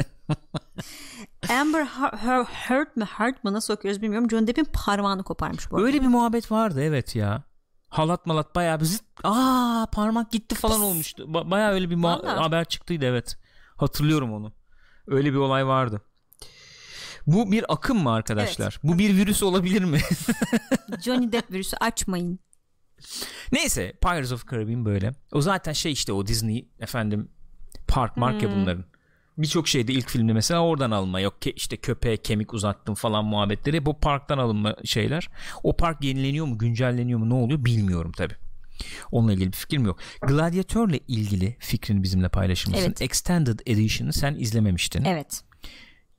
Amber 1.49 1.85
Heard, 1.85 2.87
mı 2.95 3.05
Heard 3.05 3.35
mı 3.43 3.53
nasıl 3.53 3.73
okuyoruz 3.73 4.01
bilmiyorum. 4.01 4.29
John 4.29 4.47
Depp'in 4.47 4.67
parmağını 4.73 5.23
koparmış 5.23 5.71
bu. 5.71 5.81
Öyle 5.85 6.01
bir 6.01 6.07
muhabbet 6.07 6.51
vardı 6.51 6.81
evet 6.83 7.15
ya. 7.15 7.43
Halat 7.89 8.25
malat 8.25 8.55
bayağı 8.55 8.79
bir 8.79 8.85
zıt. 8.85 9.03
Aa 9.23 9.85
parmak 9.91 10.31
gitti 10.31 10.55
falan 10.55 10.81
olmuştu. 10.81 11.23
Ba- 11.23 11.51
bayağı 11.51 11.71
öyle 11.71 11.89
bir 11.89 12.03
Vallahi. 12.03 12.39
haber 12.39 12.65
çıktıydı 12.65 13.05
evet. 13.05 13.37
Hatırlıyorum 13.75 14.33
onu. 14.33 14.53
Öyle 15.07 15.31
bir 15.31 15.37
olay 15.37 15.67
vardı. 15.67 16.01
Bu 17.27 17.51
bir 17.51 17.73
akım 17.73 18.03
mı 18.03 18.11
arkadaşlar? 18.11 18.79
Bu 18.83 18.97
bir 18.99 19.17
virüs 19.17 19.43
olabilir 19.43 19.83
mi? 19.83 19.99
Johnny 21.03 21.31
Depp 21.31 21.51
virüsü 21.51 21.77
açmayın. 21.77 22.39
Neyse 23.51 23.93
Pirates 24.01 24.31
of 24.31 24.51
Caribbean 24.51 24.85
böyle. 24.85 25.11
O 25.31 25.41
zaten 25.41 25.73
şey 25.73 25.91
işte 25.91 26.13
o 26.13 26.27
Disney 26.27 26.69
efendim 26.79 27.31
park 27.87 28.17
mark 28.17 28.41
Hmm. 28.41 28.49
ya 28.49 28.55
bunların. 28.55 28.85
Birçok 29.37 29.67
şeyde 29.67 29.93
ilk 29.93 30.09
filmde 30.09 30.33
mesela 30.33 30.63
oradan 30.63 30.91
alınma 30.91 31.19
yok 31.19 31.33
ke- 31.41 31.53
işte 31.53 31.77
köpeğe 31.77 32.17
kemik 32.17 32.53
uzattım 32.53 32.95
falan 32.95 33.25
muhabbetleri 33.25 33.85
bu 33.85 33.99
parktan 33.99 34.37
alınma 34.37 34.75
şeyler. 34.85 35.29
O 35.63 35.75
park 35.77 36.03
yenileniyor 36.03 36.45
mu 36.45 36.57
güncelleniyor 36.57 37.19
mu 37.19 37.29
ne 37.29 37.33
oluyor 37.33 37.65
bilmiyorum 37.65 38.11
tabi. 38.11 38.33
Onunla 39.11 39.33
ilgili 39.33 39.47
bir 39.47 39.57
fikrim 39.57 39.85
yok. 39.85 39.99
Gladiatörle 40.21 40.99
ilgili 41.07 41.55
fikrini 41.59 42.03
bizimle 42.03 42.29
paylaşır 42.29 42.71
mısın? 42.71 42.83
Evet. 42.87 43.01
Extended 43.01 43.59
Edition'ı 43.65 44.13
sen 44.13 44.35
izlememiştin. 44.35 45.03
Evet. 45.05 45.41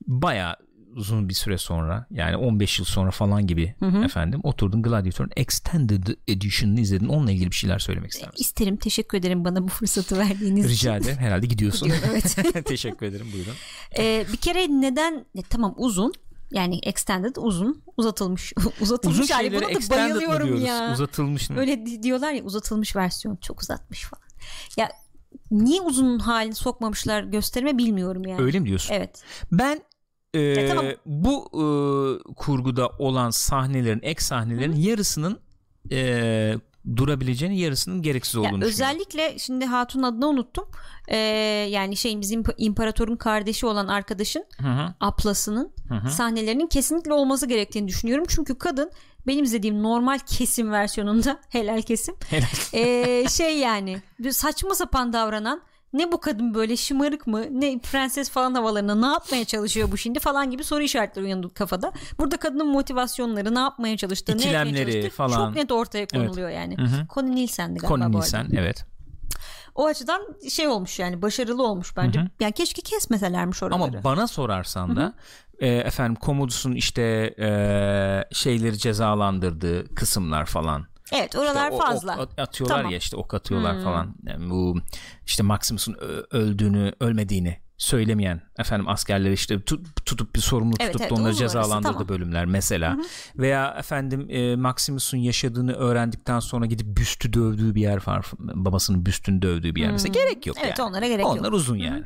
Baya 0.07 0.57
uzun 0.95 1.29
bir 1.29 1.33
süre 1.33 1.57
sonra 1.57 2.07
yani 2.11 2.37
15 2.37 2.79
yıl 2.79 2.85
sonra 2.85 3.11
falan 3.11 3.47
gibi 3.47 3.75
efendim 4.05 4.39
oturdun 4.43 4.83
Gladiator'un 4.83 5.31
Extended 5.35 6.07
Edition'ını 6.27 6.79
izledin. 6.79 7.07
Onunla 7.07 7.31
ilgili 7.31 7.51
bir 7.51 7.55
şeyler 7.55 7.79
söylemek 7.79 8.11
ister 8.11 8.27
misin? 8.29 8.41
İsterim. 8.43 8.77
Teşekkür 8.77 9.17
ederim 9.17 9.45
bana 9.45 9.63
bu 9.63 9.67
fırsatı 9.67 10.17
verdiğiniz 10.17 10.65
için. 10.65 10.73
Rica 10.73 10.97
ederim. 10.97 11.17
Herhalde 11.17 11.45
gidiyorsun. 11.47 11.87
Gidiyorum, 11.87 12.09
evet. 12.11 12.37
Teşekkür 12.65 13.05
ederim. 13.05 13.27
Buyurun. 13.33 13.53
Ee, 13.97 14.25
bir 14.31 14.37
kere 14.37 14.67
neden 14.81 15.25
e, 15.35 15.41
tamam 15.41 15.73
uzun 15.77 16.13
yani 16.51 16.79
extended 16.83 17.35
uzun 17.35 17.83
uzatılmış 17.97 18.53
uzatılmış 18.81 19.19
Uzun 19.19 19.33
hali 19.33 19.51
buna 19.53 19.61
da 19.61 19.89
bayılıyorum 19.89 20.65
ya. 20.65 20.93
Uzatılmış 20.93 21.49
mı? 21.49 21.59
Öyle 21.59 21.85
di- 21.85 22.03
diyorlar 22.03 22.31
ya 22.31 22.43
uzatılmış 22.43 22.95
versiyon 22.95 23.35
çok 23.35 23.61
uzatmış 23.61 24.03
falan. 24.03 24.23
Ya 24.77 24.89
niye 25.51 25.81
uzun 25.81 26.19
halini 26.19 26.55
sokmamışlar 26.55 27.23
gösterime 27.23 27.77
bilmiyorum 27.77 28.25
yani. 28.27 28.41
Öyle 28.41 28.59
mi 28.59 28.65
diyorsun? 28.65 28.93
Evet. 28.93 29.23
Ben 29.51 29.81
e, 30.33 30.67
tamam. 30.67 30.85
bu 31.05 31.45
e, 31.53 31.63
kurguda 32.33 32.89
olan 32.99 33.29
sahnelerin 33.29 33.99
ek 34.03 34.23
sahnelerin 34.23 34.75
yarısının 34.75 35.39
e, 35.91 36.55
durabileceğini 36.95 37.59
yarısının 37.59 38.01
gereksiz 38.01 38.35
Ya 38.35 38.41
olduğunu 38.41 38.61
düşünüyorum. 38.61 38.71
özellikle 38.95 39.39
şimdi 39.39 39.65
Hatun 39.65 40.03
adını 40.03 40.27
unuttum. 40.27 40.65
Ee, 41.07 41.17
yani 41.69 41.97
şey 41.97 42.21
bizim 42.21 42.43
imparatorun 42.57 43.15
kardeşi 43.15 43.65
olan 43.65 43.87
arkadaşın 43.87 44.45
Hı 44.61 44.67
hı, 44.67 44.93
aplasının 44.99 45.71
hı 45.89 45.95
hı. 45.95 46.09
sahnelerinin 46.09 46.67
kesinlikle 46.67 47.13
olması 47.13 47.45
gerektiğini 47.47 47.87
düşünüyorum. 47.87 48.25
Çünkü 48.27 48.57
kadın 48.57 48.91
benim 49.27 49.43
izlediğim 49.43 49.83
normal 49.83 50.19
kesim 50.19 50.71
versiyonunda 50.71 51.39
helal 51.49 51.81
kesim 51.81 52.15
Helal. 52.29 52.47
ee, 52.73 53.29
şey 53.29 53.57
yani 53.57 54.01
saçma 54.31 54.75
sapan 54.75 55.13
davranan 55.13 55.61
ne 55.93 56.11
bu 56.11 56.19
kadın 56.19 56.53
böyle 56.53 56.77
şımarık 56.77 57.27
mı 57.27 57.45
ne 57.51 57.79
prenses 57.79 58.29
falan 58.29 58.53
havalarına 58.53 58.95
ne 58.95 59.05
yapmaya 59.05 59.45
çalışıyor 59.45 59.91
bu 59.91 59.97
şimdi 59.97 60.19
falan 60.19 60.51
gibi 60.51 60.63
soru 60.63 60.81
işaretleri 60.81 61.25
uyandı 61.25 61.53
kafada. 61.53 61.91
Burada 62.19 62.37
kadının 62.37 62.67
motivasyonları 62.67 63.55
ne 63.55 63.59
yapmaya 63.59 63.97
çalıştığı 63.97 64.31
ne 64.31 64.35
İkilemleri 64.37 64.77
yapmaya 64.77 64.91
çalıştığı 64.93 65.15
falan. 65.15 65.45
çok 65.45 65.55
net 65.55 65.71
ortaya 65.71 66.07
konuluyor 66.07 66.49
yani. 66.49 66.77
Hı 66.77 66.83
hı. 66.83 67.07
Connie 67.13 67.35
Nielsen'di 67.35 67.79
galiba 67.79 67.95
Connie. 67.95 68.11
Nielsen 68.11 68.47
evet. 68.57 68.85
O 69.75 69.85
açıdan 69.85 70.21
şey 70.49 70.67
olmuş 70.67 70.99
yani 70.99 71.21
başarılı 71.21 71.63
olmuş 71.63 71.97
bence. 71.97 72.19
Hı 72.19 72.23
hı. 72.23 72.29
Yani 72.39 72.51
keşke 72.51 72.81
kesmeselermiş 72.81 73.63
oraları. 73.63 73.83
Ama 73.83 74.03
bana 74.03 74.27
sorarsan 74.27 74.95
da 74.95 75.13
e, 75.59 75.67
efendim 75.67 76.17
Commodus'un 76.25 76.71
işte 76.71 77.01
e, 77.39 77.49
şeyleri 78.31 78.77
cezalandırdığı 78.77 79.95
kısımlar 79.95 80.45
falan. 80.45 80.85
Evet 81.13 81.35
oralar 81.35 81.63
İşte 81.71 81.75
o- 81.75 81.79
fazla. 81.87 82.13
ok 82.13 82.19
at- 82.21 82.39
atıyorlar 82.39 82.77
Tamam. 82.77 82.91
ya 82.91 82.97
işte 82.97 83.17
ok 83.17 83.33
atıyorlar 83.33 83.75
Hmm. 83.75 83.83
falan. 83.83 84.15
Yani 84.25 84.49
bu 84.49 84.77
işte 85.25 85.43
Maximus'un 85.43 85.95
öldüğünü, 86.31 86.93
ölmediğini 86.99 87.57
söylemeyen 87.77 88.41
efendim 88.57 88.87
askerleri 88.87 89.33
işte 89.33 89.55
tut- 89.61 90.05
tutup 90.05 90.35
bir 90.35 90.39
sorumlu 90.39 90.75
Evet, 90.79 90.91
tutup 90.93 91.01
evet, 91.01 91.11
da 91.17 91.21
onları 91.21 91.33
cezalandırdığı 91.33 91.91
tamam. 91.93 92.07
bölümler 92.09 92.45
mesela. 92.45 92.97
Veya 93.37 93.75
efendim 93.79 94.27
e, 94.29 94.55
Maximus'un 94.55 95.17
yaşadığını 95.17 95.73
öğrendikten 95.73 96.39
sonra 96.39 96.65
gidip 96.65 96.97
büstü 96.97 97.33
dövdüğü 97.33 97.75
bir 97.75 97.81
yer 97.81 98.07
var. 98.07 98.25
Babasının 98.39 99.05
büstünü 99.05 99.41
dövdüğü 99.41 99.75
bir 99.75 99.81
yer 99.81 99.91
mesela. 99.91 100.11
Gerek 100.13 100.45
yok 100.47 100.57
Hmm. 100.57 100.63
Evet, 100.65 100.79
yani. 100.79 100.89
onlara 100.89 101.07
gerek 101.07 101.25
Onlar 101.25 101.43
yok. 101.45 101.53
uzun 101.53 101.77
yani. 101.77 102.03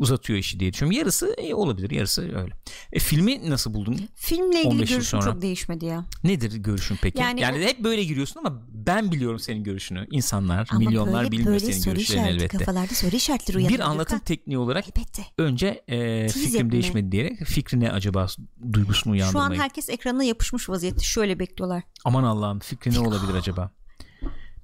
Uzatıyor 0.00 0.38
işi 0.38 0.60
diye 0.60 0.72
düşünüyorum. 0.72 0.98
Yarısı 0.98 1.34
e, 1.38 1.54
olabilir, 1.54 1.90
yarısı 1.90 2.22
öyle. 2.22 2.54
E, 2.92 2.98
filmi 2.98 3.50
nasıl 3.50 3.74
buldun? 3.74 4.00
Filmle 4.16 4.58
ilgili 4.58 4.68
15 4.68 4.90
yıl 4.90 4.96
görüşüm 4.96 5.20
sonra. 5.20 5.32
çok 5.32 5.42
değişmedi 5.42 5.84
ya. 5.84 6.04
Nedir 6.24 6.56
görüşün 6.56 6.98
peki? 7.02 7.18
Yani, 7.20 7.40
Yani 7.40 7.64
hep 7.64 7.84
böyle 7.84 8.04
giriyorsun 8.04 8.40
ama 8.44 8.62
ben 8.68 9.12
biliyorum 9.12 9.38
senin 9.38 9.64
görüşünü. 9.64 10.06
İnsanlar, 10.10 10.68
Ama 10.70 10.78
milyonlar 10.78 11.20
böyle, 11.22 11.30
bilmiyor 11.32 11.52
böyle 11.52 11.72
senin 11.72 11.84
görüşlerini 11.94 12.28
elbette. 12.28 12.58
kafalarda 12.58 12.94
soru 12.94 13.16
işaretleri 13.16 13.58
uyanıyor. 13.58 13.78
Bir 13.78 13.84
anlatım 13.84 14.04
Gürkan. 14.18 14.24
tekniği 14.24 14.58
olarak 14.58 14.84
Elbette. 14.88 15.22
önce 15.38 15.84
e, 15.88 16.28
fikrim 16.28 16.56
etme. 16.56 16.72
değişmedi 16.72 17.12
diyerek 17.12 17.44
fikri 17.44 17.80
ne 17.80 17.92
acaba 17.92 18.26
duygusunu 18.72 19.02
Şu 19.18 19.24
an 19.26 19.32
uyandırmayı. 19.32 19.60
herkes 19.60 19.88
ekranına 19.90 20.24
yapışmış 20.24 20.68
vaziyette 20.68 21.04
şöyle 21.04 21.38
bekliyorlar. 21.38 21.82
Aman 22.04 22.24
Allah'ım 22.24 22.58
fikri 22.58 22.92
ne 22.94 22.98
olabilir 23.00 23.34
acaba? 23.34 23.70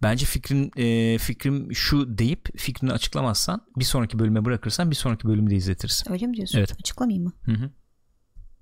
Bence 0.02 0.26
fikrin 0.26 0.70
e, 0.76 1.18
fikrim 1.18 1.74
şu 1.74 2.18
deyip 2.18 2.58
fikrini 2.58 2.92
açıklamazsan 2.92 3.60
bir 3.76 3.84
sonraki 3.84 4.18
bölüme 4.18 4.44
bırakırsan 4.44 4.90
bir 4.90 4.96
sonraki 4.96 5.28
bölümü 5.28 5.50
de 5.50 5.54
izletirsin. 5.54 6.12
Öyle 6.12 6.26
mi 6.26 6.34
diyorsun? 6.36 6.58
Evet. 6.58 6.72
Açıklamayayım 6.80 7.24
mı? 7.24 7.32
Hı 7.44 7.52
hı. 7.52 7.70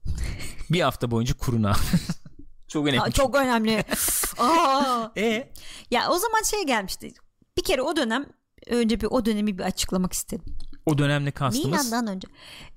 bir 0.71 0.81
hafta 0.81 1.11
boyunca 1.11 1.35
kuruna. 1.37 1.77
Çok 2.69 2.87
önemli. 2.87 3.01
Aa, 3.01 3.11
çok 3.11 3.35
önemli. 3.37 3.85
Aa. 4.39 5.09
E 5.17 5.53
Ya 5.91 6.09
o 6.11 6.19
zaman 6.19 6.43
şey 6.43 6.67
gelmişti. 6.67 7.13
Bir 7.57 7.63
kere 7.65 7.83
o 7.83 7.97
dönem 7.97 8.27
önce 8.67 9.01
bir 9.01 9.07
o 9.11 9.25
dönemi 9.25 9.59
bir 9.59 9.63
açıklamak 9.63 10.13
istedim. 10.13 10.45
o 10.87 10.99
dönemle 10.99 11.31
kastımız 11.31 11.67
Milan'dan 11.93 12.15
önce. 12.17 12.29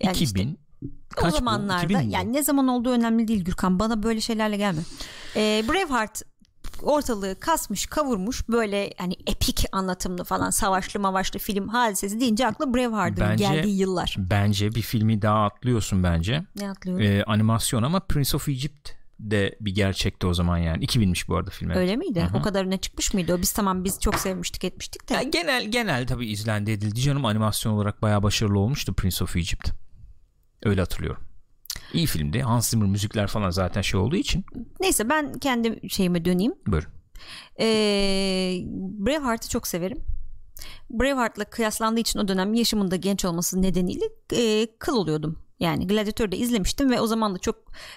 Yani 0.02 0.14
işte 0.14 0.26
2000 0.26 0.60
o 0.84 0.88
kaç 1.10 1.34
bu? 1.34 1.38
zamanlarda 1.38 1.84
2000 1.86 1.98
mi 1.98 2.08
bu? 2.08 2.14
yani 2.14 2.34
ne 2.34 2.44
zaman 2.44 2.68
olduğu 2.68 2.90
önemli 2.92 3.28
değil 3.28 3.44
Gürkan 3.44 3.80
bana 3.80 4.04
böyle 4.04 4.22
şeylerle 4.22 4.58
gelme. 4.58 4.82
Ee, 5.36 5.64
Braveheart 5.68 6.22
ortalığı 6.84 7.40
kasmış 7.40 7.86
kavurmuş 7.86 8.50
böyle 8.50 8.94
hani 8.98 9.14
epik 9.28 9.66
anlatımlı 9.72 10.24
falan 10.24 10.50
savaşlı 10.50 11.00
mavaşlı 11.00 11.40
film 11.40 11.68
hadisesi 11.68 12.20
deyince 12.20 12.48
akla 12.48 12.74
Braveheart'ın 12.74 13.26
Bence- 13.26 13.44
geldiği 13.44 13.80
yıllar. 13.80 14.16
Bence 14.18 14.76
bir 14.76 14.82
filmi 14.82 15.22
daha 15.22 15.46
atlıyorsun 15.46 16.04
bence. 16.04 16.44
Ne 16.56 16.70
atlıyorum? 16.70 17.06
Ee, 17.06 17.24
animasyon 17.24 17.84
ama 17.84 18.00
Prince 18.00 18.38
of 18.38 18.50
Egypt 18.50 18.90
de 19.20 19.58
bir 19.62 19.76
gerçekti 19.76 20.28
o 20.28 20.34
zaman 20.34 20.58
yani. 20.58 20.86
2000'miş 20.86 21.28
bu 21.28 21.36
arada 21.36 21.50
film. 21.50 21.72
evet. 21.72 21.80
Öyle 21.80 21.96
miydi? 21.96 22.22
Hı 22.22 22.26
hı. 22.26 22.38
O 22.38 22.42
kadarına 22.42 22.78
çıkmış 22.78 23.14
mıydı 23.14 23.36
o? 23.36 23.42
Biz 23.42 23.52
tamam 23.52 23.84
biz 23.84 24.00
çok 24.00 24.16
sevmiştik 24.16 24.64
etmiştik 24.64 25.10
de. 25.10 25.14
Ya 25.14 25.22
genel 25.24 25.72
genel 25.72 26.08
tabii 26.08 26.28
izlendi 26.28 26.72
edildi 26.72 27.02
canım 27.02 27.26
animasyon 27.26 27.74
olarak 27.74 28.02
bayağı 28.02 28.24
başarılı 28.24 28.60
olmuştu 28.60 28.94
Prince 28.94 29.24
of 29.24 29.36
Egypt. 29.36 29.70
Öyle 30.64 30.82
hatırlıyorum. 30.82 31.27
İyi 31.94 32.06
filmdi. 32.06 32.42
Hans 32.42 32.70
Zimmer 32.70 32.90
müzikler 32.90 33.28
falan 33.28 33.50
zaten 33.50 33.82
şey 33.82 34.00
olduğu 34.00 34.16
için. 34.16 34.46
Neyse 34.80 35.10
ben 35.10 35.34
kendi 35.34 35.90
şeyime 35.90 36.26
döneyim. 36.26 36.54
Buyurun. 36.68 36.90
Ee, 37.60 38.60
Braveheart'ı 38.76 39.50
çok 39.50 39.68
severim. 39.68 39.98
Braveheart'la 40.90 41.46
kıyaslandığı 41.46 42.00
için 42.00 42.20
o 42.20 42.28
dönem 42.28 42.54
yaşımın 42.54 42.92
da 42.92 42.96
genç 42.96 43.26
olması 43.26 43.62
nedeniyle 43.62 44.06
e, 44.34 44.68
kıl 44.80 44.96
oluyordum. 44.96 45.40
Yani 45.60 45.88
Gladiator'u 45.88 46.32
da 46.32 46.36
izlemiştim 46.36 46.90
ve 46.90 47.02
o 47.02 47.08
zaman 47.08 47.36
da 47.36 47.40
çok 47.40 47.56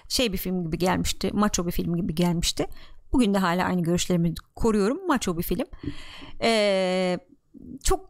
şey 0.08 0.32
bir 0.32 0.38
film 0.38 0.64
gibi 0.64 0.78
gelmişti. 0.78 1.30
Macho 1.32 1.66
bir 1.66 1.72
film 1.72 1.96
gibi 1.96 2.14
gelmişti. 2.14 2.66
Bugün 3.12 3.34
de 3.34 3.38
hala 3.38 3.64
aynı 3.64 3.82
görüşlerimi 3.82 4.34
koruyorum. 4.56 5.06
Macho 5.06 5.38
bir 5.38 5.42
film. 5.42 5.66
Ee, 6.42 7.18
çok 7.84 8.09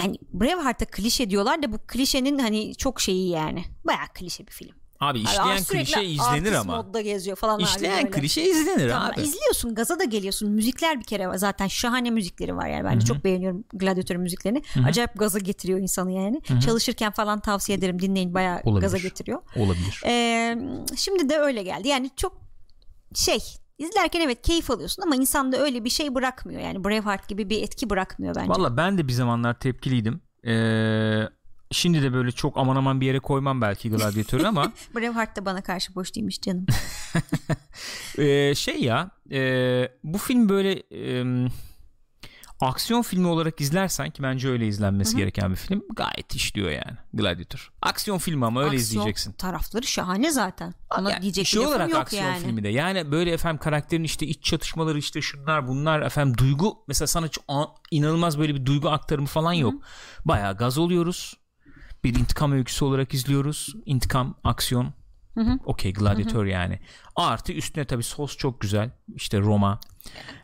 yani 0.00 0.16
Braveheart'a 0.32 0.84
klişe 0.84 1.30
diyorlar 1.30 1.62
da 1.62 1.72
bu 1.72 1.78
klişenin 1.86 2.38
hani 2.38 2.74
çok 2.74 3.00
şeyi 3.00 3.28
yani. 3.30 3.64
Bayağı 3.86 4.06
klişe 4.14 4.46
bir 4.46 4.52
film. 4.52 4.72
Abi 5.00 5.18
Abi, 5.18 5.24
işleyen 5.24 5.56
sürekli 5.58 5.84
klişe 5.92 6.04
izlenir 6.04 6.52
ama. 6.52 6.76
modda 6.76 7.00
geziyor 7.00 7.36
falan. 7.36 7.54
abi 7.56 7.62
İşleyen 7.62 7.96
böyle. 8.04 8.10
klişe 8.10 8.42
izlenir 8.42 8.88
Tamam, 8.90 9.10
abi. 9.12 9.20
izliyorsun 9.20 9.74
gaza 9.74 9.98
da 9.98 10.04
geliyorsun 10.04 10.50
müzikler 10.50 10.98
bir 11.00 11.04
kere 11.04 11.28
var. 11.28 11.36
zaten 11.36 11.66
şahane 11.66 12.10
müzikleri 12.10 12.56
var 12.56 12.68
yani 12.68 12.84
bence 12.84 13.06
çok 13.06 13.24
beğeniyorum 13.24 13.64
Gladiator'un 13.72 14.20
müziklerini 14.22 14.62
acayip 14.86 15.18
gaza 15.18 15.38
getiriyor 15.38 15.78
insanı 15.78 16.12
yani 16.12 16.40
çalışırken 16.64 17.12
falan 17.12 17.40
tavsiye 17.40 17.78
ederim 17.78 18.02
dinleyin 18.02 18.34
bayağı 18.34 18.60
Olabilir. 18.64 18.80
gaza 18.82 18.98
getiriyor 18.98 19.42
Olabilir. 19.56 20.02
Ee, 20.06 20.58
şimdi 20.96 21.28
de 21.28 21.38
öyle 21.38 21.62
geldi 21.62 21.88
yani 21.88 22.10
çok 22.16 22.40
şey 23.14 23.38
izlerken 23.78 24.20
evet 24.20 24.42
keyif 24.42 24.70
alıyorsun 24.70 25.02
ama 25.02 25.16
insanda 25.16 25.56
öyle 25.58 25.84
bir 25.84 25.90
şey 25.90 26.14
bırakmıyor. 26.14 26.60
Yani 26.60 26.84
Braveheart 26.84 27.28
gibi 27.28 27.50
bir 27.50 27.62
etki 27.62 27.90
bırakmıyor 27.90 28.34
bence. 28.34 28.48
Valla 28.50 28.76
ben 28.76 28.98
de 28.98 29.08
bir 29.08 29.12
zamanlar 29.12 29.58
tepkiliydim. 29.58 30.20
Ee, 30.46 31.28
şimdi 31.70 32.02
de 32.02 32.12
böyle 32.12 32.32
çok 32.32 32.58
aman 32.58 32.76
aman 32.76 33.00
bir 33.00 33.06
yere 33.06 33.18
koymam 33.18 33.60
belki 33.60 33.90
Gladiatör'ü 33.90 34.46
ama 34.46 34.72
Braveheart 34.94 35.36
da 35.36 35.44
bana 35.44 35.62
karşı 35.62 35.94
boş 35.94 36.14
değilmiş 36.14 36.40
canım. 36.40 36.66
Ee, 38.18 38.54
şey 38.54 38.80
ya 38.80 39.10
e, 39.32 39.40
bu 40.04 40.18
film 40.18 40.48
böyle 40.48 40.72
e, 40.72 41.24
aksiyon 42.60 43.02
filmi 43.02 43.26
olarak 43.26 43.60
izlersen 43.60 44.10
ki 44.10 44.22
bence 44.22 44.48
öyle 44.48 44.66
izlenmesi 44.66 45.16
gereken 45.16 45.50
bir 45.50 45.56
film 45.56 45.82
gayet 45.96 46.34
işliyor 46.34 46.70
yani 46.70 46.96
Gladiator. 47.14 47.72
Aksiyon 47.82 48.18
filmi 48.18 48.46
ama 48.46 48.60
öyle 48.60 48.70
Aksiyon 48.76 48.82
izleyeceksin. 48.82 49.32
tarafları 49.32 49.86
şahane 49.86 50.30
zaten 50.30 50.74
ona 50.98 51.10
Yani 51.10 51.22
diyecek 51.22 51.46
şey 51.46 51.66
olarak 51.66 51.90
yok 51.90 51.98
aksiyon 51.98 52.24
yani 52.24 52.42
filmi 52.42 52.64
de 52.64 52.68
yani 52.68 53.10
böyle 53.10 53.32
efendim 53.32 53.58
karakterin 53.58 54.04
işte 54.04 54.26
iç 54.26 54.44
çatışmaları 54.44 54.98
işte 54.98 55.22
şunlar 55.22 55.68
bunlar 55.68 56.00
efendim 56.02 56.38
duygu 56.38 56.84
mesela 56.88 57.06
sana 57.06 57.28
inanılmaz 57.90 58.38
böyle 58.38 58.54
bir 58.54 58.66
duygu 58.66 58.88
aktarımı 58.90 59.26
falan 59.26 59.52
yok. 59.52 59.82
Bayağı 60.24 60.56
gaz 60.56 60.78
oluyoruz. 60.78 61.34
Bir 62.04 62.14
intikam 62.14 62.52
öyküsü 62.52 62.84
olarak 62.84 63.14
izliyoruz. 63.14 63.74
İntikam, 63.86 64.34
aksiyon. 64.44 64.92
Okey 65.64 65.92
Gladiator 65.92 66.44
yani. 66.44 66.78
Artı 67.16 67.52
üstüne 67.52 67.84
tabii 67.84 68.02
sos 68.02 68.36
çok 68.36 68.60
güzel. 68.60 68.90
İşte 69.14 69.40
Roma. 69.40 69.80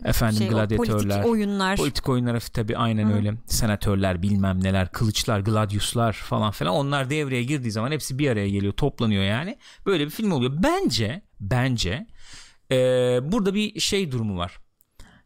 Efendim 0.04 0.38
şey, 0.38 0.48
gladyatörler. 0.48 0.96
politik 0.98 1.26
oyunlar 1.26 1.76
Politik 1.76 2.08
oyunlar 2.08 2.40
tabii 2.40 2.76
aynen 2.76 3.12
öyle. 3.12 3.34
Senatörler 3.46 4.22
bilmem 4.22 4.64
neler, 4.64 4.92
kılıçlar, 4.92 5.40
gladiuslar 5.40 6.12
falan 6.12 6.50
filan 6.50 6.74
onlar 6.74 7.10
devreye 7.10 7.42
girdiği 7.42 7.70
zaman 7.70 7.92
hepsi 7.92 8.18
bir 8.18 8.30
araya 8.30 8.48
geliyor, 8.48 8.72
toplanıyor 8.72 9.24
yani. 9.24 9.58
Böyle 9.86 10.04
bir 10.04 10.10
film 10.10 10.32
oluyor. 10.32 10.52
Bence, 10.62 11.22
bence 11.40 12.06
eee, 12.70 13.20
burada 13.22 13.54
bir 13.54 13.80
şey 13.80 14.12
durumu 14.12 14.38
var. 14.38 14.58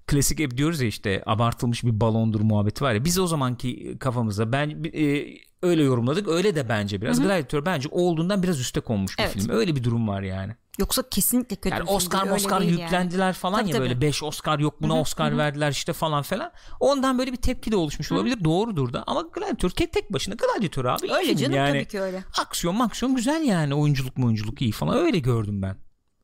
Klasik 0.06 0.38
hep 0.38 0.56
diyoruz 0.56 0.80
ya 0.80 0.88
işte 0.88 1.22
abartılmış 1.26 1.84
bir 1.84 2.00
balondur 2.00 2.40
muhabbeti 2.40 2.84
var 2.84 2.94
ya. 2.94 3.04
Biz 3.04 3.18
o 3.18 3.26
zamanki 3.26 3.96
kafamızda 4.00 4.52
ben 4.52 4.84
e, 4.94 5.26
öyle 5.62 5.82
yorumladık. 5.82 6.28
Öyle 6.28 6.54
de 6.54 6.68
bence 6.68 7.00
biraz. 7.00 7.20
Gladiator 7.20 7.64
bence 7.66 7.88
olduğundan 7.92 8.42
biraz 8.42 8.60
üste 8.60 8.80
konmuş 8.80 9.18
bir 9.18 9.22
Evet. 9.22 9.32
film. 9.32 9.50
Öyle 9.50 9.76
bir 9.76 9.84
durum 9.84 10.08
var 10.08 10.22
yani. 10.22 10.52
Yoksa 10.78 11.02
kesinlikle 11.10 11.56
kötü 11.56 11.68
Yani 11.68 11.80
bir 11.80 11.86
film 11.86 11.96
Oscar 11.96 12.30
Oscar 12.30 12.60
değil 12.60 12.72
yani. 12.72 12.82
yüklendiler 12.82 13.32
falan 13.32 13.60
Tabii, 13.60 13.70
ya 13.70 13.76
tabii. 13.76 13.88
böyle 13.88 14.00
5 14.00 14.22
Oscar 14.22 14.58
yok 14.58 14.82
buna 14.82 15.00
Oscar 15.00 15.38
verdiler 15.38 15.70
işte 15.70 15.92
falan 15.92 16.22
falan. 16.22 16.52
Ondan 16.80 17.18
böyle 17.18 17.32
bir 17.32 17.36
tepki 17.36 17.72
de 17.72 17.76
oluşmuş 17.76 18.12
olabilir. 18.12 18.44
Doğrudur 18.44 18.92
da 18.92 19.04
ama 19.06 19.22
Gladiator 19.22 19.70
tek 19.70 19.92
tek 19.92 20.12
başına 20.12 20.34
Gladiator 20.34 20.84
abi. 20.84 21.12
Öyle 21.12 21.36
canım 21.36 21.56
yani. 21.56 21.72
tabii 21.72 21.88
ki 21.88 22.00
öyle. 22.00 22.24
Aksiyon 22.40 22.76
maksiyon 22.76 23.16
güzel 23.16 23.42
yani. 23.42 23.74
Oyunculuk 23.74 24.16
mu 24.16 24.26
oyunculuk 24.26 24.62
iyi 24.62 24.72
falan. 24.72 24.96
Öyle 24.98 25.18
gördüm 25.18 25.62
ben. 25.62 25.76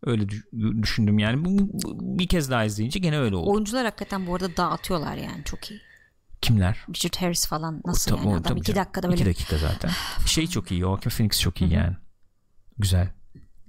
Öyle 0.06 0.28
düş- 0.28 0.46
düşündüm 0.82 1.18
yani. 1.18 1.44
Bu, 1.44 1.48
bu- 1.72 2.18
bir 2.18 2.28
kez 2.28 2.50
daha 2.50 2.64
izleyince 2.64 2.98
gene 2.98 3.18
öyle 3.18 3.36
oldu. 3.36 3.50
Oyuncular 3.50 3.84
hakikaten 3.84 4.26
bu 4.26 4.34
arada 4.34 4.56
dağıtıyorlar 4.56 5.16
yani 5.16 5.44
çok 5.44 5.70
iyi. 5.70 5.80
Kimler? 6.44 6.78
Richard 6.88 7.16
Harris 7.22 7.46
falan 7.46 7.82
nasıl 7.84 8.10
Tabii, 8.10 8.20
yani 8.20 8.28
o 8.28 8.32
adam 8.32 8.42
tabii 8.42 8.58
iki 8.60 8.72
canım. 8.72 8.80
dakikada 8.84 9.08
böyle 9.08 9.20
İki 9.20 9.26
dakika 9.30 9.58
zaten. 9.58 9.90
Şey 10.26 10.46
çok 10.46 10.70
iyi. 10.70 10.80
Joaquin 10.80 11.10
Phoenix 11.10 11.40
çok 11.40 11.60
iyi 11.60 11.72
yani. 11.72 11.96
Güzel. 12.78 13.08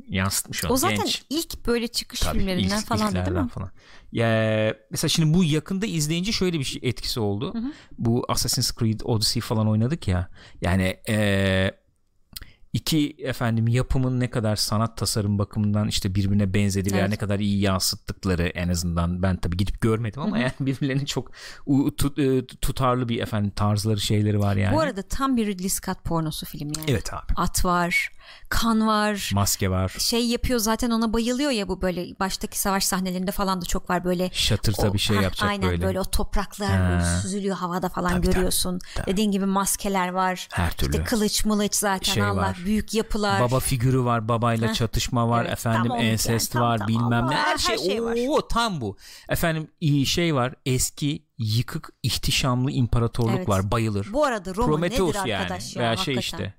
Yansıtmış 0.10 0.66
onu. 0.66 0.74
o 0.74 0.78
zaten 0.78 0.98
Genç. 0.98 1.24
ilk 1.30 1.66
böyle 1.68 1.88
çıkış 1.88 2.20
Tabii, 2.20 2.38
filmlerinden 2.38 2.78
ilk- 2.80 2.86
falan 2.86 3.16
değil 3.16 3.28
mi? 3.38 3.50
Falan. 3.50 3.72
Ya, 4.12 4.28
mesela 4.92 5.10
şimdi 5.10 5.34
bu 5.34 5.44
yakında 5.44 5.86
izleyince 5.86 6.32
şöyle 6.32 6.60
bir 6.60 6.64
şey 6.64 6.82
etkisi 6.90 7.20
oldu. 7.20 7.54
Bu 7.98 8.26
Assassin's 8.30 8.72
Creed 8.80 9.00
Odyssey 9.04 9.42
falan 9.42 9.68
oynadık 9.70 10.08
ya. 10.08 10.30
Yani 10.62 10.98
eee 11.08 11.85
iki 12.76 13.16
efendim 13.20 13.68
yapımın 13.68 14.20
ne 14.20 14.30
kadar 14.30 14.56
sanat 14.56 14.98
tasarım 14.98 15.40
bakımından 15.40 15.88
işte 15.88 16.16
birbirine 16.16 16.54
benzedi 16.54 16.92
veya 16.92 17.02
Evet. 17.02 17.10
ne 17.10 17.16
kadar 17.18 17.40
iyi 17.40 17.60
yansıttıkları 17.62 18.44
en 18.48 18.70
azından 18.70 19.24
ben 19.24 19.38
tabii 19.38 19.58
gidip 19.58 19.82
görmedim 19.82 20.22
ama 20.22 20.38
yani 20.38 20.52
birbirlerinin 20.60 21.06
çok 21.06 21.32
e, 22.18 22.46
tutarlı 22.62 23.10
bir 23.10 23.22
efendim 23.22 23.52
tarzları 23.56 24.02
şeyleri 24.02 24.40
var 24.40 24.56
yani. 24.56 24.76
Bu 24.76 24.80
arada 24.80 25.02
tam 25.02 25.38
bir 25.38 25.48
Ridley 25.48 25.70
Scott 25.70 26.04
pornosu 26.04 26.46
film 26.46 26.72
yani. 26.78 26.92
evet 26.92 27.14
abi. 27.14 27.34
At 27.36 27.66
var, 27.66 28.10
kan 28.50 28.88
var. 28.88 29.32
Maske 29.34 29.70
var. 29.70 29.96
Şey 30.00 30.28
yapıyor 30.28 30.60
zaten 30.60 30.90
ona 30.92 31.14
bayılıyor 31.14 31.52
ya 31.52 31.68
bu 31.68 31.82
böyle 31.82 32.20
baştaki 32.20 32.60
savaş 32.60 32.84
sahnelerinde 32.86 33.32
falan 33.32 33.62
da 33.62 33.66
çok 33.66 33.90
var 33.90 34.04
böyle. 34.04 34.30
Şatırta 34.34 34.90
O- 34.90 34.94
bir 34.94 35.00
şey 35.00 35.18
yapacak 35.18 35.50
aynen 35.50 35.82
böyle. 35.82 36.00
o 36.00 36.04
topraklar 36.04 37.02
Ha. 37.02 37.20
süzülüyor 37.22 37.56
havada 37.58 37.90
falan 37.90 38.12
Tabii, 38.12 38.26
görüyorsun. 38.28 38.80
Dediğin 39.08 39.32
gibi 39.32 39.46
maskeler 39.46 40.10
var. 40.10 40.48
Her 40.52 40.72
türlü. 40.72 40.92
İşte 40.92 41.04
kılıç 41.04 41.46
mılıç 41.46 41.76
zaten 41.76 42.14
Şey 42.14 42.24
Allah 42.24 42.36
var. 42.42 42.58
Büyük 42.66 42.94
yapılar. 42.94 43.42
Baba 43.42 43.60
figürü 43.60 44.04
var, 44.04 44.28
babayla 44.28 44.70
Heh, 44.70 44.74
çatışma 44.74 45.30
var, 45.30 45.42
evet, 45.42 45.54
efendim 45.54 45.88
tam 45.92 46.00
ensest 46.00 46.56
yani, 46.56 46.62
tam 46.62 46.70
var, 46.72 46.78
tam 46.78 46.88
bilmem 46.88 47.12
ne. 47.12 47.16
Allah, 47.16 47.34
Her 47.34 47.52
her 47.52 47.58
şey, 47.58 47.78
şey 47.78 48.04
var. 48.04 48.18
o 48.30 48.48
tam 48.48 48.82
bu. 48.82 48.98
Efendim 49.30 49.68
iyi 49.82 50.06
şey 50.06 50.36
var. 50.36 50.54
Eski 50.66 51.26
yıkık 51.38 51.90
ihtişamlı 52.04 52.72
imparatorluk 52.72 53.36
Evet. 53.38 53.50
var. 53.50 53.72
Bayılır. 53.72 54.08
Bu 54.14 54.26
arada 54.26 54.56
Roma 54.56 54.68
Prometheus 54.68 55.16
nedir 55.16 55.28
yani. 55.30 55.42
arkadaş 55.42 55.76
ya 55.76 55.80
Veya 55.82 55.92
hakikaten. 55.92 56.14
şey 56.14 56.20
işte. 56.20 56.54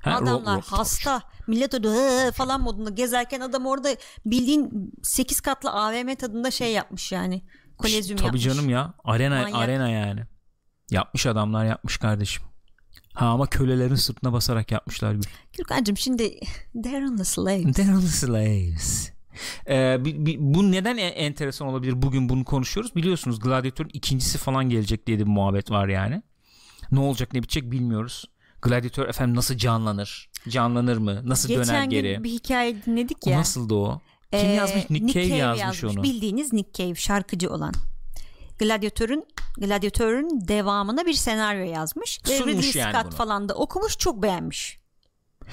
Ha, 0.00 0.10
Ro- 0.10 0.14
Adamlar 0.22 0.58
Ro- 0.58 0.70
hasta. 0.76 1.22
Millet 1.46 1.74
öyle 1.74 2.32
falan 2.32 2.60
modunda 2.60 2.90
gezerken 2.90 3.40
adam 3.40 3.66
orada 3.66 3.88
bildiğin 4.26 4.92
8 5.02 5.40
katlı 5.40 5.70
AVM 5.70 6.14
tadında 6.14 6.50
şey 6.50 6.72
yapmış 6.72 7.12
yani. 7.12 7.42
Kolezyum 7.78 8.16
Tabii 8.16 8.26
yapmış. 8.26 8.42
canım 8.44 8.68
ya. 8.70 8.94
Arena 9.04 9.42
Manyak. 9.42 9.58
arena 9.58 9.88
yani. 9.88 10.22
Yapmış 10.90 11.26
adamlar 11.26 11.64
yapmış 11.64 11.96
kardeşim. 11.96 12.44
Ha 13.14 13.26
ama 13.26 13.46
kölelerin 13.46 13.94
sırtına 13.94 14.32
basarak 14.32 14.72
yapmışlar 14.72 15.12
Gül. 15.12 15.22
Gürkan'cığım 15.58 15.96
şimdi 15.96 16.38
they're 16.74 17.06
on 17.06 17.16
the 17.16 17.24
slaves. 17.24 17.76
They're 17.76 17.94
on 17.96 18.00
the 18.00 18.06
slaves. 18.06 19.10
Ee, 19.68 20.04
bi- 20.04 20.26
bi- 20.26 20.36
bu 20.40 20.72
neden 20.72 20.96
e- 20.96 21.00
enteresan 21.06 21.68
olabilir? 21.68 22.02
Bugün 22.02 22.28
bunu 22.28 22.44
konuşuyoruz. 22.44 22.94
Biliyorsunuz 22.96 23.40
Gladiator'un 23.40 23.90
ikincisi 23.92 24.38
falan 24.38 24.68
gelecek 24.68 25.06
diye 25.06 25.18
bir 25.18 25.24
muhabbet 25.26 25.70
var 25.70 25.88
yani. 25.88 26.22
Ne 26.92 27.00
olacak 27.00 27.32
ne 27.32 27.42
bitecek 27.42 27.70
bilmiyoruz. 27.70 28.24
Gladiator 28.62 29.08
efendim 29.08 29.36
nasıl 29.36 29.56
canlanır? 29.56 30.30
Canlanır 30.48 30.96
mı? 30.96 31.20
Nasıl 31.24 31.48
döner 31.48 31.58
Geçen 31.58 31.90
geri? 31.90 32.14
gün 32.14 32.24
bir 32.24 32.30
hikaye 32.30 32.84
dinledik 32.86 33.26
o 33.26 33.30
ya. 33.30 33.38
nasıldı 33.38 33.74
o? 33.74 34.00
Kim 34.32 34.40
Ee, 34.50 34.52
yazmış? 34.52 34.90
Nick, 34.90 35.12
Cave, 35.12 35.36
yazmış, 35.36 35.84
onu. 35.84 36.02
Bildiğiniz 36.02 36.52
Nick 36.52 36.72
Cave 36.72 36.94
şarkıcı 36.94 37.50
olan. 37.50 37.74
Gladiatör'ün 38.58 39.26
Gladiatör'ün 39.58 40.48
devamına 40.48 41.06
bir 41.06 41.12
senaryo 41.14 41.64
yazmış. 41.72 42.20
Sunmuş 42.24 42.76
yani 42.76 42.92
Scott 42.92 43.04
bunu. 43.06 43.14
falan 43.14 43.48
da 43.48 43.54
okumuş 43.54 43.98
çok 43.98 44.22
beğenmiş. 44.22 44.82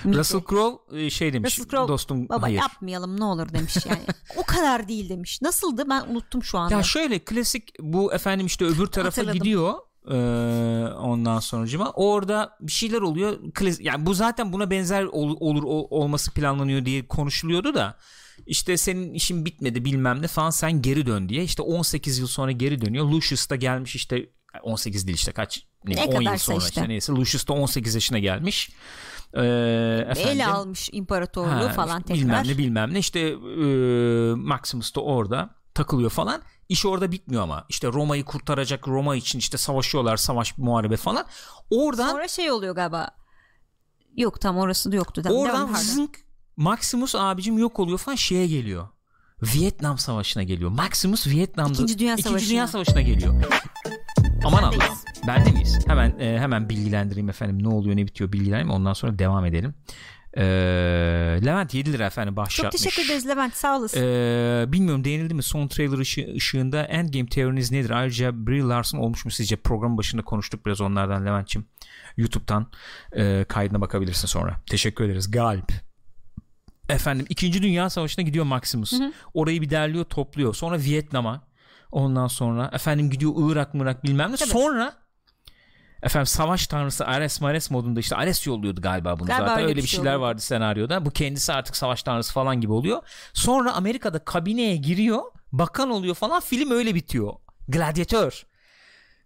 Russell 0.05 0.41
Crowe 0.49 1.05
e, 1.05 1.09
şey 1.09 1.33
demiş 1.33 1.59
Russell 1.59 1.69
Crowe, 1.71 1.87
dostum 1.93 2.29
Baba 2.29 2.41
hayır 2.41 2.57
yapmayalım 2.59 3.19
ne 3.19 3.23
olur 3.23 3.53
demiş 3.53 3.77
yani. 3.85 4.01
o 4.37 4.43
kadar 4.43 4.87
değil 4.87 5.09
demiş. 5.09 5.41
Nasıldı 5.41 5.89
ben 5.89 6.01
unuttum 6.09 6.43
şu 6.43 6.57
anda. 6.57 6.73
Ya 6.75 6.83
şöyle 6.83 7.19
klasik 7.19 7.79
bu 7.79 8.13
efendim 8.13 8.45
işte 8.45 8.65
öbür 8.65 8.87
tarafa 8.87 9.07
Hatırladım. 9.07 9.39
gidiyor 9.39 9.73
ee, 10.07 10.13
ondan 10.93 11.39
sonucuma 11.39 11.91
orada 11.91 12.57
bir 12.61 12.71
şeyler 12.71 13.01
oluyor 13.01 13.39
Klas- 13.53 13.81
yani 13.83 14.05
bu 14.05 14.13
zaten 14.13 14.53
buna 14.53 14.71
benzer 14.71 15.03
ol- 15.03 15.37
olur 15.39 15.63
o- 15.63 15.87
olması 15.99 16.31
planlanıyor 16.31 16.85
diye 16.85 17.07
konuşuluyordu 17.07 17.73
da 17.75 17.97
işte 18.45 18.77
senin 18.77 19.13
işin 19.13 19.45
bitmedi 19.45 19.85
bilmem 19.85 20.21
ne 20.21 20.27
falan 20.27 20.49
sen 20.49 20.81
geri 20.81 21.05
dön 21.05 21.29
diye 21.29 21.43
işte 21.43 21.61
18 21.61 22.19
yıl 22.19 22.27
sonra 22.27 22.51
geri 22.51 22.81
dönüyor 22.81 23.05
Lucius 23.05 23.49
da 23.49 23.55
gelmiş 23.55 23.95
işte 23.95 24.29
18 24.63 25.07
değil 25.07 25.17
işte 25.17 25.31
kaç 25.31 25.65
ne, 25.85 25.95
Ne 25.95 26.03
10 26.03 26.21
yıl 26.21 26.37
sonra 26.37 26.57
işte. 26.57 26.69
işte. 26.69 26.89
neyse 26.89 27.13
Lucius 27.13 27.47
da 27.47 27.53
18 27.53 27.95
yaşına 27.95 28.19
gelmiş 28.19 28.69
ee, 29.33 29.41
Ele 30.17 30.47
almış 30.47 30.89
imparatorluğu 30.91 31.49
Ha, 31.49 31.69
falan 31.69 32.01
tekrar. 32.01 32.21
Bilmem 32.21 32.47
ne 32.47 32.57
bilmem 32.57 32.93
ne 32.93 32.99
işte 32.99 33.19
e, 33.19 33.65
Maximus 34.35 34.95
da 34.95 35.01
orada 35.01 35.49
takılıyor 35.73 36.09
falan. 36.09 36.41
İş 36.69 36.85
orada 36.85 37.11
bitmiyor 37.11 37.43
ama 37.43 37.65
işte 37.69 37.87
Roma'yı 37.87 38.25
kurtaracak 38.25 38.87
Roma 38.87 39.15
için 39.15 39.39
işte 39.39 39.57
savaşıyorlar 39.57 40.17
savaş 40.17 40.57
muharebe 40.57 40.97
falan. 40.97 41.25
Oradan 41.69 42.09
Sonra 42.09 42.27
şey 42.27 42.51
oluyor 42.51 42.75
galiba. 42.75 43.09
Yok 44.17 44.41
tam 44.41 44.57
orası 44.57 44.91
da 44.91 44.95
yoktu. 44.95 45.23
Oradan 45.29 45.73
zınk 45.73 46.28
Maximus 46.63 47.15
abicim 47.15 47.57
yok 47.57 47.79
oluyor 47.79 47.97
falan 47.97 48.15
şeye 48.15 48.47
geliyor. 48.47 48.87
Vietnam 49.41 49.97
Savaşı'na 49.97 50.43
geliyor. 50.43 50.69
Maximus 50.71 51.27
Vietnam'da 51.27 51.73
İkinci 51.73 51.99
Dünya 51.99 52.13
İkinci 52.13 52.29
Savaşı'na. 52.29 52.49
Dünya 52.49 52.67
Savaşı'na 52.67 53.01
geliyor. 53.01 53.43
Aman 54.45 54.63
Allah. 54.63 54.89
Bende 55.27 55.51
miyiz? 55.51 55.79
Hemen 55.87 56.19
e, 56.19 56.39
hemen 56.39 56.69
bilgilendireyim 56.69 57.29
efendim. 57.29 57.63
Ne 57.63 57.67
oluyor 57.67 57.97
ne 57.97 58.05
bitiyor 58.07 58.31
bilgilendireyim. 58.31 58.69
Ondan 58.71 58.93
sonra 58.93 59.19
devam 59.19 59.45
edelim. 59.45 59.73
Ee, 60.37 60.43
Levent 61.45 61.73
7 61.73 61.93
lira 61.93 62.05
efendim 62.05 62.31
Çok 62.33 62.37
bahşişatmış. 62.37 62.81
teşekkür 62.81 63.09
ederiz 63.09 63.27
Levent 63.27 63.53
sağ 63.53 63.77
olasın. 63.77 63.99
Ee, 64.03 64.65
bilmiyorum 64.67 65.03
değinildi 65.03 65.33
mi 65.33 65.43
son 65.43 65.67
trailer 65.67 65.97
ışı- 65.97 66.33
ışığında 66.35 66.83
Endgame 66.83 67.29
teoriniz 67.29 67.71
nedir? 67.71 67.89
Ayrıca 67.89 68.47
Brie 68.47 68.61
Larson 68.61 68.97
olmuş 68.99 69.25
mu 69.25 69.31
sizce? 69.31 69.55
Program 69.55 69.97
başında 69.97 70.21
konuştuk 70.21 70.65
biraz 70.65 70.81
onlardan 70.81 71.25
Levent'ciğim. 71.25 71.65
YouTube'dan 72.17 72.67
e, 73.15 73.45
kaydına 73.49 73.81
bakabilirsin 73.81 74.27
sonra. 74.27 74.55
Teşekkür 74.69 75.03
ederiz. 75.03 75.31
Galip. 75.31 75.88
Efendim 76.89 77.25
2. 77.29 77.63
Dünya 77.63 77.89
Savaşı'na 77.89 78.25
gidiyor 78.25 78.45
Maximus. 78.45 78.93
Orayı 79.33 79.61
bir 79.61 79.69
derliyor 79.69 80.05
topluyor. 80.05 80.53
Sonra 80.55 80.79
Vietnam'a. 80.79 81.41
Ondan 81.91 82.27
sonra 82.27 82.69
efendim 82.73 83.09
gidiyor 83.09 83.33
Irak 83.51 83.73
mırak 83.73 84.03
bilmem 84.03 84.31
ne. 84.31 84.35
Tabii. 84.35 84.49
Sonra 84.49 84.93
efendim 86.03 86.25
savaş 86.25 86.67
tanrısı 86.67 87.05
Ares 87.05 87.41
Mares 87.41 87.71
modunda 87.71 87.99
işte 87.99 88.15
Ares 88.15 88.47
yolluyordu 88.47 88.81
galiba 88.81 89.19
bunu 89.19 89.27
Galiba 89.27 89.47
zaten. 89.47 89.63
öyle 89.63 89.75
bir 89.75 89.81
şey 89.81 89.87
şeyler 89.87 90.01
oluyordu. 90.11 90.21
vardı 90.23 90.41
senaryoda. 90.41 91.05
Bu 91.05 91.11
kendisi 91.11 91.53
artık 91.53 91.75
savaş 91.77 92.03
tanrısı 92.03 92.33
falan 92.33 92.61
gibi 92.61 92.71
oluyor. 92.71 93.01
Sonra 93.33 93.73
Amerika'da 93.73 94.19
kabineye 94.25 94.75
giriyor. 94.75 95.21
Bakan 95.51 95.89
oluyor 95.89 96.15
falan. 96.15 96.39
Film 96.39 96.71
öyle 96.71 96.95
bitiyor. 96.95 97.33
Gladyatör. 97.67 98.45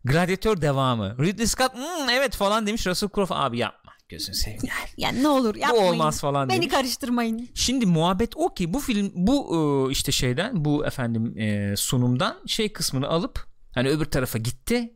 Gladyatör 0.05 0.61
devamı. 0.61 1.18
Ridley 1.20 1.47
Scott 1.47 1.74
"Hmm, 1.74 2.09
evet 2.11 2.36
falan 2.36 2.68
demiş. 2.68 2.88
Russell 2.88 3.09
Crowe 3.16 3.36
abi 3.36 3.57
yapma. 3.57 3.82
Gözünü 4.10 4.36
seveyim. 4.36 4.62
Yani 4.97 5.24
ne 5.24 5.28
olur 5.28 5.56
yapmayın. 5.56 5.84
olmaz 5.93 6.22
falan 6.22 6.49
Beni 6.49 6.62
demiş. 6.62 6.74
karıştırmayın. 6.74 7.49
Şimdi 7.54 7.86
muhabbet 7.86 8.32
o 8.36 8.54
ki 8.54 8.74
bu 8.74 8.80
film 8.80 9.12
bu 9.16 9.56
e, 9.88 9.91
işte 9.91 10.12
şeyden 10.12 10.66
bu 10.66 10.86
efendim 10.86 11.38
e, 11.38 11.74
sunumdan 11.78 12.41
şey 12.47 12.74
kısmını 12.74 13.08
alıp 13.08 13.47
hani 13.72 13.89
öbür 13.89 14.06
tarafa 14.06 14.38
gitti. 14.38 14.93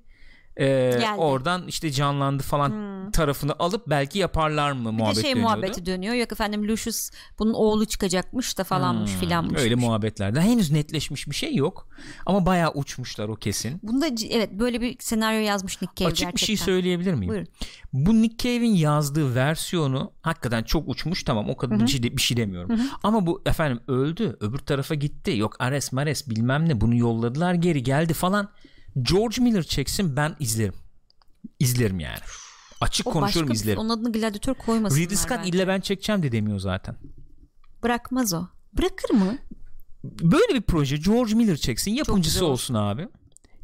E, 0.59 0.99
oradan 1.17 1.67
işte 1.67 1.91
canlandı 1.91 2.43
falan 2.43 2.87
tarafını 3.11 3.53
alıp 3.59 3.87
belki 3.87 4.19
yaparlar 4.19 4.71
mı 4.71 4.77
Hmm. 4.89 4.97
Bir 4.97 5.01
muhabbet 5.03 5.17
de 5.17 5.21
şey 5.21 5.31
dönüyordu. 5.31 5.49
muhabbeti 5.55 5.85
dönüyor. 5.85 6.13
Yok 6.13 6.31
efendim 6.31 6.67
Lucius 6.67 7.09
bunun 7.39 7.53
oğlu 7.53 7.85
çıkacakmış 7.85 8.57
da 8.57 8.63
falanmış 8.63 9.11
filanmış. 9.11 9.51
Hmm, 9.53 9.63
Öyle 9.63 9.75
muhabbetlerden 9.75 10.41
henüz 10.41 10.71
netleşmiş 10.71 11.27
bir 11.29 11.35
şey 11.35 11.55
yok 11.55 11.87
ama 12.25 12.45
bayağı 12.45 12.71
uçmuşlar 12.71 13.27
o 13.29 13.35
kesin. 13.35 13.79
Bunda 13.83 14.07
evet 14.29 14.51
böyle 14.51 14.81
bir 14.81 14.95
senaryo 14.99 15.39
yazmış 15.39 15.81
Nick 15.81 15.95
Cave 15.95 16.07
Açık 16.09 16.17
gerçekten. 16.17 16.33
bir 16.35 16.39
şey 16.39 16.57
söyleyebilir 16.57 17.13
miyim? 17.13 17.29
Buyurun. 17.29 17.47
Bu 17.93 18.21
Nick 18.21 18.37
Cave'in 18.37 18.75
yazdığı 18.75 19.35
versiyonu 19.35 20.11
hakikaten 20.21 20.63
çok 20.63 20.89
uçmuş 20.89 21.23
tamam 21.23 21.49
o 21.49 21.57
kadar 21.57 21.79
bir 21.79 21.87
şey, 21.87 22.03
de- 22.03 22.17
bir 22.17 22.21
şey 22.21 22.37
demiyorum. 22.37 22.79
Ama 23.03 23.25
bu 23.25 23.41
efendim 23.45 23.79
öldü 23.87 24.37
öbür 24.39 24.57
tarafa 24.59 24.95
gitti 24.95 25.37
yok 25.37 25.55
Ares 25.59 25.91
Mares 25.91 26.29
bilmem 26.29 26.69
ne 26.69 26.81
bunu 26.81 26.95
yolladılar 26.95 27.53
geri 27.53 27.83
geldi 27.83 28.13
falan. 28.13 28.49
George 29.01 29.41
Miller 29.41 29.63
çeksin 29.63 30.15
ben 30.15 30.35
izlerim. 30.39 30.73
İzlerim 31.59 31.99
yani. 31.99 32.17
Açık 32.81 33.07
O 33.07 33.11
konuşuyorum 33.11 33.49
başka 33.49 33.53
bir- 33.59 33.63
izlerim. 33.63 33.79
Onun 33.79 33.89
adını 33.89 34.11
gladyatör 34.11 34.53
koymasınlar 34.53 35.03
Ridley 35.05 35.17
Scott 35.17 35.37
bence. 35.37 35.49
ille 35.49 35.67
ben 35.67 35.79
çekeceğim 35.81 36.23
de 36.23 36.31
demiyor 36.31 36.59
zaten. 36.59 36.95
Bırakmaz 37.83 38.33
o. 38.33 38.47
Bırakır 38.73 39.09
mı? 39.13 39.37
Böyle 40.03 40.53
bir 40.55 40.61
proje 40.61 40.97
George 40.97 41.33
Miller 41.35 41.57
çeksin 41.57 41.91
yapımcısı 41.91 42.45
olsun 42.45 42.73
abi. 42.73 43.07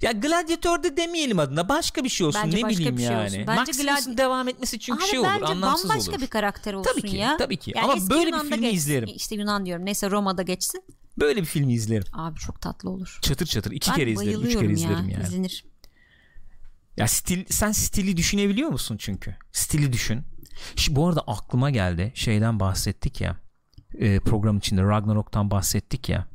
Ya 0.02 0.12
gladyatör 0.12 0.84
de 0.84 0.98
demeyelim 0.98 1.40
adına 1.40 1.70
başka 1.70 2.04
bir 2.04 2.10
şey 2.10 2.28
olsun 2.28 2.42
Bence 2.46 2.58
ne 2.66 2.70
bileyim 2.70 2.98
bir 2.98 3.02
şey 3.02 3.12
yani. 3.12 3.26
olsun. 3.26 3.38
Bence 3.48 3.60
Maximus'un 3.60 4.12
gladi- 4.14 4.18
devam 4.18 4.48
etmesi 4.48 4.80
çünkü 4.80 5.04
Abi 5.04 5.10
şey 5.10 5.20
olur 5.20 5.28
bence 5.28 5.46
anlamsız 5.46 5.90
bambaşka 5.90 6.12
olur. 6.12 6.22
bir 6.22 6.28
karakter 6.28 6.74
olsun 6.74 6.92
Tabii 6.92 7.10
ki, 7.10 7.16
ya. 7.18 7.38
tabii 7.38 7.58
ki. 7.58 7.72
Yani 7.76 7.92
Ama 7.92 8.10
böyle 8.10 8.22
bir 8.22 8.26
Yunan'da 8.32 8.44
filmi 8.44 8.62
geçsin. 8.62 8.78
izlerim. 8.78 9.10
İşte 9.16 9.36
Yunan 9.36 9.66
diyorum. 9.66 9.86
Neyse 9.86 10.12
Roma'da 10.12 10.42
geçsin. 10.42 10.84
Böyle 11.18 11.42
bir 11.42 11.46
filmi 11.46 11.74
izlerim. 11.74 12.04
Abi 12.14 12.40
çok 12.40 12.62
tatlı 12.62 12.90
olur. 12.90 13.20
Çatır 13.22 13.46
çatır 13.46 13.72
iki 13.72 13.92
ben 13.92 13.96
kere 13.96 14.12
izlerim, 14.12 14.42
üç 14.42 14.54
kere 14.54 14.66
ya. 14.66 14.72
izlerim 14.72 15.10
yani. 15.10 15.24
İzlenir. 15.24 15.66
Ya 16.98 17.08
stil 17.08 17.46
sen 17.50 17.72
stili 17.72 18.18
düşünebiliyor 18.18 18.70
musun 18.70 18.98
çünkü? 19.00 19.36
Stili 19.52 19.94
düşün. 19.94 20.22
Şimdi 20.76 20.96
bu 20.96 21.08
arada 21.08 21.22
aklıma 21.22 21.70
geldi. 21.70 22.12
Şeyden 22.16 22.60
bahsettik 22.60 23.22
ya. 23.22 23.38
e, 23.94 24.20
program 24.20 24.58
içinde 24.58 24.82
Ragnarok'tan 24.84 25.52
bahsettik 25.52 26.10
ya. 26.10 26.28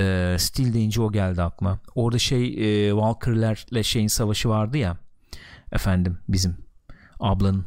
E, 0.00 0.36
stil 0.38 0.74
deyince 0.74 1.00
o 1.02 1.12
geldi 1.12 1.42
aklıma. 1.42 1.78
Orada 1.94 2.18
şey 2.18 2.44
e, 2.88 2.94
Valkyrie'lerle 2.94 3.82
şeyin 3.82 4.08
savaşı 4.08 4.48
vardı 4.48 4.78
ya. 4.78 4.98
Efendim 5.72 6.18
bizim 6.28 6.56
ablanın 7.20 7.66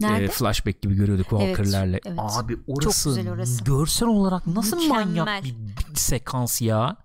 Nerede? 0.00 0.24
e, 0.24 0.28
flashback 0.28 0.82
gibi 0.82 0.94
görüyorduk 0.94 1.26
Evet, 1.32 1.42
Valkyrie'lerle. 1.58 2.00
evet. 2.06 2.18
Abi 2.22 2.56
orası, 2.66 3.08
güzel 3.08 3.30
orası. 3.32 3.64
görsel 3.64 4.08
olarak 4.08 4.46
nasıl 4.46 4.76
Mükemmel. 4.76 5.04
manyak 5.06 5.44
bir, 5.44 5.54
bir 5.92 5.96
sekans 5.96 6.62
ya. 6.62 6.96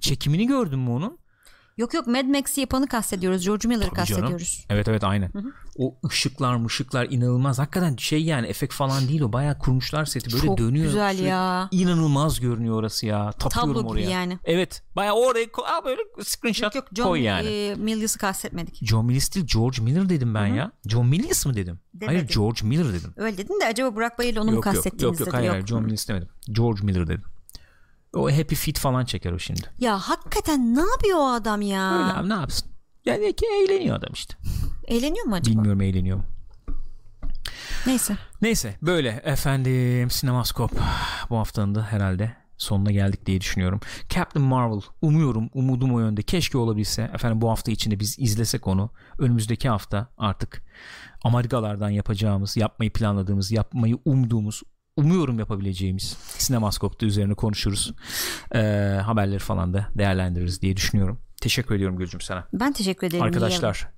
Çekimini 0.00 0.46
gördün 0.46 0.78
mü 0.78 0.90
onun? 0.90 1.18
Yok 1.76 1.94
yok 1.94 2.06
Mad 2.06 2.24
Max'i 2.24 2.60
yapanı 2.60 2.86
kastediyoruz. 2.88 3.44
George 3.44 3.68
Miller'ı 3.68 3.90
Tabii 3.90 4.06
canım. 4.06 4.20
kastediyoruz. 4.22 4.66
Evet 4.70 4.88
evet 4.88 5.04
aynen. 5.04 5.30
O 5.78 5.94
ışıklar 6.06 6.56
mışıklar 6.56 7.06
inanılmaz. 7.10 7.58
Hakikaten 7.58 7.96
şey 7.96 8.24
yani 8.24 8.46
efekt 8.46 8.74
falan 8.74 9.08
değil 9.08 9.20
o. 9.20 9.32
Bayağı 9.32 9.58
kurmuşlar 9.58 10.04
seti 10.04 10.32
böyle 10.32 10.46
Çok 10.46 10.58
dönüyor. 10.58 10.84
güzel 10.84 11.12
Sürekli 11.12 11.28
ya. 11.28 11.68
İnanılmaz 11.70 12.40
görünüyor 12.40 12.74
orası 12.76 13.06
ya. 13.06 13.32
Tapıyorum 13.32 13.74
Tablo 13.74 13.88
oraya. 13.88 14.10
yani. 14.10 14.38
Evet. 14.44 14.82
Bayağı 14.96 15.14
oraya 15.14 15.44
ko- 15.44 15.64
Aa, 15.66 15.84
böyle 15.84 16.00
screenshot 16.22 16.64
Yok 16.64 16.74
yok 16.74 16.86
John 16.96 17.04
koy 17.04 17.20
yani. 17.20 17.46
e, 17.48 17.74
Miller'ı 17.74 18.18
kastetmedik. 18.18 18.86
John 18.86 19.06
Milius 19.06 19.34
değil 19.34 19.46
George 19.54 19.82
Miller 19.82 20.08
dedim 20.08 20.34
ben 20.34 20.46
ya. 20.46 20.72
John 20.88 21.06
Milius 21.06 21.46
mı 21.46 21.54
dedim? 21.54 21.78
Demedin. 21.94 22.16
Hayır 22.18 22.28
George 22.34 22.60
Miller 22.66 22.92
dedim. 22.92 23.12
Öyle 23.16 23.36
dedin 23.38 23.60
de 23.60 23.66
acaba 23.66 23.96
Burak 23.96 24.18
Bayır'la 24.18 24.40
onu 24.40 24.50
mu 24.50 24.56
Yok 24.56 24.66
yok 24.66 24.74
kastettiniz 24.74 25.02
yok 25.02 25.20
yok 25.20 25.26
dedi. 25.28 25.36
hayır, 25.36 25.50
hayır 25.50 25.66
John 25.66 25.82
Milius 25.82 26.08
demedim. 26.08 26.28
George 26.52 26.82
Miller 26.82 27.06
dedim. 27.06 27.22
O 28.14 28.30
Happy 28.32 28.54
Feet 28.54 28.78
falan 28.78 29.04
çeker 29.04 29.32
o 29.32 29.38
şimdi. 29.38 29.62
Ya 29.78 29.98
hakikaten 29.98 30.74
ne 30.74 30.80
yapıyor 30.80 31.18
o 31.18 31.26
adam 31.32 31.62
ya? 31.62 31.92
Öyle 31.92 32.12
abi 32.12 32.28
ne 32.28 32.34
yapsın? 32.34 32.68
Yani 33.06 33.32
ki 33.32 33.46
eğleniyor 33.46 33.96
adam 33.96 34.12
işte. 34.12 34.34
Eğleniyor 34.86 35.26
mu 35.26 35.34
acaba? 35.34 35.56
Bilmiyorum 35.56 35.80
eğleniyor 35.80 36.16
mu. 36.16 36.24
Neyse. 37.86 38.16
Neyse 38.42 38.74
böyle 38.82 39.08
efendim 39.08 40.10
Sinemaskop 40.10 40.70
bu 41.30 41.38
haftanın 41.38 41.74
da 41.74 41.82
herhalde 41.82 42.32
sonuna 42.58 42.90
geldik 42.90 43.26
diye 43.26 43.40
düşünüyorum. 43.40 43.80
Captain 44.08 44.46
Marvel 44.46 44.80
umuyorum 45.02 45.50
umudum 45.54 45.94
o 45.94 46.00
yönde 46.00 46.22
keşke 46.22 46.58
olabilse 46.58 47.10
efendim 47.14 47.40
bu 47.40 47.50
hafta 47.50 47.72
içinde 47.72 48.00
biz 48.00 48.18
izlesek 48.18 48.66
onu 48.66 48.90
önümüzdeki 49.18 49.68
hafta 49.68 50.08
artık 50.18 50.62
Amerikalardan 51.22 51.90
yapacağımız 51.90 52.56
yapmayı 52.56 52.92
planladığımız 52.92 53.52
yapmayı 53.52 53.98
umduğumuz 54.04 54.62
umuyorum 54.96 55.38
yapabileceğimiz 55.38 56.16
Sinemaskop'ta 56.38 57.06
üzerine 57.06 57.34
konuşuruz 57.34 57.92
Ee, 58.54 58.58
haberleri 59.04 59.38
falan 59.38 59.74
da 59.74 59.88
değerlendiririz 59.94 60.62
diye 60.62 60.76
düşünüyorum 60.76 61.25
teşekkür 61.40 61.74
ediyorum 61.74 61.96
Gülcüm 61.98 62.20
sana 62.20 62.48
Ben 62.52 62.72
teşekkür 62.72 63.06
ederim. 63.06 63.22
Arkadaşlar 63.22 63.88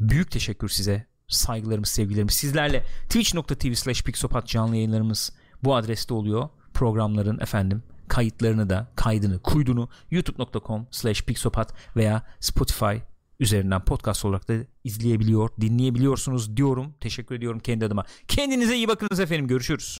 büyük 0.00 0.30
teşekkür 0.30 0.68
size. 0.68 1.06
Saygılarımız, 1.28 1.88
sevgilerimiz. 1.88 2.34
Sizlerle 2.34 2.84
twitch.tv 3.08 3.74
slash 3.74 4.02
pixopat 4.02 4.46
canlı 4.46 4.76
yayınlarımız 4.76 5.32
bu 5.62 5.74
adreste 5.74 6.14
oluyor. 6.14 6.48
Programların 6.74 7.40
efendim 7.40 7.82
kayıtlarını 8.08 8.70
da 8.70 8.92
kaydını 8.96 9.38
kuydunu 9.38 9.88
youtube.com 10.10 10.86
slash 10.90 11.22
pixopat 11.22 11.74
veya 11.96 12.22
Spotify 12.40 12.94
üzerinden 13.40 13.84
podcast 13.84 14.24
olarak 14.24 14.48
da 14.48 14.54
izleyebiliyor, 14.84 15.50
dinleyebiliyorsunuz 15.60 16.56
diyorum. 16.56 16.94
Teşekkür 17.00 17.34
ediyorum 17.34 17.60
kendi 17.60 17.84
adıma. 17.84 18.04
Kendinize 18.28 18.76
iyi 18.76 18.88
bakınız 18.88 19.20
efendim. 19.20 19.46
Görüşürüz. 19.46 19.84